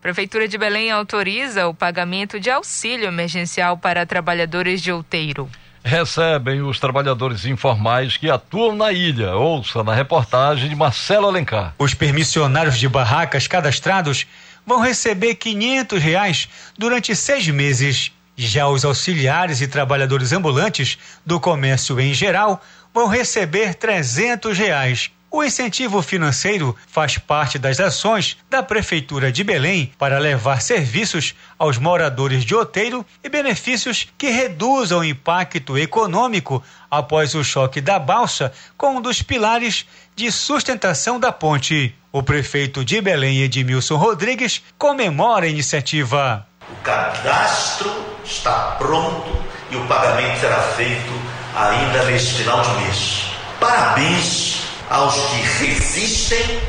Prefeitura 0.00 0.48
de 0.48 0.56
Belém 0.56 0.90
autoriza 0.90 1.68
o 1.68 1.74
pagamento 1.74 2.40
de 2.40 2.50
auxílio 2.50 3.06
emergencial 3.06 3.76
para 3.76 4.06
trabalhadores 4.06 4.80
de 4.80 4.90
outeiro. 4.90 5.48
Recebem 5.84 6.62
os 6.62 6.80
trabalhadores 6.80 7.44
informais 7.44 8.16
que 8.16 8.30
atuam 8.30 8.74
na 8.74 8.92
ilha. 8.92 9.34
Ouça 9.36 9.84
na 9.84 9.94
reportagem 9.94 10.70
de 10.70 10.74
Marcelo 10.74 11.26
Alencar. 11.26 11.74
Os 11.78 11.92
permissionários 11.92 12.78
de 12.78 12.88
barracas 12.88 13.46
cadastrados 13.46 14.26
vão 14.66 14.80
receber 14.80 15.34
quinhentos 15.34 16.02
reais 16.02 16.48
durante 16.78 17.14
seis 17.14 17.46
meses. 17.48 18.10
Já 18.34 18.68
os 18.68 18.86
auxiliares 18.86 19.60
e 19.60 19.68
trabalhadores 19.68 20.32
ambulantes 20.32 20.96
do 21.26 21.38
comércio 21.38 22.00
em 22.00 22.14
geral 22.14 22.62
vão 22.94 23.06
receber 23.06 23.74
trezentos 23.74 24.56
reais. 24.56 25.10
O 25.32 25.44
incentivo 25.44 26.02
financeiro 26.02 26.76
faz 26.88 27.16
parte 27.16 27.56
das 27.56 27.78
ações 27.78 28.36
da 28.50 28.64
Prefeitura 28.64 29.30
de 29.30 29.44
Belém 29.44 29.92
para 29.96 30.18
levar 30.18 30.60
serviços 30.60 31.36
aos 31.56 31.78
moradores 31.78 32.44
de 32.44 32.52
Oteiro 32.52 33.06
e 33.22 33.28
benefícios 33.28 34.08
que 34.18 34.28
reduzam 34.28 34.98
o 34.98 35.04
impacto 35.04 35.78
econômico 35.78 36.60
após 36.90 37.36
o 37.36 37.44
choque 37.44 37.80
da 37.80 37.96
balsa 37.96 38.52
com 38.76 38.96
um 38.96 39.00
dos 39.00 39.22
pilares 39.22 39.86
de 40.16 40.32
sustentação 40.32 41.20
da 41.20 41.30
ponte. 41.30 41.94
O 42.10 42.24
prefeito 42.24 42.84
de 42.84 43.00
Belém, 43.00 43.42
Edmilson 43.42 43.94
Rodrigues, 43.94 44.60
comemora 44.76 45.46
a 45.46 45.48
iniciativa. 45.48 46.44
O 46.68 46.82
cadastro 46.82 47.88
está 48.24 48.74
pronto 48.78 49.30
e 49.70 49.76
o 49.76 49.86
pagamento 49.86 50.40
será 50.40 50.60
feito 50.60 51.12
ainda 51.54 52.02
neste 52.06 52.34
final 52.34 52.60
de 52.62 52.70
mês. 52.82 53.26
Parabéns 53.60 54.69
aos 54.90 55.14
que 55.14 55.64
resistem 55.64 56.60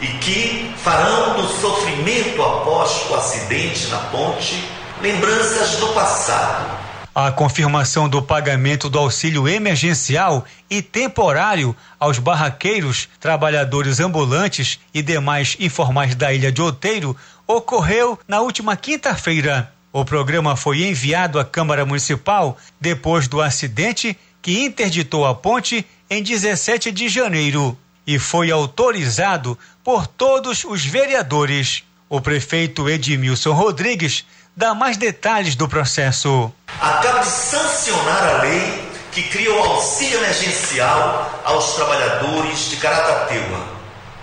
e 0.00 0.06
que 0.06 0.74
farão 0.78 1.36
do 1.36 1.46
sofrimento 1.46 2.42
após 2.42 3.10
o 3.10 3.14
acidente 3.14 3.88
na 3.88 3.98
ponte 3.98 4.64
lembranças 5.02 5.76
do 5.76 5.88
passado. 5.88 6.88
A 7.14 7.30
confirmação 7.30 8.08
do 8.08 8.22
pagamento 8.22 8.88
do 8.88 8.98
auxílio 8.98 9.46
emergencial 9.46 10.44
e 10.70 10.80
temporário 10.80 11.76
aos 11.98 12.18
barraqueiros, 12.18 13.08
trabalhadores 13.20 14.00
ambulantes 14.00 14.80
e 14.94 15.02
demais 15.02 15.56
informais 15.60 16.14
da 16.14 16.32
ilha 16.32 16.50
de 16.50 16.62
Outeiro 16.62 17.14
ocorreu 17.46 18.18
na 18.26 18.40
última 18.40 18.76
quinta-feira. 18.76 19.72
O 19.92 20.04
programa 20.04 20.54
foi 20.54 20.84
enviado 20.84 21.40
à 21.40 21.44
Câmara 21.44 21.84
Municipal 21.84 22.56
depois 22.80 23.26
do 23.26 23.42
acidente 23.42 24.16
que 24.48 24.64
interditou 24.64 25.26
a 25.26 25.34
ponte 25.34 25.86
em 26.08 26.22
17 26.22 26.90
de 26.90 27.06
janeiro 27.06 27.76
e 28.06 28.18
foi 28.18 28.50
autorizado 28.50 29.58
por 29.84 30.06
todos 30.06 30.64
os 30.64 30.86
vereadores. 30.86 31.84
O 32.08 32.18
prefeito 32.18 32.88
Edmilson 32.88 33.52
Rodrigues 33.52 34.24
dá 34.56 34.74
mais 34.74 34.96
detalhes 34.96 35.54
do 35.54 35.68
processo. 35.68 36.50
Acaba 36.80 37.18
de 37.18 37.26
sancionar 37.26 38.26
a 38.26 38.40
lei 38.40 38.88
que 39.12 39.22
cria 39.24 39.52
o 39.52 39.58
auxílio 39.58 40.16
emergencial 40.16 41.42
aos 41.44 41.74
trabalhadores 41.74 42.70
de 42.70 42.76
Caratateuá, 42.76 43.66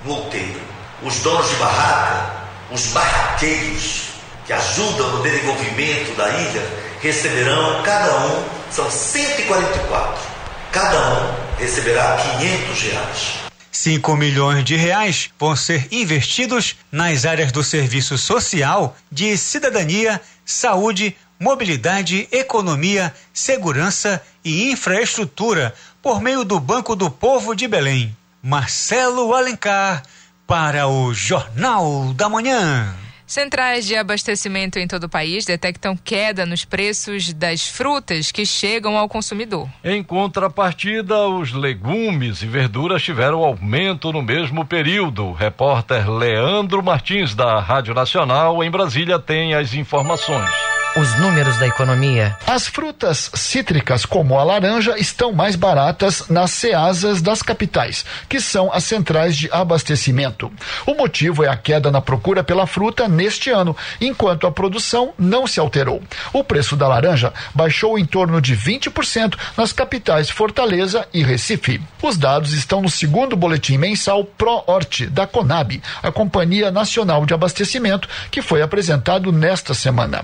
Volteiro. 0.03 0.59
Os 1.03 1.19
donos 1.19 1.47
de 1.47 1.55
barraca, 1.57 2.33
os 2.71 2.87
barraqueiros 2.87 4.14
que 4.45 4.53
ajudam 4.53 5.17
no 5.17 5.23
desenvolvimento 5.23 6.15
da 6.15 6.29
ilha, 6.29 6.63
receberão 7.01 7.81
cada 7.83 8.25
um, 8.25 8.43
são 8.71 8.89
144 8.89 10.35
cada 10.75 10.99
um 10.99 11.55
receberá 11.57 12.17
500 12.37 12.81
reais. 12.81 13.33
5 13.71 14.15
milhões 14.17 14.65
de 14.65 14.75
reais 14.75 15.29
vão 15.39 15.55
ser 15.55 15.87
investidos 15.89 16.75
nas 16.91 17.25
áreas 17.25 17.49
do 17.53 17.63
serviço 17.63 18.17
social, 18.17 18.93
de 19.09 19.37
cidadania, 19.37 20.19
saúde, 20.43 21.15
mobilidade, 21.39 22.27
economia, 22.29 23.13
segurança 23.33 24.21
e 24.43 24.69
infraestrutura 24.69 25.73
por 26.01 26.21
meio 26.21 26.43
do 26.43 26.59
Banco 26.59 26.93
do 26.93 27.09
Povo 27.09 27.55
de 27.55 27.69
Belém. 27.69 28.15
Marcelo 28.43 29.33
Alencar 29.33 30.03
para 30.45 30.89
o 30.89 31.13
Jornal 31.13 32.13
da 32.13 32.27
Manhã. 32.27 33.04
Centrais 33.27 33.85
de 33.85 33.95
abastecimento 33.95 34.77
em 34.77 34.87
todo 34.87 35.05
o 35.05 35.09
país 35.09 35.45
detectam 35.45 35.97
queda 35.97 36.45
nos 36.45 36.63
preços 36.63 37.33
das 37.33 37.67
frutas 37.67 38.31
que 38.31 38.45
chegam 38.45 38.97
ao 38.97 39.09
consumidor. 39.09 39.67
Em 39.83 40.03
contrapartida, 40.03 41.27
os 41.27 41.51
legumes 41.51 42.43
e 42.43 42.45
verduras 42.45 43.01
tiveram 43.01 43.43
aumento 43.43 44.11
no 44.11 44.21
mesmo 44.21 44.63
período. 44.63 45.31
Repórter 45.31 46.09
Leandro 46.09 46.83
Martins, 46.83 47.33
da 47.33 47.59
Rádio 47.59 47.95
Nacional, 47.95 48.63
em 48.63 48.69
Brasília, 48.69 49.17
tem 49.17 49.55
as 49.55 49.73
informações. 49.73 50.74
Os 50.97 51.13
números 51.19 51.57
da 51.57 51.67
economia. 51.67 52.37
As 52.47 52.67
frutas 52.67 53.29
cítricas, 53.33 54.05
como 54.05 54.39
a 54.39 54.43
laranja, 54.45 54.97
estão 54.97 55.33
mais 55.33 55.57
baratas 55.57 56.29
nas 56.29 56.51
ceasas 56.51 57.21
das 57.21 57.41
capitais, 57.41 58.05
que 58.29 58.39
são 58.39 58.71
as 58.71 58.85
centrais 58.85 59.35
de 59.35 59.49
abastecimento. 59.51 60.49
O 60.85 60.93
motivo 60.93 61.43
é 61.43 61.49
a 61.49 61.57
queda 61.57 61.91
na 61.91 61.99
procura 61.99 62.45
pela 62.45 62.65
fruta 62.65 63.09
neste 63.09 63.49
ano, 63.49 63.75
enquanto 63.99 64.47
a 64.47 64.51
produção 64.53 65.13
não 65.19 65.45
se 65.45 65.59
alterou. 65.59 66.01
O 66.31 66.45
preço 66.45 66.77
da 66.77 66.87
laranja 66.87 67.33
baixou 67.53 67.99
em 67.99 68.05
torno 68.05 68.39
de 68.39 68.55
20% 68.55 69.37
nas 69.57 69.73
capitais 69.73 70.29
Fortaleza 70.29 71.05
e 71.13 71.21
Recife. 71.23 71.81
Os 72.01 72.15
dados 72.15 72.53
estão 72.53 72.81
no 72.81 72.89
segundo 72.89 73.35
boletim 73.35 73.77
mensal 73.77 74.23
Pro-Horte 74.23 75.07
da 75.07 75.27
Conab, 75.27 75.81
a 76.01 76.09
Companhia 76.09 76.71
Nacional 76.71 77.25
de 77.25 77.33
Abastecimento, 77.33 78.07
que 78.31 78.41
foi 78.41 78.61
apresentado 78.61 79.29
nesta 79.33 79.73
semana. 79.73 80.23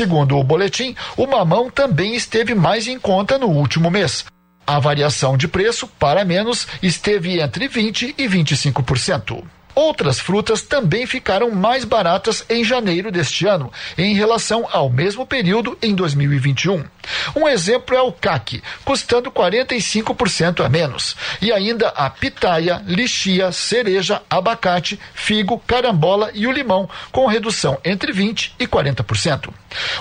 Segundo 0.00 0.38
o 0.38 0.42
boletim, 0.42 0.96
o 1.14 1.26
mamão 1.26 1.68
também 1.68 2.14
esteve 2.14 2.54
mais 2.54 2.88
em 2.88 2.98
conta 2.98 3.36
no 3.36 3.48
último 3.48 3.90
mês. 3.90 4.24
A 4.66 4.78
variação 4.78 5.36
de 5.36 5.46
preço, 5.46 5.86
para 5.86 6.24
menos, 6.24 6.66
esteve 6.82 7.38
entre 7.38 7.68
20% 7.68 8.14
e 8.16 8.26
25%. 8.26 9.44
Outras 9.74 10.18
frutas 10.18 10.62
também 10.62 11.06
ficaram 11.06 11.50
mais 11.50 11.84
baratas 11.84 12.44
em 12.48 12.64
janeiro 12.64 13.10
deste 13.10 13.46
ano, 13.46 13.72
em 13.96 14.14
relação 14.14 14.68
ao 14.70 14.90
mesmo 14.90 15.26
período 15.26 15.76
em 15.82 15.94
2021. 15.94 16.84
Um 17.34 17.48
exemplo 17.48 17.96
é 17.96 18.02
o 18.02 18.12
caque, 18.12 18.62
custando 18.84 19.30
45% 19.30 20.64
a 20.64 20.68
menos. 20.68 21.16
E 21.40 21.52
ainda 21.52 21.88
a 21.88 22.08
pitaia, 22.10 22.82
lixia, 22.86 23.52
cereja, 23.52 24.22
abacate, 24.28 24.98
figo, 25.14 25.58
carambola 25.66 26.30
e 26.34 26.46
o 26.46 26.52
limão, 26.52 26.88
com 27.12 27.26
redução 27.26 27.78
entre 27.84 28.12
20% 28.12 28.52
e 28.58 28.66
40%. 28.66 29.50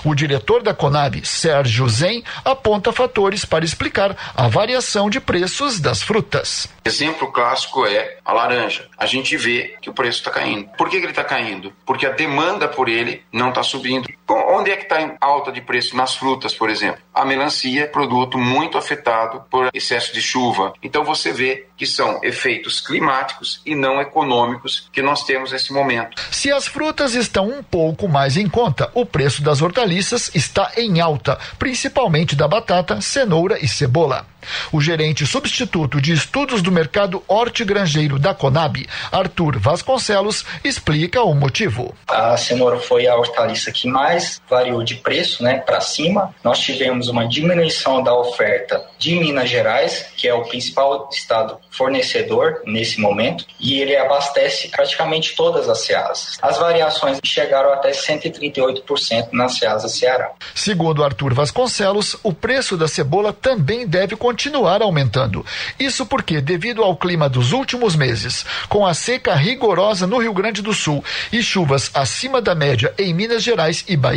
O 0.03 0.15
diretor 0.15 0.63
da 0.63 0.73
Conab, 0.73 1.25
Sérgio 1.25 1.87
Zen, 1.87 2.23
aponta 2.43 2.91
fatores 2.91 3.45
para 3.45 3.65
explicar 3.65 4.15
a 4.35 4.47
variação 4.47 5.09
de 5.09 5.19
preços 5.19 5.79
das 5.79 6.01
frutas. 6.01 6.67
Exemplo 6.83 7.31
clássico 7.31 7.85
é 7.85 8.17
a 8.25 8.33
laranja. 8.33 8.87
A 8.97 9.05
gente 9.05 9.37
vê 9.37 9.58
que 9.81 9.89
o 9.89 9.93
preço 9.93 10.19
está 10.19 10.31
caindo. 10.31 10.69
Por 10.77 10.89
que, 10.89 10.97
que 10.97 11.05
ele 11.05 11.11
está 11.11 11.23
caindo? 11.23 11.73
Porque 11.85 12.05
a 12.05 12.11
demanda 12.11 12.67
por 12.67 12.89
ele 12.89 13.23
não 13.31 13.49
está 13.49 13.63
subindo. 13.63 14.07
Onde 14.33 14.71
é 14.71 14.77
que 14.77 14.83
está 14.83 15.15
alta 15.19 15.51
de 15.51 15.61
preço? 15.61 15.95
Nas 15.95 16.15
frutas, 16.15 16.53
por 16.53 16.69
exemplo. 16.69 17.01
A 17.13 17.25
melancia 17.25 17.83
é 17.83 17.87
produto 17.87 18.37
muito 18.37 18.77
afetado 18.77 19.43
por 19.49 19.69
excesso 19.73 20.13
de 20.13 20.21
chuva. 20.21 20.73
Então 20.81 21.03
você 21.03 21.31
vê 21.31 21.67
que 21.75 21.85
são 21.85 22.19
efeitos 22.23 22.79
climáticos 22.81 23.61
e 23.65 23.75
não 23.75 24.01
econômicos 24.01 24.89
que 24.91 25.01
nós 25.01 25.23
temos 25.23 25.51
nesse 25.51 25.73
momento. 25.73 26.21
Se 26.31 26.51
as 26.51 26.67
frutas 26.67 27.15
estão 27.15 27.47
um 27.47 27.63
pouco 27.63 28.07
mais 28.07 28.37
em 28.37 28.47
conta, 28.47 28.89
o 28.93 29.05
preço 29.05 29.41
das 29.41 29.61
hortaliças 29.61 30.31
está 30.35 30.71
em 30.77 30.99
alta, 30.99 31.37
principalmente 31.57 32.35
da 32.35 32.47
batata, 32.47 33.01
cenoura 33.01 33.57
e 33.63 33.67
cebola. 33.67 34.25
O 34.71 34.81
gerente 34.81 35.25
substituto 35.25 35.99
de 36.01 36.13
estudos 36.13 36.61
do 36.61 36.71
mercado 36.71 37.23
hortigranjeiro 37.27 38.17
da 38.17 38.33
Conab, 38.33 38.87
Arthur 39.11 39.59
Vasconcelos, 39.59 40.45
explica 40.63 41.21
o 41.21 41.33
motivo. 41.33 41.93
A 42.07 42.37
cenoura 42.37 42.79
foi 42.79 43.07
a 43.07 43.15
hortaliça 43.15 43.71
que 43.71 43.87
mais 43.87 44.18
variou 44.49 44.83
de 44.83 44.95
preço, 44.95 45.43
né, 45.43 45.59
para 45.59 45.81
cima. 45.81 46.33
Nós 46.43 46.59
tivemos 46.59 47.07
uma 47.07 47.27
diminuição 47.27 48.01
da 48.01 48.13
oferta 48.13 48.83
de 48.97 49.15
Minas 49.15 49.49
Gerais, 49.49 50.07
que 50.15 50.27
é 50.27 50.33
o 50.33 50.43
principal 50.43 51.09
estado 51.11 51.57
fornecedor 51.71 52.61
nesse 52.65 52.99
momento, 52.99 53.45
e 53.59 53.79
ele 53.79 53.95
abastece 53.95 54.69
praticamente 54.69 55.35
todas 55.35 55.69
as 55.69 55.79
ceasas. 55.85 56.37
As 56.41 56.57
variações 56.57 57.19
chegaram 57.23 57.71
até 57.73 57.91
138% 57.91 59.29
nas 59.31 59.57
ceasas 59.57 59.93
Ceará. 59.99 60.31
Segundo 60.55 61.03
Arthur 61.03 61.33
Vasconcelos, 61.33 62.15
o 62.23 62.33
preço 62.33 62.77
da 62.77 62.87
cebola 62.87 63.33
também 63.33 63.87
deve 63.87 64.15
continuar 64.15 64.81
aumentando. 64.81 65.45
Isso 65.79 66.05
porque, 66.05 66.41
devido 66.41 66.83
ao 66.83 66.95
clima 66.95 67.29
dos 67.29 67.51
últimos 67.51 67.95
meses, 67.95 68.45
com 68.67 68.85
a 68.85 68.93
seca 68.93 69.35
rigorosa 69.35 70.07
no 70.07 70.17
Rio 70.17 70.33
Grande 70.33 70.61
do 70.61 70.73
Sul 70.73 71.03
e 71.31 71.41
chuvas 71.41 71.91
acima 71.93 72.41
da 72.41 72.55
média 72.55 72.93
em 72.97 73.13
Minas 73.13 73.43
Gerais 73.43 73.83
e 73.87 73.95
Bahia, 73.95 74.08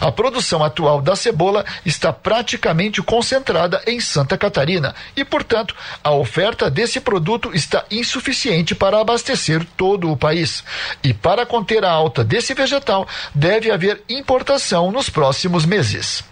a 0.00 0.12
produção 0.12 0.62
atual 0.64 1.00
da 1.00 1.16
cebola 1.16 1.64
está 1.84 2.12
praticamente 2.12 3.02
concentrada 3.02 3.82
em 3.86 4.00
Santa 4.00 4.36
Catarina 4.36 4.94
e, 5.16 5.24
portanto, 5.24 5.74
a 6.02 6.10
oferta 6.12 6.70
desse 6.70 7.00
produto 7.00 7.50
está 7.54 7.84
insuficiente 7.90 8.74
para 8.74 9.00
abastecer 9.00 9.64
todo 9.76 10.10
o 10.10 10.16
país. 10.16 10.64
E 11.02 11.12
para 11.12 11.46
conter 11.46 11.84
a 11.84 11.90
alta 11.90 12.24
desse 12.24 12.54
vegetal, 12.54 13.06
deve 13.34 13.70
haver 13.70 14.02
importação 14.08 14.90
nos 14.90 15.08
próximos 15.08 15.64
meses. 15.64 16.24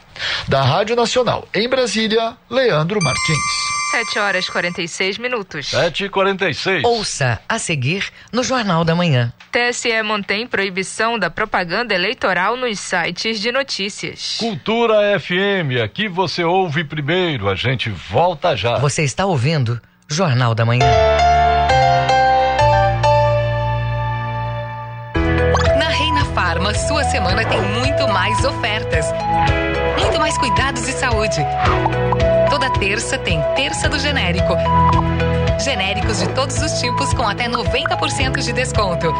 Da 0.48 0.62
Rádio 0.62 0.96
Nacional 0.96 1.48
em 1.54 1.68
Brasília, 1.68 2.36
Leandro 2.50 3.02
Martins. 3.02 3.76
7 3.90 4.18
horas 4.18 4.48
46 4.48 5.18
minutos. 5.18 5.68
7 5.68 6.04
e 6.04 6.08
46 6.08 6.84
Ouça 6.84 7.40
a 7.48 7.58
seguir 7.58 8.10
no 8.32 8.42
Jornal 8.42 8.84
da 8.84 8.94
Manhã. 8.94 9.32
TSE 9.52 10.02
mantém 10.02 10.46
proibição 10.46 11.18
da 11.18 11.30
propaganda 11.30 11.94
eleitoral 11.94 12.56
nos 12.56 12.78
sites 12.78 13.40
de 13.40 13.50
notícias. 13.50 14.36
Cultura 14.38 15.18
FM, 15.18 15.82
aqui 15.82 16.08
você 16.08 16.44
ouve 16.44 16.84
primeiro, 16.84 17.48
a 17.48 17.54
gente 17.54 17.88
volta 17.88 18.56
já. 18.56 18.78
Você 18.78 19.02
está 19.02 19.24
ouvindo 19.24 19.80
Jornal 20.08 20.54
da 20.54 20.64
Manhã. 20.64 20.84
Farma, 26.36 26.74
sua 26.74 27.02
semana 27.04 27.42
tem 27.46 27.58
muito 27.62 28.06
mais 28.08 28.44
ofertas. 28.44 29.06
Muito 29.98 30.18
mais 30.18 30.36
cuidados 30.36 30.84
de 30.84 30.92
saúde. 30.92 31.42
Toda 32.50 32.68
terça 32.68 33.16
tem 33.16 33.40
Terça 33.54 33.88
do 33.88 33.98
Genérico. 33.98 34.54
Genéricos 35.58 36.18
de 36.18 36.28
todos 36.34 36.60
os 36.60 36.78
tipos 36.78 37.14
com 37.14 37.26
até 37.26 37.48
90% 37.48 38.42
de 38.42 38.52
desconto. 38.52 39.14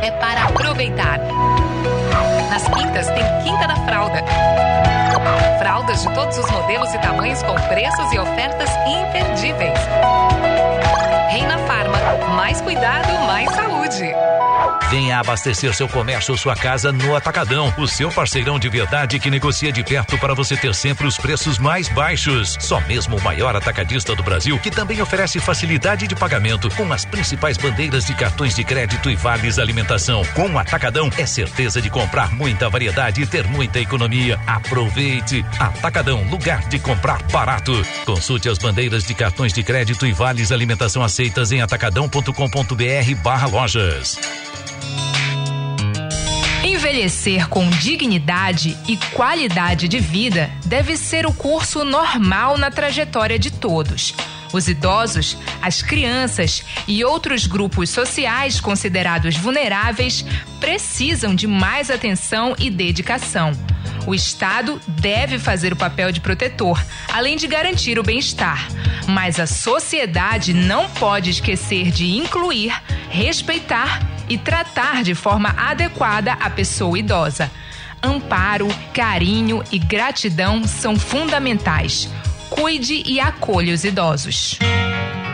É 0.00 0.12
para 0.12 0.44
aproveitar. 0.44 1.18
Nas 2.48 2.62
quintas 2.68 3.08
tem 3.08 3.24
Quinta 3.42 3.66
da 3.66 3.74
Fralda. 3.84 4.22
Fraldas 5.58 6.00
de 6.00 6.14
todos 6.14 6.38
os 6.38 6.48
modelos 6.48 6.94
e 6.94 6.98
tamanhos 6.98 7.42
com 7.42 7.54
preços 7.54 8.12
e 8.12 8.20
ofertas 8.20 8.70
imperdíveis. 8.86 9.80
Reina 11.28 11.58
Farma, 11.66 11.98
mais 12.36 12.60
cuidado, 12.60 13.26
mais 13.26 13.50
saúde. 13.50 14.14
Venha 14.88 15.18
abastecer 15.18 15.74
seu 15.74 15.88
comércio 15.88 16.32
ou 16.32 16.38
sua 16.38 16.54
casa 16.54 16.92
no 16.92 17.16
Atacadão, 17.16 17.74
o 17.76 17.88
seu 17.88 18.08
parceirão 18.10 18.56
de 18.56 18.68
verdade 18.68 19.18
que 19.18 19.28
negocia 19.28 19.72
de 19.72 19.82
perto 19.82 20.16
para 20.18 20.32
você 20.32 20.56
ter 20.56 20.72
sempre 20.74 21.08
os 21.08 21.18
preços 21.18 21.58
mais 21.58 21.88
baixos. 21.88 22.56
Só 22.60 22.80
mesmo 22.82 23.16
o 23.16 23.22
maior 23.22 23.56
atacadista 23.56 24.14
do 24.14 24.22
Brasil, 24.22 24.56
que 24.60 24.70
também 24.70 25.02
oferece 25.02 25.40
facilidade 25.40 26.06
de 26.06 26.14
pagamento 26.14 26.70
com 26.76 26.92
as 26.92 27.04
principais 27.04 27.56
bandeiras 27.56 28.04
de 28.04 28.14
cartões 28.14 28.54
de 28.54 28.62
crédito 28.62 29.10
e 29.10 29.16
vales 29.16 29.58
alimentação. 29.58 30.22
Com 30.34 30.50
o 30.50 30.58
Atacadão 30.58 31.10
é 31.18 31.26
certeza 31.26 31.82
de 31.82 31.90
comprar 31.90 32.32
muita 32.32 32.68
variedade 32.68 33.22
e 33.22 33.26
ter 33.26 33.44
muita 33.48 33.80
economia. 33.80 34.38
Aproveite! 34.46 35.44
Atacadão, 35.58 36.22
lugar 36.30 36.60
de 36.68 36.78
comprar 36.78 37.20
barato. 37.24 37.72
Consulte 38.04 38.48
as 38.48 38.58
bandeiras 38.58 39.04
de 39.04 39.14
cartões 39.14 39.52
de 39.52 39.64
crédito 39.64 40.06
e 40.06 40.12
vales 40.12 40.52
alimentação 40.52 41.02
aceitas 41.02 41.50
em 41.50 41.60
atacadão.com.br 41.60 43.14
barra 43.22 43.46
lojas. 43.48 44.16
Envelhecer 46.66 47.48
com 47.48 47.70
dignidade 47.70 48.76
e 48.88 48.96
qualidade 49.14 49.86
de 49.86 50.00
vida 50.00 50.50
deve 50.64 50.96
ser 50.96 51.24
o 51.24 51.32
curso 51.32 51.84
normal 51.84 52.58
na 52.58 52.72
trajetória 52.72 53.38
de 53.38 53.52
todos. 53.52 54.12
Os 54.52 54.66
idosos, 54.66 55.38
as 55.62 55.80
crianças 55.80 56.64
e 56.88 57.04
outros 57.04 57.46
grupos 57.46 57.88
sociais 57.90 58.58
considerados 58.58 59.36
vulneráveis 59.36 60.24
precisam 60.58 61.36
de 61.36 61.46
mais 61.46 61.88
atenção 61.88 62.56
e 62.58 62.68
dedicação. 62.68 63.52
O 64.06 64.14
Estado 64.14 64.80
deve 64.86 65.38
fazer 65.38 65.72
o 65.72 65.76
papel 65.76 66.12
de 66.12 66.20
protetor, 66.20 66.80
além 67.12 67.36
de 67.36 67.48
garantir 67.48 67.98
o 67.98 68.04
bem-estar. 68.04 68.68
Mas 69.08 69.40
a 69.40 69.46
sociedade 69.46 70.54
não 70.54 70.88
pode 70.90 71.30
esquecer 71.30 71.90
de 71.90 72.16
incluir, 72.16 72.72
respeitar 73.10 74.00
e 74.28 74.38
tratar 74.38 75.02
de 75.02 75.14
forma 75.14 75.50
adequada 75.58 76.32
a 76.34 76.48
pessoa 76.48 76.96
idosa. 76.96 77.50
Amparo, 78.00 78.68
carinho 78.94 79.62
e 79.72 79.78
gratidão 79.78 80.64
são 80.64 80.96
fundamentais. 80.96 82.08
Cuide 82.48 83.02
e 83.04 83.18
acolha 83.18 83.74
os 83.74 83.82
idosos. 83.82 84.56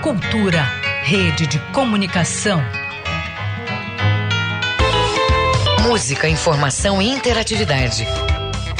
Cultura, 0.00 0.62
rede 1.02 1.46
de 1.46 1.58
comunicação. 1.72 2.62
Música, 5.82 6.28
informação 6.28 7.02
e 7.02 7.08
interatividade. 7.08 8.06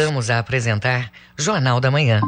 Voltamos 0.00 0.30
a 0.30 0.38
apresentar 0.38 1.12
Jornal 1.36 1.78
da 1.78 1.90
Manhã. 1.90 2.22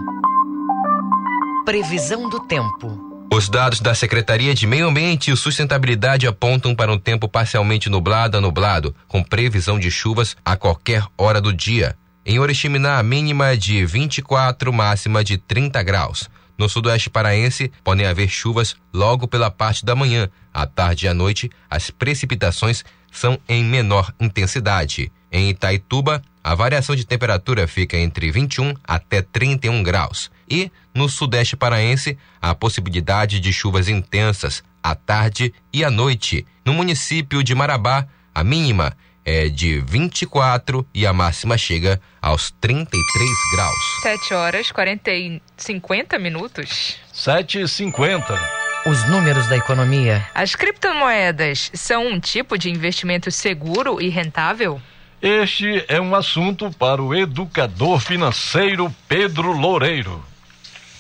Previsão 1.65 2.29
do 2.29 2.41
tempo. 2.41 3.01
Os 3.33 3.49
dados 3.49 3.81
da 3.81 3.95
Secretaria 3.95 4.55
de 4.55 4.67
Meio 4.67 4.89
Ambiente 4.89 5.31
e 5.31 5.37
Sustentabilidade 5.39 6.27
apontam 6.27 6.75
para 6.75 6.93
um 6.93 6.99
tempo 6.99 7.27
parcialmente 7.27 7.89
nublado 7.89 8.37
a 8.37 8.43
nublado, 8.43 8.95
com 9.09 9.23
previsão 9.23 9.79
de 9.79 9.91
chuvas 9.91 10.37
a 10.45 10.55
qualquer 10.55 11.03
hora 11.17 11.41
do 11.41 11.51
dia. 11.51 11.97
Em 12.27 12.39
Oriximiná, 12.39 12.99
a 12.99 13.03
mínima 13.03 13.57
de 13.57 13.87
24, 13.87 14.71
máxima 14.71 15.25
de 15.25 15.39
30 15.39 15.83
graus. 15.83 16.29
No 16.59 16.69
sudoeste 16.69 17.09
paraense, 17.09 17.73
podem 17.83 18.05
haver 18.05 18.29
chuvas 18.29 18.77
logo 18.93 19.27
pela 19.27 19.51
parte 19.51 19.83
da 19.83 19.97
manhã. 19.97 20.29
À 20.53 20.67
tarde 20.67 21.07
e 21.07 21.09
à 21.09 21.15
noite, 21.15 21.51
as 21.71 21.91
precipitações 21.91 22.85
são 23.11 23.39
em 23.49 23.65
menor 23.65 24.13
intensidade. 24.21 25.11
Em 25.33 25.49
Itaituba, 25.49 26.23
a 26.45 26.55
variação 26.55 26.95
de 26.95 27.07
temperatura 27.07 27.67
fica 27.67 27.97
entre 27.97 28.31
21 28.31 28.75
até 28.85 29.23
31 29.23 29.83
graus. 29.83 30.31
E, 30.49 30.71
no 30.95 31.09
sudeste 31.09 31.57
paraense, 31.57 32.19
a 32.41 32.55
possibilidade 32.55 33.41
de 33.41 33.53
chuvas 33.53 33.89
intensas 33.89 34.63
à 34.83 34.95
tarde 34.95 35.55
e 35.73 35.83
à 35.83 35.91
noite. 35.91 36.47
No 36.65 36.75
município 36.75 37.43
de 37.43 37.55
Marabá, 37.55 38.07
a 38.35 38.45
mínima 38.45 38.95
é 39.25 39.49
de 39.49 39.81
24 39.81 40.87
e 40.93 41.07
a 41.07 41.13
máxima 41.13 41.57
chega 41.57 42.01
aos 42.21 42.51
33 42.61 43.31
graus. 43.55 44.01
7 44.03 44.35
horas 44.35 44.73
40 44.73 45.11
e 45.13 45.43
50 45.57 46.19
minutos. 46.19 46.97
7 47.13 47.61
e 47.61 47.69
50. 47.69 48.63
Os 48.85 49.09
números 49.09 49.47
da 49.47 49.57
economia. 49.57 50.27
As 50.35 50.57
criptomoedas 50.57 51.71
são 51.73 52.09
um 52.09 52.19
tipo 52.19 52.59
de 52.59 52.69
investimento 52.69 53.31
seguro 53.31 54.01
e 54.01 54.09
rentável? 54.09 54.83
Este 55.23 55.85
é 55.87 56.01
um 56.01 56.17
assunto 56.17 56.69
para 56.77 57.01
o 57.01 57.15
educador 57.15 58.01
financeiro 58.01 58.93
Pedro 59.07 59.53
Loureiro. 59.53 60.21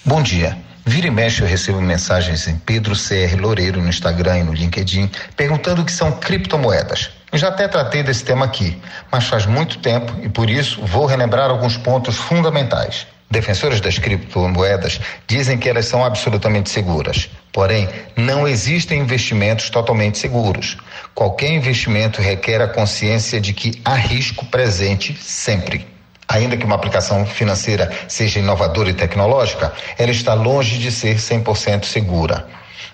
Bom 0.04 0.22
dia. 0.22 0.56
Vira 0.86 1.08
e 1.08 1.10
mexe 1.10 1.42
eu 1.42 1.46
recebo 1.48 1.80
mensagens 1.80 2.46
em 2.46 2.56
Pedro 2.56 2.94
CR 2.94 3.36
Loureiro 3.36 3.82
no 3.82 3.88
Instagram 3.88 4.38
e 4.38 4.42
no 4.44 4.52
LinkedIn 4.52 5.10
perguntando 5.36 5.82
o 5.82 5.84
que 5.84 5.90
são 5.90 6.12
criptomoedas. 6.12 7.10
Eu 7.32 7.38
já 7.38 7.48
até 7.48 7.66
tratei 7.66 8.04
desse 8.04 8.24
tema 8.24 8.44
aqui, 8.44 8.80
mas 9.10 9.26
faz 9.26 9.44
muito 9.44 9.78
tempo 9.78 10.16
e 10.22 10.28
por 10.28 10.48
isso 10.48 10.80
vou 10.86 11.04
relembrar 11.04 11.50
alguns 11.50 11.76
pontos 11.76 12.16
fundamentais. 12.16 13.08
Defensores 13.32 13.80
das 13.80 13.98
criptomoedas 13.98 15.00
dizem 15.26 15.56
que 15.56 15.66
elas 15.66 15.86
são 15.86 16.04
absolutamente 16.04 16.68
seguras. 16.68 17.30
Porém, 17.50 17.88
não 18.14 18.46
existem 18.46 19.00
investimentos 19.00 19.70
totalmente 19.70 20.18
seguros. 20.18 20.76
Qualquer 21.14 21.50
investimento 21.50 22.20
requer 22.20 22.60
a 22.60 22.68
consciência 22.68 23.40
de 23.40 23.54
que 23.54 23.80
há 23.86 23.94
risco 23.94 24.44
presente 24.44 25.16
sempre. 25.18 25.86
Ainda 26.28 26.58
que 26.58 26.66
uma 26.66 26.74
aplicação 26.74 27.24
financeira 27.24 27.90
seja 28.06 28.38
inovadora 28.38 28.90
e 28.90 28.94
tecnológica, 28.94 29.72
ela 29.96 30.10
está 30.10 30.34
longe 30.34 30.76
de 30.76 30.92
ser 30.92 31.16
100% 31.16 31.86
segura. 31.86 32.46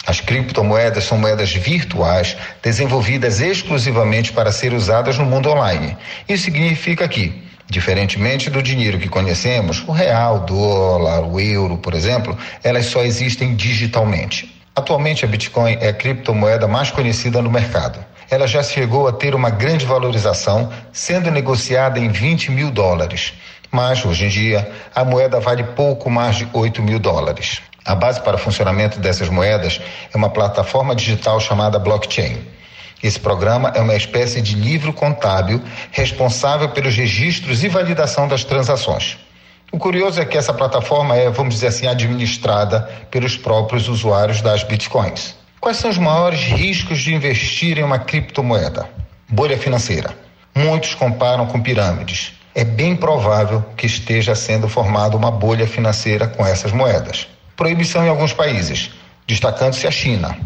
As 0.07 0.21
criptomoedas 0.21 1.03
são 1.03 1.19
moedas 1.19 1.53
virtuais 1.53 2.37
desenvolvidas 2.63 3.41
exclusivamente 3.41 4.33
para 4.33 4.53
ser 4.53 4.73
usadas 4.73 5.19
no 5.19 5.25
mundo 5.25 5.51
online. 5.51 5.99
Isso 6.29 6.45
significa 6.45 7.09
que 7.09 7.48
Diferentemente 7.71 8.49
do 8.49 8.63
dinheiro 8.63 8.99
que 8.99 9.09
conhecemos, 9.09 9.85
o 9.87 9.93
real, 9.93 10.37
o 10.37 10.41
dólar, 10.41 11.23
o 11.23 11.39
euro, 11.39 11.77
por 11.77 11.93
exemplo, 11.93 12.37
elas 12.65 12.87
só 12.87 13.03
existem 13.03 13.55
digitalmente. 13.55 14.59
Atualmente, 14.75 15.25
a 15.25 15.29
Bitcoin 15.29 15.77
é 15.81 15.89
a 15.89 15.93
criptomoeda 15.93 16.67
mais 16.67 16.91
conhecida 16.91 17.43
no 17.43 17.51
mercado. 17.51 18.03
Ela 18.31 18.47
já 18.47 18.63
chegou 18.63 19.07
a 19.07 19.13
ter 19.13 19.35
uma 19.35 19.51
grande 19.51 19.85
valorização, 19.85 20.73
sendo 20.93 21.31
negociada 21.31 21.99
em 21.99 22.09
20 22.09 22.53
mil 22.53 22.71
dólares. 22.71 23.35
Mas, 23.71 24.03
hoje 24.05 24.25
em 24.25 24.29
dia, 24.29 24.71
a 24.95 25.05
moeda 25.05 25.39
vale 25.39 25.63
pouco 25.63 26.09
mais 26.09 26.37
de 26.37 26.49
8 26.53 26.83
mil 26.83 26.99
dólares. 26.99 27.61
A 27.85 27.95
base 27.95 28.21
para 28.21 28.37
o 28.37 28.39
funcionamento 28.39 28.99
dessas 28.99 29.29
moedas 29.29 29.81
é 30.13 30.17
uma 30.17 30.31
plataforma 30.31 30.95
digital 30.95 31.39
chamada 31.39 31.79
blockchain. 31.79 32.39
Esse 33.03 33.19
programa 33.21 33.73
é 33.75 33.81
uma 33.81 33.95
espécie 33.95 34.41
de 34.41 34.55
livro 34.55 34.93
contábil 34.93 35.63
responsável 35.93 36.69
pelos 36.71 36.97
registros 36.97 37.63
e 37.63 37.69
validação 37.69 38.27
das 38.27 38.45
transações. 38.45 39.19
O 39.71 39.79
curioso 39.79 40.21
é 40.21 40.25
que 40.25 40.37
essa 40.37 40.53
plataforma 40.53 41.15
é, 41.15 41.31
vamos 41.31 41.55
dizer 41.55 41.69
assim, 41.69 41.87
administrada 41.87 42.81
pelos 43.11 43.37
próprios 43.37 43.89
usuários 43.89 44.41
das 44.41 44.65
bitcoins. 44.65 45.37
Quais 45.61 45.77
são 45.77 45.91
os 45.91 45.99
maiores 45.99 46.41
riscos 46.41 47.01
de 47.01 47.15
investir 47.15 47.79
em 47.79 47.83
uma 47.83 47.99
criptomoeda? 47.99 48.89
Bolha 49.29 49.59
financeira. 49.59 50.17
Muitos 50.55 50.95
comparam 50.95 51.47
com 51.47 51.61
pirâmides. 51.61 52.33
É 52.55 52.65
bem 52.65 52.97
provável 52.97 53.65
que 53.77 53.87
esteja 53.87 54.35
sendo 54.35 54.69
formada 54.69 55.17
uma 55.17 55.31
bolha 55.31 55.67
financeira 55.67 56.27
com 56.27 56.45
essas 56.45 56.73
moedas. 56.73 57.29
Proibição 57.55 58.05
em 58.05 58.09
alguns 58.09 58.33
países, 58.33 58.91
destacando-se 59.27 59.87
a 59.87 59.91
China. 59.91 60.37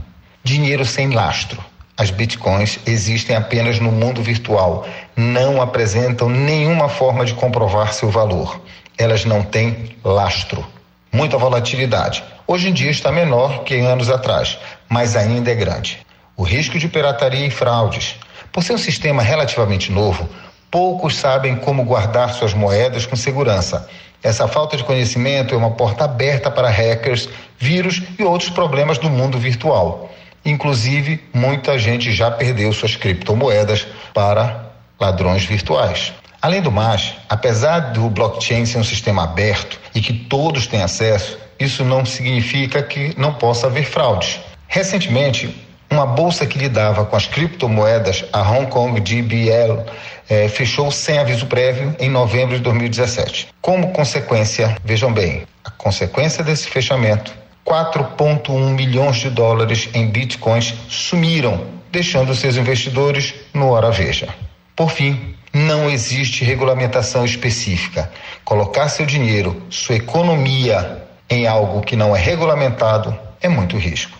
Dinheiro 0.42 0.84
sem 0.84 1.10
lastro. 1.10 1.64
As 2.02 2.10
bitcoins 2.10 2.80
existem 2.84 3.36
apenas 3.36 3.78
no 3.78 3.92
mundo 3.92 4.20
virtual, 4.24 4.84
não 5.14 5.62
apresentam 5.62 6.28
nenhuma 6.28 6.88
forma 6.88 7.24
de 7.24 7.32
comprovar 7.32 7.92
seu 7.94 8.10
valor. 8.10 8.60
Elas 8.98 9.24
não 9.24 9.44
têm 9.44 9.94
lastro. 10.02 10.66
Muita 11.12 11.38
volatilidade. 11.38 12.24
Hoje 12.44 12.68
em 12.68 12.72
dia 12.72 12.90
está 12.90 13.12
menor 13.12 13.62
que 13.62 13.78
anos 13.78 14.10
atrás, 14.10 14.58
mas 14.88 15.14
ainda 15.14 15.52
é 15.52 15.54
grande. 15.54 16.04
O 16.36 16.42
risco 16.42 16.76
de 16.76 16.88
pirataria 16.88 17.46
e 17.46 17.50
fraudes. 17.50 18.16
Por 18.50 18.64
ser 18.64 18.72
um 18.72 18.78
sistema 18.78 19.22
relativamente 19.22 19.92
novo, 19.92 20.28
poucos 20.72 21.14
sabem 21.14 21.54
como 21.54 21.84
guardar 21.84 22.34
suas 22.34 22.52
moedas 22.52 23.06
com 23.06 23.14
segurança. 23.14 23.88
Essa 24.24 24.48
falta 24.48 24.76
de 24.76 24.82
conhecimento 24.82 25.54
é 25.54 25.56
uma 25.56 25.70
porta 25.70 26.02
aberta 26.02 26.50
para 26.50 26.68
hackers, 26.68 27.28
vírus 27.60 28.02
e 28.18 28.24
outros 28.24 28.50
problemas 28.50 28.98
do 28.98 29.08
mundo 29.08 29.38
virtual. 29.38 30.10
Inclusive, 30.44 31.22
muita 31.32 31.78
gente 31.78 32.12
já 32.12 32.30
perdeu 32.30 32.72
suas 32.72 32.96
criptomoedas 32.96 33.86
para 34.12 34.72
ladrões 34.98 35.44
virtuais. 35.44 36.12
Além 36.40 36.60
do 36.60 36.72
mais, 36.72 37.14
apesar 37.28 37.92
do 37.92 38.10
blockchain 38.10 38.66
ser 38.66 38.78
um 38.78 38.84
sistema 38.84 39.24
aberto 39.24 39.78
e 39.94 40.00
que 40.00 40.12
todos 40.12 40.66
têm 40.66 40.82
acesso, 40.82 41.38
isso 41.58 41.84
não 41.84 42.04
significa 42.04 42.82
que 42.82 43.14
não 43.16 43.34
possa 43.34 43.68
haver 43.68 43.84
fraudes. 43.84 44.40
Recentemente, 44.66 45.54
uma 45.88 46.06
bolsa 46.06 46.46
que 46.46 46.58
lidava 46.58 47.04
com 47.04 47.14
as 47.14 47.26
criptomoedas, 47.26 48.24
a 48.32 48.40
Hong 48.40 48.66
Kong 48.66 49.00
GBL, 49.00 49.84
eh, 50.28 50.48
fechou 50.48 50.90
sem 50.90 51.18
aviso 51.18 51.46
prévio 51.46 51.94
em 52.00 52.08
novembro 52.08 52.56
de 52.56 52.62
2017. 52.62 53.48
Como 53.60 53.92
consequência, 53.92 54.76
vejam 54.84 55.12
bem, 55.12 55.42
a 55.64 55.70
consequência 55.70 56.42
desse 56.42 56.68
fechamento 56.68 57.41
4,1 57.66 58.74
milhões 58.74 59.16
de 59.16 59.30
dólares 59.30 59.88
em 59.94 60.08
bitcoins 60.08 60.74
sumiram, 60.88 61.64
deixando 61.90 62.34
seus 62.34 62.56
investidores 62.56 63.34
no 63.54 63.70
hora 63.70 63.90
veja. 63.90 64.28
Por 64.74 64.90
fim, 64.90 65.34
não 65.52 65.88
existe 65.88 66.44
regulamentação 66.44 67.24
específica. 67.24 68.10
Colocar 68.44 68.88
seu 68.88 69.06
dinheiro, 69.06 69.62
sua 69.70 69.96
economia 69.96 71.04
em 71.28 71.46
algo 71.46 71.82
que 71.82 71.94
não 71.94 72.16
é 72.16 72.20
regulamentado 72.20 73.16
é 73.40 73.48
muito 73.48 73.76
risco. 73.76 74.18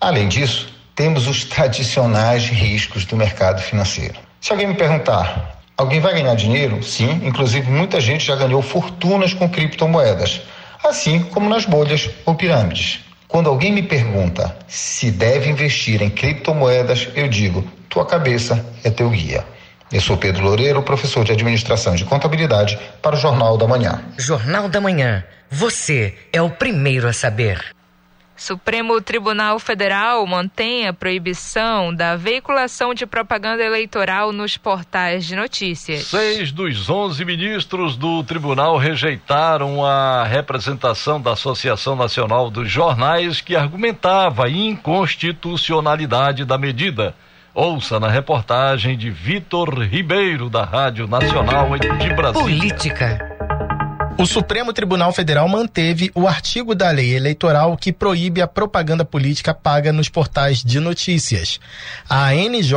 Além 0.00 0.28
disso, 0.28 0.68
temos 0.94 1.26
os 1.26 1.44
tradicionais 1.44 2.44
riscos 2.48 3.04
do 3.04 3.16
mercado 3.16 3.62
financeiro. 3.62 4.18
Se 4.40 4.52
alguém 4.52 4.66
me 4.66 4.74
perguntar, 4.74 5.62
alguém 5.76 6.00
vai 6.00 6.12
ganhar 6.12 6.34
dinheiro? 6.34 6.82
Sim, 6.82 7.20
inclusive 7.24 7.70
muita 7.70 8.00
gente 8.00 8.26
já 8.26 8.36
ganhou 8.36 8.60
fortunas 8.60 9.32
com 9.32 9.48
criptomoedas 9.48 10.42
assim 10.82 11.22
como 11.22 11.48
nas 11.48 11.64
bolhas 11.64 12.10
ou 12.24 12.34
pirâmides. 12.34 13.00
Quando 13.28 13.48
alguém 13.48 13.72
me 13.72 13.82
pergunta 13.82 14.54
se 14.68 15.10
deve 15.10 15.48
investir 15.48 16.02
em 16.02 16.10
criptomoedas, 16.10 17.08
eu 17.14 17.28
digo: 17.28 17.62
tua 17.88 18.04
cabeça 18.04 18.64
é 18.84 18.90
teu 18.90 19.08
guia. 19.10 19.44
Eu 19.90 20.00
sou 20.00 20.16
Pedro 20.16 20.44
Loureiro, 20.44 20.82
professor 20.82 21.24
de 21.24 21.32
Administração 21.32 21.94
de 21.94 22.04
Contabilidade, 22.04 22.78
para 23.02 23.14
o 23.14 23.18
Jornal 23.18 23.58
da 23.58 23.66
Manhã. 23.66 24.02
Jornal 24.18 24.68
da 24.68 24.80
Manhã. 24.80 25.22
Você 25.50 26.14
é 26.32 26.40
o 26.40 26.48
primeiro 26.48 27.06
a 27.06 27.12
saber. 27.12 27.62
Supremo 28.36 29.00
Tribunal 29.00 29.58
Federal 29.58 30.26
mantém 30.26 30.88
a 30.88 30.92
proibição 30.92 31.94
da 31.94 32.16
veiculação 32.16 32.92
de 32.94 33.06
propaganda 33.06 33.62
eleitoral 33.62 34.32
nos 34.32 34.56
portais 34.56 35.24
de 35.24 35.36
notícias. 35.36 36.04
Seis 36.04 36.50
dos 36.50 36.90
onze 36.90 37.24
ministros 37.24 37.96
do 37.96 38.24
tribunal 38.24 38.76
rejeitaram 38.76 39.84
a 39.84 40.24
representação 40.24 41.20
da 41.20 41.32
Associação 41.32 41.94
Nacional 41.94 42.50
dos 42.50 42.70
Jornais 42.70 43.40
que 43.40 43.54
argumentava 43.54 44.46
a 44.46 44.50
inconstitucionalidade 44.50 46.44
da 46.44 46.58
medida. 46.58 47.14
Ouça 47.54 48.00
na 48.00 48.08
reportagem 48.08 48.96
de 48.96 49.10
Vitor 49.10 49.78
Ribeiro, 49.78 50.48
da 50.48 50.64
Rádio 50.64 51.06
Nacional 51.06 51.68
de 51.78 52.14
Brasília. 52.14 52.58
Política. 52.58 53.31
O 54.18 54.26
Supremo 54.26 54.72
Tribunal 54.72 55.12
Federal 55.12 55.48
manteve 55.48 56.12
o 56.14 56.28
artigo 56.28 56.74
da 56.74 56.90
lei 56.90 57.16
eleitoral 57.16 57.76
que 57.76 57.92
proíbe 57.92 58.40
a 58.40 58.46
propaganda 58.46 59.04
política 59.04 59.54
paga 59.54 59.92
nos 59.92 60.08
portais 60.08 60.62
de 60.62 60.78
notícias. 60.78 61.58
A 62.08 62.26
ANJ, 62.26 62.72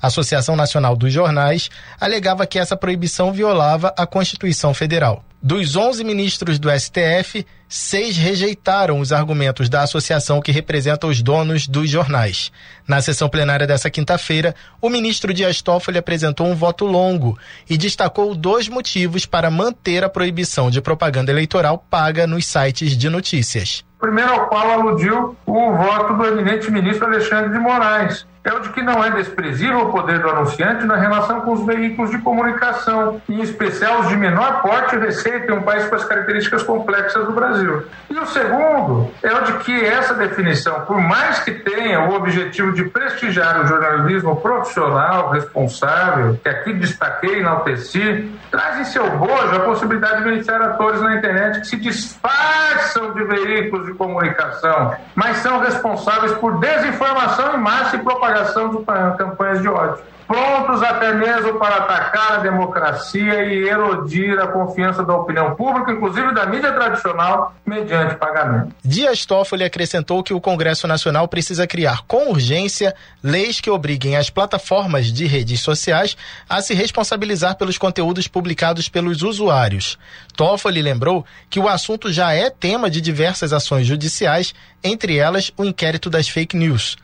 Associação 0.00 0.56
Nacional 0.56 0.96
dos 0.96 1.12
Jornais, 1.12 1.68
alegava 2.00 2.46
que 2.46 2.58
essa 2.58 2.76
proibição 2.76 3.32
violava 3.32 3.92
a 3.96 4.06
Constituição 4.06 4.72
Federal. 4.72 5.24
Dos 5.42 5.74
11 5.74 6.04
ministros 6.04 6.58
do 6.58 6.68
STF, 6.70 7.46
seis 7.66 8.14
rejeitaram 8.14 9.00
os 9.00 9.10
argumentos 9.10 9.70
da 9.70 9.82
associação 9.82 10.38
que 10.38 10.52
representa 10.52 11.06
os 11.06 11.22
donos 11.22 11.66
dos 11.66 11.88
jornais. 11.88 12.52
Na 12.86 13.00
sessão 13.00 13.26
plenária 13.26 13.66
dessa 13.66 13.88
quinta-feira, 13.88 14.54
o 14.82 14.90
ministro 14.90 15.32
Dias 15.32 15.62
Toffoli 15.62 15.96
apresentou 15.96 16.46
um 16.46 16.54
voto 16.54 16.84
longo 16.84 17.38
e 17.70 17.78
destacou 17.78 18.34
dois 18.34 18.68
motivos 18.68 19.24
para 19.24 19.50
manter 19.50 20.04
a 20.04 20.10
proibição 20.10 20.70
de 20.70 20.82
propaganda 20.82 21.32
eleitoral 21.32 21.78
paga 21.88 22.26
nos 22.26 22.44
sites 22.44 22.94
de 22.94 23.08
notícias. 23.08 23.82
Primeiro 23.98 24.32
ao 24.32 24.46
qual 24.46 24.70
aludiu 24.70 25.34
o 25.46 25.72
voto 25.72 26.14
do 26.18 26.26
eminente 26.26 26.70
ministro 26.70 27.06
Alexandre 27.06 27.50
de 27.50 27.58
Moraes, 27.58 28.26
é 28.42 28.52
o 28.54 28.60
de 28.60 28.70
que 28.70 28.82
não 28.82 29.04
é 29.04 29.10
desprezível 29.10 29.80
o 29.80 29.92
poder 29.92 30.20
do 30.20 30.30
anunciante 30.30 30.84
na 30.86 30.96
relação 30.96 31.42
com 31.42 31.52
os 31.52 31.66
veículos 31.66 32.10
de 32.10 32.18
comunicação, 32.18 33.20
em 33.28 33.40
especial 33.40 34.00
os 34.00 34.08
de 34.08 34.16
menor 34.16 34.62
porte 34.62 34.96
e 34.96 34.98
receita 34.98 35.52
em 35.52 35.56
um 35.56 35.62
país 35.62 35.86
com 35.86 35.94
as 35.94 36.04
características 36.04 36.62
complexas 36.62 37.26
do 37.26 37.32
Brasil. 37.32 37.84
E 38.08 38.18
o 38.18 38.26
segundo 38.26 39.10
é 39.22 39.32
o 39.32 39.44
de 39.44 39.52
que 39.58 39.84
essa 39.84 40.14
definição, 40.14 40.80
por 40.82 40.98
mais 41.00 41.40
que 41.40 41.52
tenha 41.52 42.00
o 42.08 42.14
objetivo 42.14 42.72
de 42.72 42.84
prestigiar 42.84 43.60
o 43.62 43.66
jornalismo 43.66 44.36
profissional, 44.36 45.30
responsável, 45.30 46.38
que 46.42 46.48
aqui 46.48 46.72
destaquei 46.72 47.36
e 47.36 47.40
enalteci, 47.40 48.32
traz 48.50 48.80
em 48.80 48.84
seu 48.84 49.18
bojo 49.18 49.54
a 49.54 49.60
possibilidade 49.60 50.18
de 50.18 50.24
beneficiar 50.24 50.62
atores 50.62 51.00
na 51.02 51.16
internet 51.16 51.60
que 51.60 51.66
se 51.66 51.76
disfarçam 51.76 53.12
de 53.12 53.22
veículos 53.24 53.86
de 53.86 53.94
comunicação, 53.94 54.96
mas 55.14 55.38
são 55.38 55.60
responsáveis 55.60 56.32
por 56.34 56.58
desinformação 56.58 57.56
em 57.56 57.60
massa 57.60 57.96
e 57.96 57.98
propaganda 57.98 58.29
propagação 58.30 58.70
de 58.70 59.16
campanhas 59.16 59.60
de 59.60 59.68
ódio. 59.68 60.10
Prontos 60.30 60.80
até 60.80 61.12
mesmo 61.12 61.58
para 61.58 61.78
atacar 61.78 62.34
a 62.34 62.36
democracia 62.36 63.42
e 63.46 63.68
erodir 63.68 64.38
a 64.38 64.46
confiança 64.46 65.02
da 65.02 65.12
opinião 65.16 65.56
pública, 65.56 65.90
inclusive 65.90 66.32
da 66.32 66.46
mídia 66.46 66.70
tradicional, 66.70 67.52
mediante 67.66 68.14
pagamento. 68.14 68.72
Dias 68.84 69.26
Toffoli 69.26 69.64
acrescentou 69.64 70.22
que 70.22 70.32
o 70.32 70.40
Congresso 70.40 70.86
Nacional 70.86 71.26
precisa 71.26 71.66
criar 71.66 72.02
com 72.06 72.30
urgência 72.30 72.94
leis 73.20 73.60
que 73.60 73.70
obriguem 73.70 74.16
as 74.16 74.30
plataformas 74.30 75.12
de 75.12 75.26
redes 75.26 75.62
sociais 75.62 76.16
a 76.48 76.62
se 76.62 76.74
responsabilizar 76.74 77.56
pelos 77.56 77.76
conteúdos 77.76 78.28
publicados 78.28 78.88
pelos 78.88 79.22
usuários. 79.22 79.98
Toffoli 80.36 80.80
lembrou 80.80 81.26
que 81.50 81.58
o 81.58 81.68
assunto 81.68 82.12
já 82.12 82.32
é 82.32 82.50
tema 82.50 82.88
de 82.88 83.00
diversas 83.00 83.52
ações 83.52 83.84
judiciais, 83.84 84.54
entre 84.80 85.16
elas 85.16 85.52
o 85.56 85.64
inquérito 85.64 86.08
das 86.08 86.28
fake 86.28 86.56
news. 86.56 86.96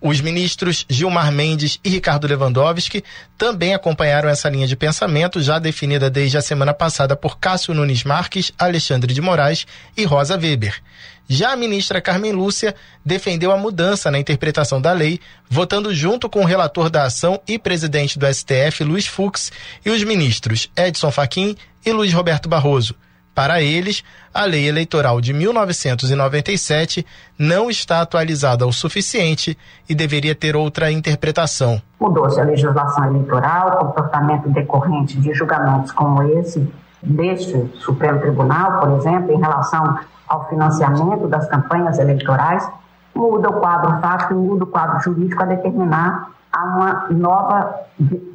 Os 0.00 0.20
ministros 0.20 0.84
Gilmar 0.88 1.32
Mendes 1.32 1.80
e 1.82 1.88
Ricardo 1.88 2.26
Lewandowski 2.26 3.02
também 3.38 3.74
acompanharam 3.74 4.28
essa 4.28 4.48
linha 4.48 4.66
de 4.66 4.76
pensamento, 4.76 5.40
já 5.40 5.58
definida 5.58 6.10
desde 6.10 6.36
a 6.36 6.42
semana 6.42 6.74
passada 6.74 7.16
por 7.16 7.38
Cássio 7.38 7.74
Nunes 7.74 8.04
Marques, 8.04 8.52
Alexandre 8.58 9.14
de 9.14 9.20
Moraes 9.20 9.66
e 9.96 10.04
Rosa 10.04 10.36
Weber. 10.36 10.82
Já 11.28 11.52
a 11.52 11.56
ministra 11.56 12.00
Carmen 12.00 12.32
Lúcia 12.32 12.74
defendeu 13.04 13.50
a 13.50 13.56
mudança 13.56 14.10
na 14.10 14.18
interpretação 14.18 14.80
da 14.80 14.92
lei, 14.92 15.18
votando 15.48 15.92
junto 15.92 16.28
com 16.28 16.42
o 16.42 16.46
relator 16.46 16.88
da 16.88 17.04
ação 17.04 17.40
e 17.48 17.58
presidente 17.58 18.18
do 18.18 18.32
STF, 18.32 18.84
Luiz 18.84 19.06
Fux, 19.06 19.50
e 19.84 19.90
os 19.90 20.04
ministros 20.04 20.70
Edson 20.76 21.10
Fachin 21.10 21.56
e 21.84 21.90
Luiz 21.90 22.12
Roberto 22.12 22.48
Barroso. 22.48 22.94
Para 23.36 23.60
eles, 23.60 24.02
a 24.32 24.46
lei 24.46 24.66
eleitoral 24.66 25.20
de 25.20 25.34
1997 25.34 27.06
não 27.38 27.68
está 27.68 28.00
atualizada 28.00 28.66
o 28.66 28.72
suficiente 28.72 29.58
e 29.86 29.94
deveria 29.94 30.34
ter 30.34 30.56
outra 30.56 30.90
interpretação. 30.90 31.82
Mudou-se 32.00 32.40
a 32.40 32.44
legislação 32.44 33.04
eleitoral, 33.04 33.72
comportamento 33.76 34.48
decorrente 34.48 35.20
de 35.20 35.34
julgamentos 35.34 35.92
como 35.92 36.22
esse 36.22 36.66
deste 37.02 37.70
Supremo 37.74 38.20
Tribunal, 38.20 38.80
por 38.80 38.92
exemplo, 38.92 39.30
em 39.30 39.38
relação 39.38 39.98
ao 40.26 40.48
financiamento 40.48 41.28
das 41.28 41.46
campanhas 41.46 41.98
eleitorais, 41.98 42.66
muda 43.14 43.50
o 43.50 43.60
quadro 43.60 44.00
fático 44.00 44.32
e 44.32 44.36
muda 44.36 44.64
o 44.64 44.66
quadro 44.66 44.98
jurídico 45.00 45.42
a 45.42 45.46
determinar 45.46 46.30
a 46.56 46.64
uma 46.64 47.06
nova, 47.10 47.80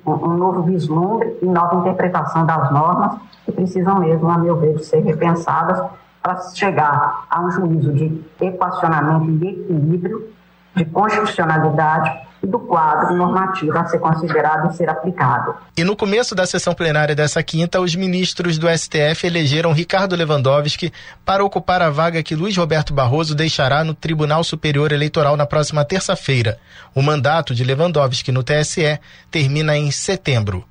um 0.05 0.37
novo 0.37 0.61
vislumbre 0.61 1.39
e 1.41 1.45
nova 1.45 1.77
interpretação 1.77 2.45
das 2.45 2.71
normas 2.71 3.19
que 3.43 3.51
precisam 3.51 3.99
mesmo, 3.99 4.29
a 4.29 4.37
meu 4.37 4.55
ver, 4.57 4.77
ser 4.79 4.99
repensadas 4.99 5.83
para 6.21 6.39
chegar 6.53 7.25
a 7.27 7.41
um 7.41 7.49
juízo 7.49 7.91
de 7.93 8.23
equacionamento 8.39 9.43
e 9.43 9.49
equilíbrio, 9.49 10.29
de 10.75 10.85
constitucionalidade 10.85 12.15
do 12.47 12.59
quadro 12.59 13.15
normativo 13.15 13.77
a 13.77 13.85
ser 13.85 13.99
considerado 13.99 14.71
e 14.71 14.75
ser 14.75 14.89
aplicado. 14.89 15.55
E 15.77 15.83
no 15.83 15.95
começo 15.95 16.33
da 16.33 16.45
sessão 16.45 16.73
plenária 16.73 17.15
dessa 17.15 17.41
quinta, 17.43 17.79
os 17.79 17.95
ministros 17.95 18.57
do 18.57 18.67
STF 18.67 19.25
elegeram 19.25 19.71
Ricardo 19.71 20.15
Lewandowski 20.15 20.91
para 21.23 21.43
ocupar 21.43 21.81
a 21.81 21.89
vaga 21.89 22.23
que 22.23 22.35
Luiz 22.35 22.57
Roberto 22.57 22.93
Barroso 22.93 23.35
deixará 23.35 23.83
no 23.83 23.93
Tribunal 23.93 24.43
Superior 24.43 24.91
Eleitoral 24.91 25.37
na 25.37 25.45
próxima 25.45 25.85
terça-feira. 25.85 26.59
O 26.95 27.01
mandato 27.01 27.53
de 27.53 27.63
Lewandowski 27.63 28.31
no 28.31 28.43
TSE 28.43 28.99
termina 29.29 29.77
em 29.77 29.91
setembro. 29.91 30.65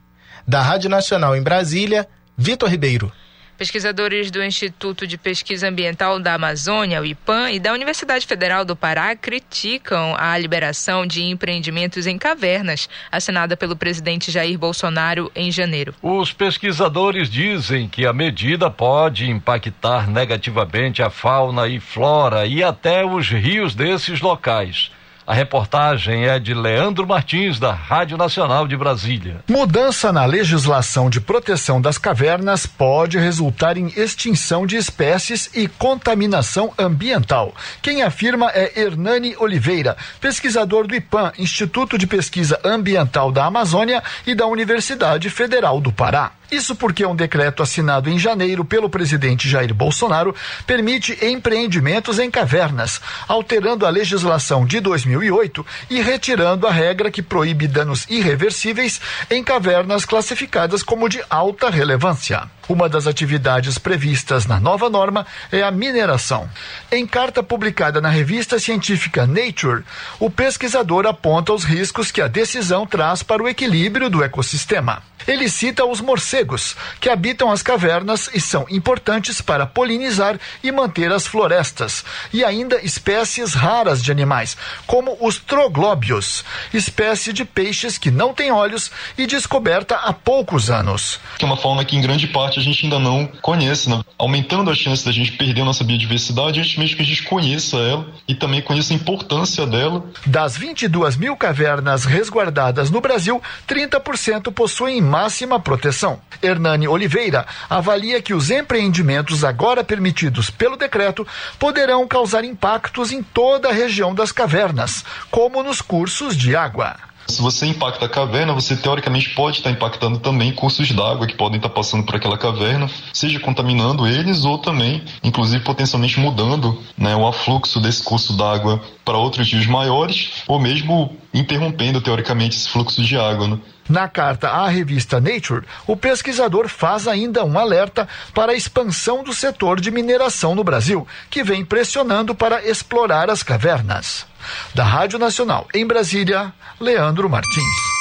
Da 0.46 0.62
Rádio 0.62 0.90
Nacional 0.90 1.36
em 1.36 1.42
Brasília, 1.42 2.08
Vitor 2.36 2.68
Ribeiro. 2.68 3.12
Pesquisadores 3.60 4.30
do 4.30 4.42
Instituto 4.42 5.06
de 5.06 5.18
Pesquisa 5.18 5.68
Ambiental 5.68 6.18
da 6.18 6.32
Amazônia, 6.32 6.98
o 6.98 7.04
IPAM, 7.04 7.50
e 7.50 7.60
da 7.60 7.74
Universidade 7.74 8.26
Federal 8.26 8.64
do 8.64 8.74
Pará 8.74 9.14
criticam 9.14 10.16
a 10.16 10.38
liberação 10.38 11.06
de 11.06 11.24
empreendimentos 11.24 12.06
em 12.06 12.16
cavernas, 12.16 12.88
assinada 13.12 13.58
pelo 13.58 13.76
presidente 13.76 14.30
Jair 14.30 14.58
Bolsonaro 14.58 15.30
em 15.36 15.52
janeiro. 15.52 15.94
Os 16.00 16.32
pesquisadores 16.32 17.28
dizem 17.28 17.86
que 17.86 18.06
a 18.06 18.14
medida 18.14 18.70
pode 18.70 19.28
impactar 19.28 20.08
negativamente 20.08 21.02
a 21.02 21.10
fauna 21.10 21.68
e 21.68 21.78
flora 21.78 22.46
e 22.46 22.64
até 22.64 23.04
os 23.04 23.28
rios 23.28 23.74
desses 23.74 24.22
locais. 24.22 24.90
A 25.30 25.32
reportagem 25.32 26.26
é 26.26 26.40
de 26.40 26.52
Leandro 26.52 27.06
Martins, 27.06 27.60
da 27.60 27.72
Rádio 27.72 28.18
Nacional 28.18 28.66
de 28.66 28.76
Brasília. 28.76 29.44
Mudança 29.48 30.12
na 30.12 30.24
legislação 30.24 31.08
de 31.08 31.20
proteção 31.20 31.80
das 31.80 31.96
cavernas 31.96 32.66
pode 32.66 33.16
resultar 33.16 33.76
em 33.76 33.92
extinção 33.96 34.66
de 34.66 34.76
espécies 34.76 35.48
e 35.54 35.68
contaminação 35.68 36.72
ambiental. 36.76 37.54
Quem 37.80 38.02
afirma 38.02 38.50
é 38.52 38.80
Hernani 38.80 39.36
Oliveira, 39.38 39.96
pesquisador 40.20 40.88
do 40.88 40.96
IPAM, 40.96 41.30
Instituto 41.38 41.96
de 41.96 42.08
Pesquisa 42.08 42.58
Ambiental 42.64 43.30
da 43.30 43.44
Amazônia 43.44 44.02
e 44.26 44.34
da 44.34 44.46
Universidade 44.46 45.30
Federal 45.30 45.80
do 45.80 45.92
Pará. 45.92 46.32
Isso 46.50 46.74
porque 46.74 47.06
um 47.06 47.14
decreto 47.14 47.62
assinado 47.62 48.10
em 48.10 48.18
janeiro 48.18 48.64
pelo 48.64 48.90
presidente 48.90 49.48
Jair 49.48 49.72
Bolsonaro 49.72 50.34
permite 50.66 51.16
empreendimentos 51.24 52.18
em 52.18 52.30
cavernas, 52.30 53.00
alterando 53.28 53.86
a 53.86 53.90
legislação 53.90 54.66
de 54.66 54.80
2008 54.80 55.64
e 55.88 56.00
retirando 56.00 56.66
a 56.66 56.72
regra 56.72 57.10
que 57.10 57.22
proíbe 57.22 57.68
danos 57.68 58.06
irreversíveis 58.08 59.00
em 59.30 59.44
cavernas 59.44 60.04
classificadas 60.04 60.82
como 60.82 61.08
de 61.08 61.22
alta 61.30 61.70
relevância. 61.70 62.48
Uma 62.70 62.88
das 62.88 63.08
atividades 63.08 63.78
previstas 63.78 64.46
na 64.46 64.60
nova 64.60 64.88
norma 64.88 65.26
é 65.50 65.60
a 65.60 65.72
mineração. 65.72 66.48
Em 66.92 67.04
carta 67.04 67.42
publicada 67.42 68.00
na 68.00 68.08
revista 68.08 68.60
científica 68.60 69.26
Nature, 69.26 69.82
o 70.20 70.30
pesquisador 70.30 71.04
aponta 71.04 71.52
os 71.52 71.64
riscos 71.64 72.12
que 72.12 72.22
a 72.22 72.28
decisão 72.28 72.86
traz 72.86 73.24
para 73.24 73.42
o 73.42 73.48
equilíbrio 73.48 74.08
do 74.08 74.22
ecossistema. 74.22 75.02
Ele 75.26 75.48
cita 75.48 75.84
os 75.84 76.00
morcegos, 76.00 76.76
que 77.00 77.08
habitam 77.08 77.50
as 77.50 77.62
cavernas 77.62 78.30
e 78.32 78.40
são 78.40 78.66
importantes 78.70 79.40
para 79.40 79.66
polinizar 79.66 80.38
e 80.62 80.72
manter 80.72 81.12
as 81.12 81.26
florestas, 81.26 82.04
e 82.32 82.44
ainda 82.44 82.80
espécies 82.82 83.52
raras 83.52 84.02
de 84.02 84.10
animais, 84.10 84.56
como 84.86 85.16
os 85.20 85.38
troglóbios, 85.38 86.44
espécie 86.72 87.32
de 87.32 87.44
peixes 87.44 87.98
que 87.98 88.10
não 88.10 88.32
têm 88.32 88.50
olhos 88.50 88.90
e 89.18 89.26
descoberta 89.26 89.96
há 89.96 90.12
poucos 90.12 90.70
anos. 90.70 91.20
É 91.38 91.44
uma 91.44 91.56
fauna 91.56 91.84
que 91.84 91.96
em 91.96 92.00
grande 92.00 92.26
parte 92.26 92.59
a 92.60 92.64
gente 92.64 92.84
ainda 92.84 92.98
não 92.98 93.26
conhece, 93.40 93.88
né? 93.88 94.00
aumentando 94.18 94.70
a 94.70 94.74
chance 94.74 95.04
da 95.04 95.10
gente 95.10 95.32
perder 95.32 95.62
a 95.62 95.64
nossa 95.64 95.82
biodiversidade 95.82 96.60
antes 96.60 96.76
mesmo 96.76 96.96
que 96.96 97.02
a 97.02 97.06
gente 97.06 97.22
conheça 97.22 97.76
ela 97.78 98.06
e 98.28 98.34
também 98.34 98.60
conheça 98.60 98.92
a 98.92 98.96
importância 98.96 99.66
dela. 99.66 100.04
Das 100.26 100.56
22 100.56 101.16
mil 101.16 101.36
cavernas 101.36 102.04
resguardadas 102.04 102.90
no 102.90 103.00
Brasil, 103.00 103.42
30% 103.66 104.52
possuem 104.52 105.00
máxima 105.00 105.58
proteção. 105.58 106.20
Hernani 106.42 106.86
Oliveira 106.86 107.46
avalia 107.68 108.20
que 108.22 108.34
os 108.34 108.50
empreendimentos 108.50 109.44
agora 109.44 109.82
permitidos 109.82 110.50
pelo 110.50 110.76
decreto 110.76 111.26
poderão 111.58 112.06
causar 112.06 112.44
impactos 112.44 113.12
em 113.12 113.22
toda 113.22 113.68
a 113.68 113.72
região 113.72 114.14
das 114.14 114.32
cavernas, 114.32 115.04
como 115.30 115.62
nos 115.62 115.80
cursos 115.80 116.36
de 116.36 116.54
água 116.54 117.09
Se 117.30 117.40
você 117.40 117.66
impacta 117.66 118.06
a 118.06 118.08
caverna, 118.08 118.52
você 118.52 118.76
teoricamente 118.76 119.30
pode 119.30 119.58
estar 119.58 119.70
impactando 119.70 120.18
também 120.18 120.52
cursos 120.52 120.90
d'água 120.90 121.28
que 121.28 121.36
podem 121.36 121.58
estar 121.58 121.68
passando 121.68 122.04
por 122.04 122.16
aquela 122.16 122.36
caverna, 122.36 122.90
seja 123.12 123.38
contaminando 123.38 124.06
eles 124.06 124.44
ou 124.44 124.58
também, 124.58 125.04
inclusive, 125.22 125.62
potencialmente 125.62 126.18
mudando 126.18 126.76
né, 126.98 127.14
o 127.14 127.26
afluxo 127.26 127.80
desse 127.80 128.02
curso 128.02 128.36
d'água 128.36 128.82
para 129.04 129.16
outros 129.16 129.50
rios 129.52 129.66
maiores, 129.66 130.42
ou 130.48 130.58
mesmo 130.58 131.16
interrompendo, 131.32 132.00
teoricamente, 132.00 132.56
esse 132.56 132.68
fluxo 132.68 133.00
de 133.02 133.16
água. 133.16 133.46
Né? 133.46 133.58
Na 133.88 134.08
carta 134.08 134.48
à 134.48 134.68
revista 134.68 135.20
Nature, 135.20 135.64
o 135.86 135.96
pesquisador 135.96 136.68
faz 136.68 137.06
ainda 137.06 137.44
um 137.44 137.58
alerta 137.58 138.08
para 138.34 138.52
a 138.52 138.56
expansão 138.56 139.22
do 139.22 139.32
setor 139.32 139.80
de 139.80 139.90
mineração 139.90 140.54
no 140.54 140.64
Brasil, 140.64 141.06
que 141.30 141.44
vem 141.44 141.64
pressionando 141.64 142.34
para 142.34 142.64
explorar 142.68 143.30
as 143.30 143.42
cavernas. 143.42 144.29
Da 144.74 144.84
Rádio 144.84 145.18
Nacional 145.18 145.66
em 145.74 145.86
Brasília, 145.86 146.52
Leandro 146.80 147.28
Martins. 147.28 147.99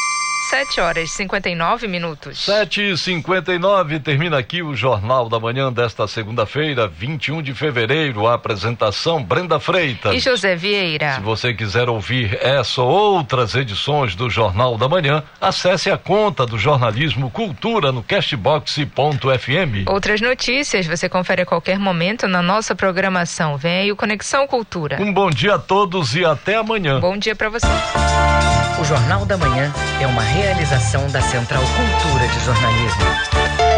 7 0.50 0.82
horas 0.82 1.12
e 1.12 1.14
59 1.14 1.88
minutos. 1.88 2.44
7 2.44 2.82
e 2.82 2.98
59 2.98 4.00
termina 4.00 4.40
aqui 4.40 4.64
o 4.64 4.76
Jornal 4.76 5.30
da 5.30 5.40
Manhã 5.40 5.72
desta 5.72 6.08
segunda-feira, 6.08 6.88
21 6.88 7.44
de 7.44 7.54
fevereiro. 7.54 8.26
A 8.26 8.34
apresentação 8.34 9.24
Brenda 9.24 9.60
Freitas. 9.60 10.16
E 10.16 10.20
José 10.20 10.56
Vieira. 10.56 11.14
Se 11.14 11.22
você 11.22 11.54
quiser 11.54 11.88
ouvir 11.88 12.36
essa 12.42 12.82
ou 12.82 12.90
outras 12.90 13.54
edições 13.54 14.16
do 14.16 14.28
Jornal 14.28 14.76
da 14.76 14.90
Manhã, 14.90 15.22
acesse 15.40 15.92
a 15.92 16.00
conta 16.00 16.48
do 16.48 16.58
Jornalismo 16.58 17.30
Cultura 17.30 17.92
no 17.92 18.02
castbox.fm. 18.02 19.88
Outras 19.88 20.20
notícias 20.20 20.88
você 20.88 21.08
confere 21.08 21.44
a 21.44 21.46
qualquer 21.46 21.78
momento 21.78 22.28
na 22.28 22.42
nossa 22.42 22.74
programação. 22.74 23.56
Vem 23.56 23.82
aí 23.82 23.92
o 23.92 23.96
Conexão 23.96 24.48
Cultura. 24.48 24.98
Um 25.00 25.14
bom 25.14 25.30
dia 25.30 25.56
a 25.56 25.60
todos 25.60 26.16
e 26.16 26.26
até 26.26 26.56
amanhã. 26.56 27.00
Bom 27.00 27.18
dia 27.18 27.36
para 27.36 27.50
você. 27.50 27.68
O 28.80 28.86
Jornal 28.86 29.26
da 29.26 29.38
Manhã 29.38 29.74
é 30.02 30.08
uma 30.08 30.22
realização 30.40 31.06
da 31.10 31.22
Central 31.22 31.62
Cultura 31.62 32.26
de 32.30 32.40
Jornalismo. 32.46 33.69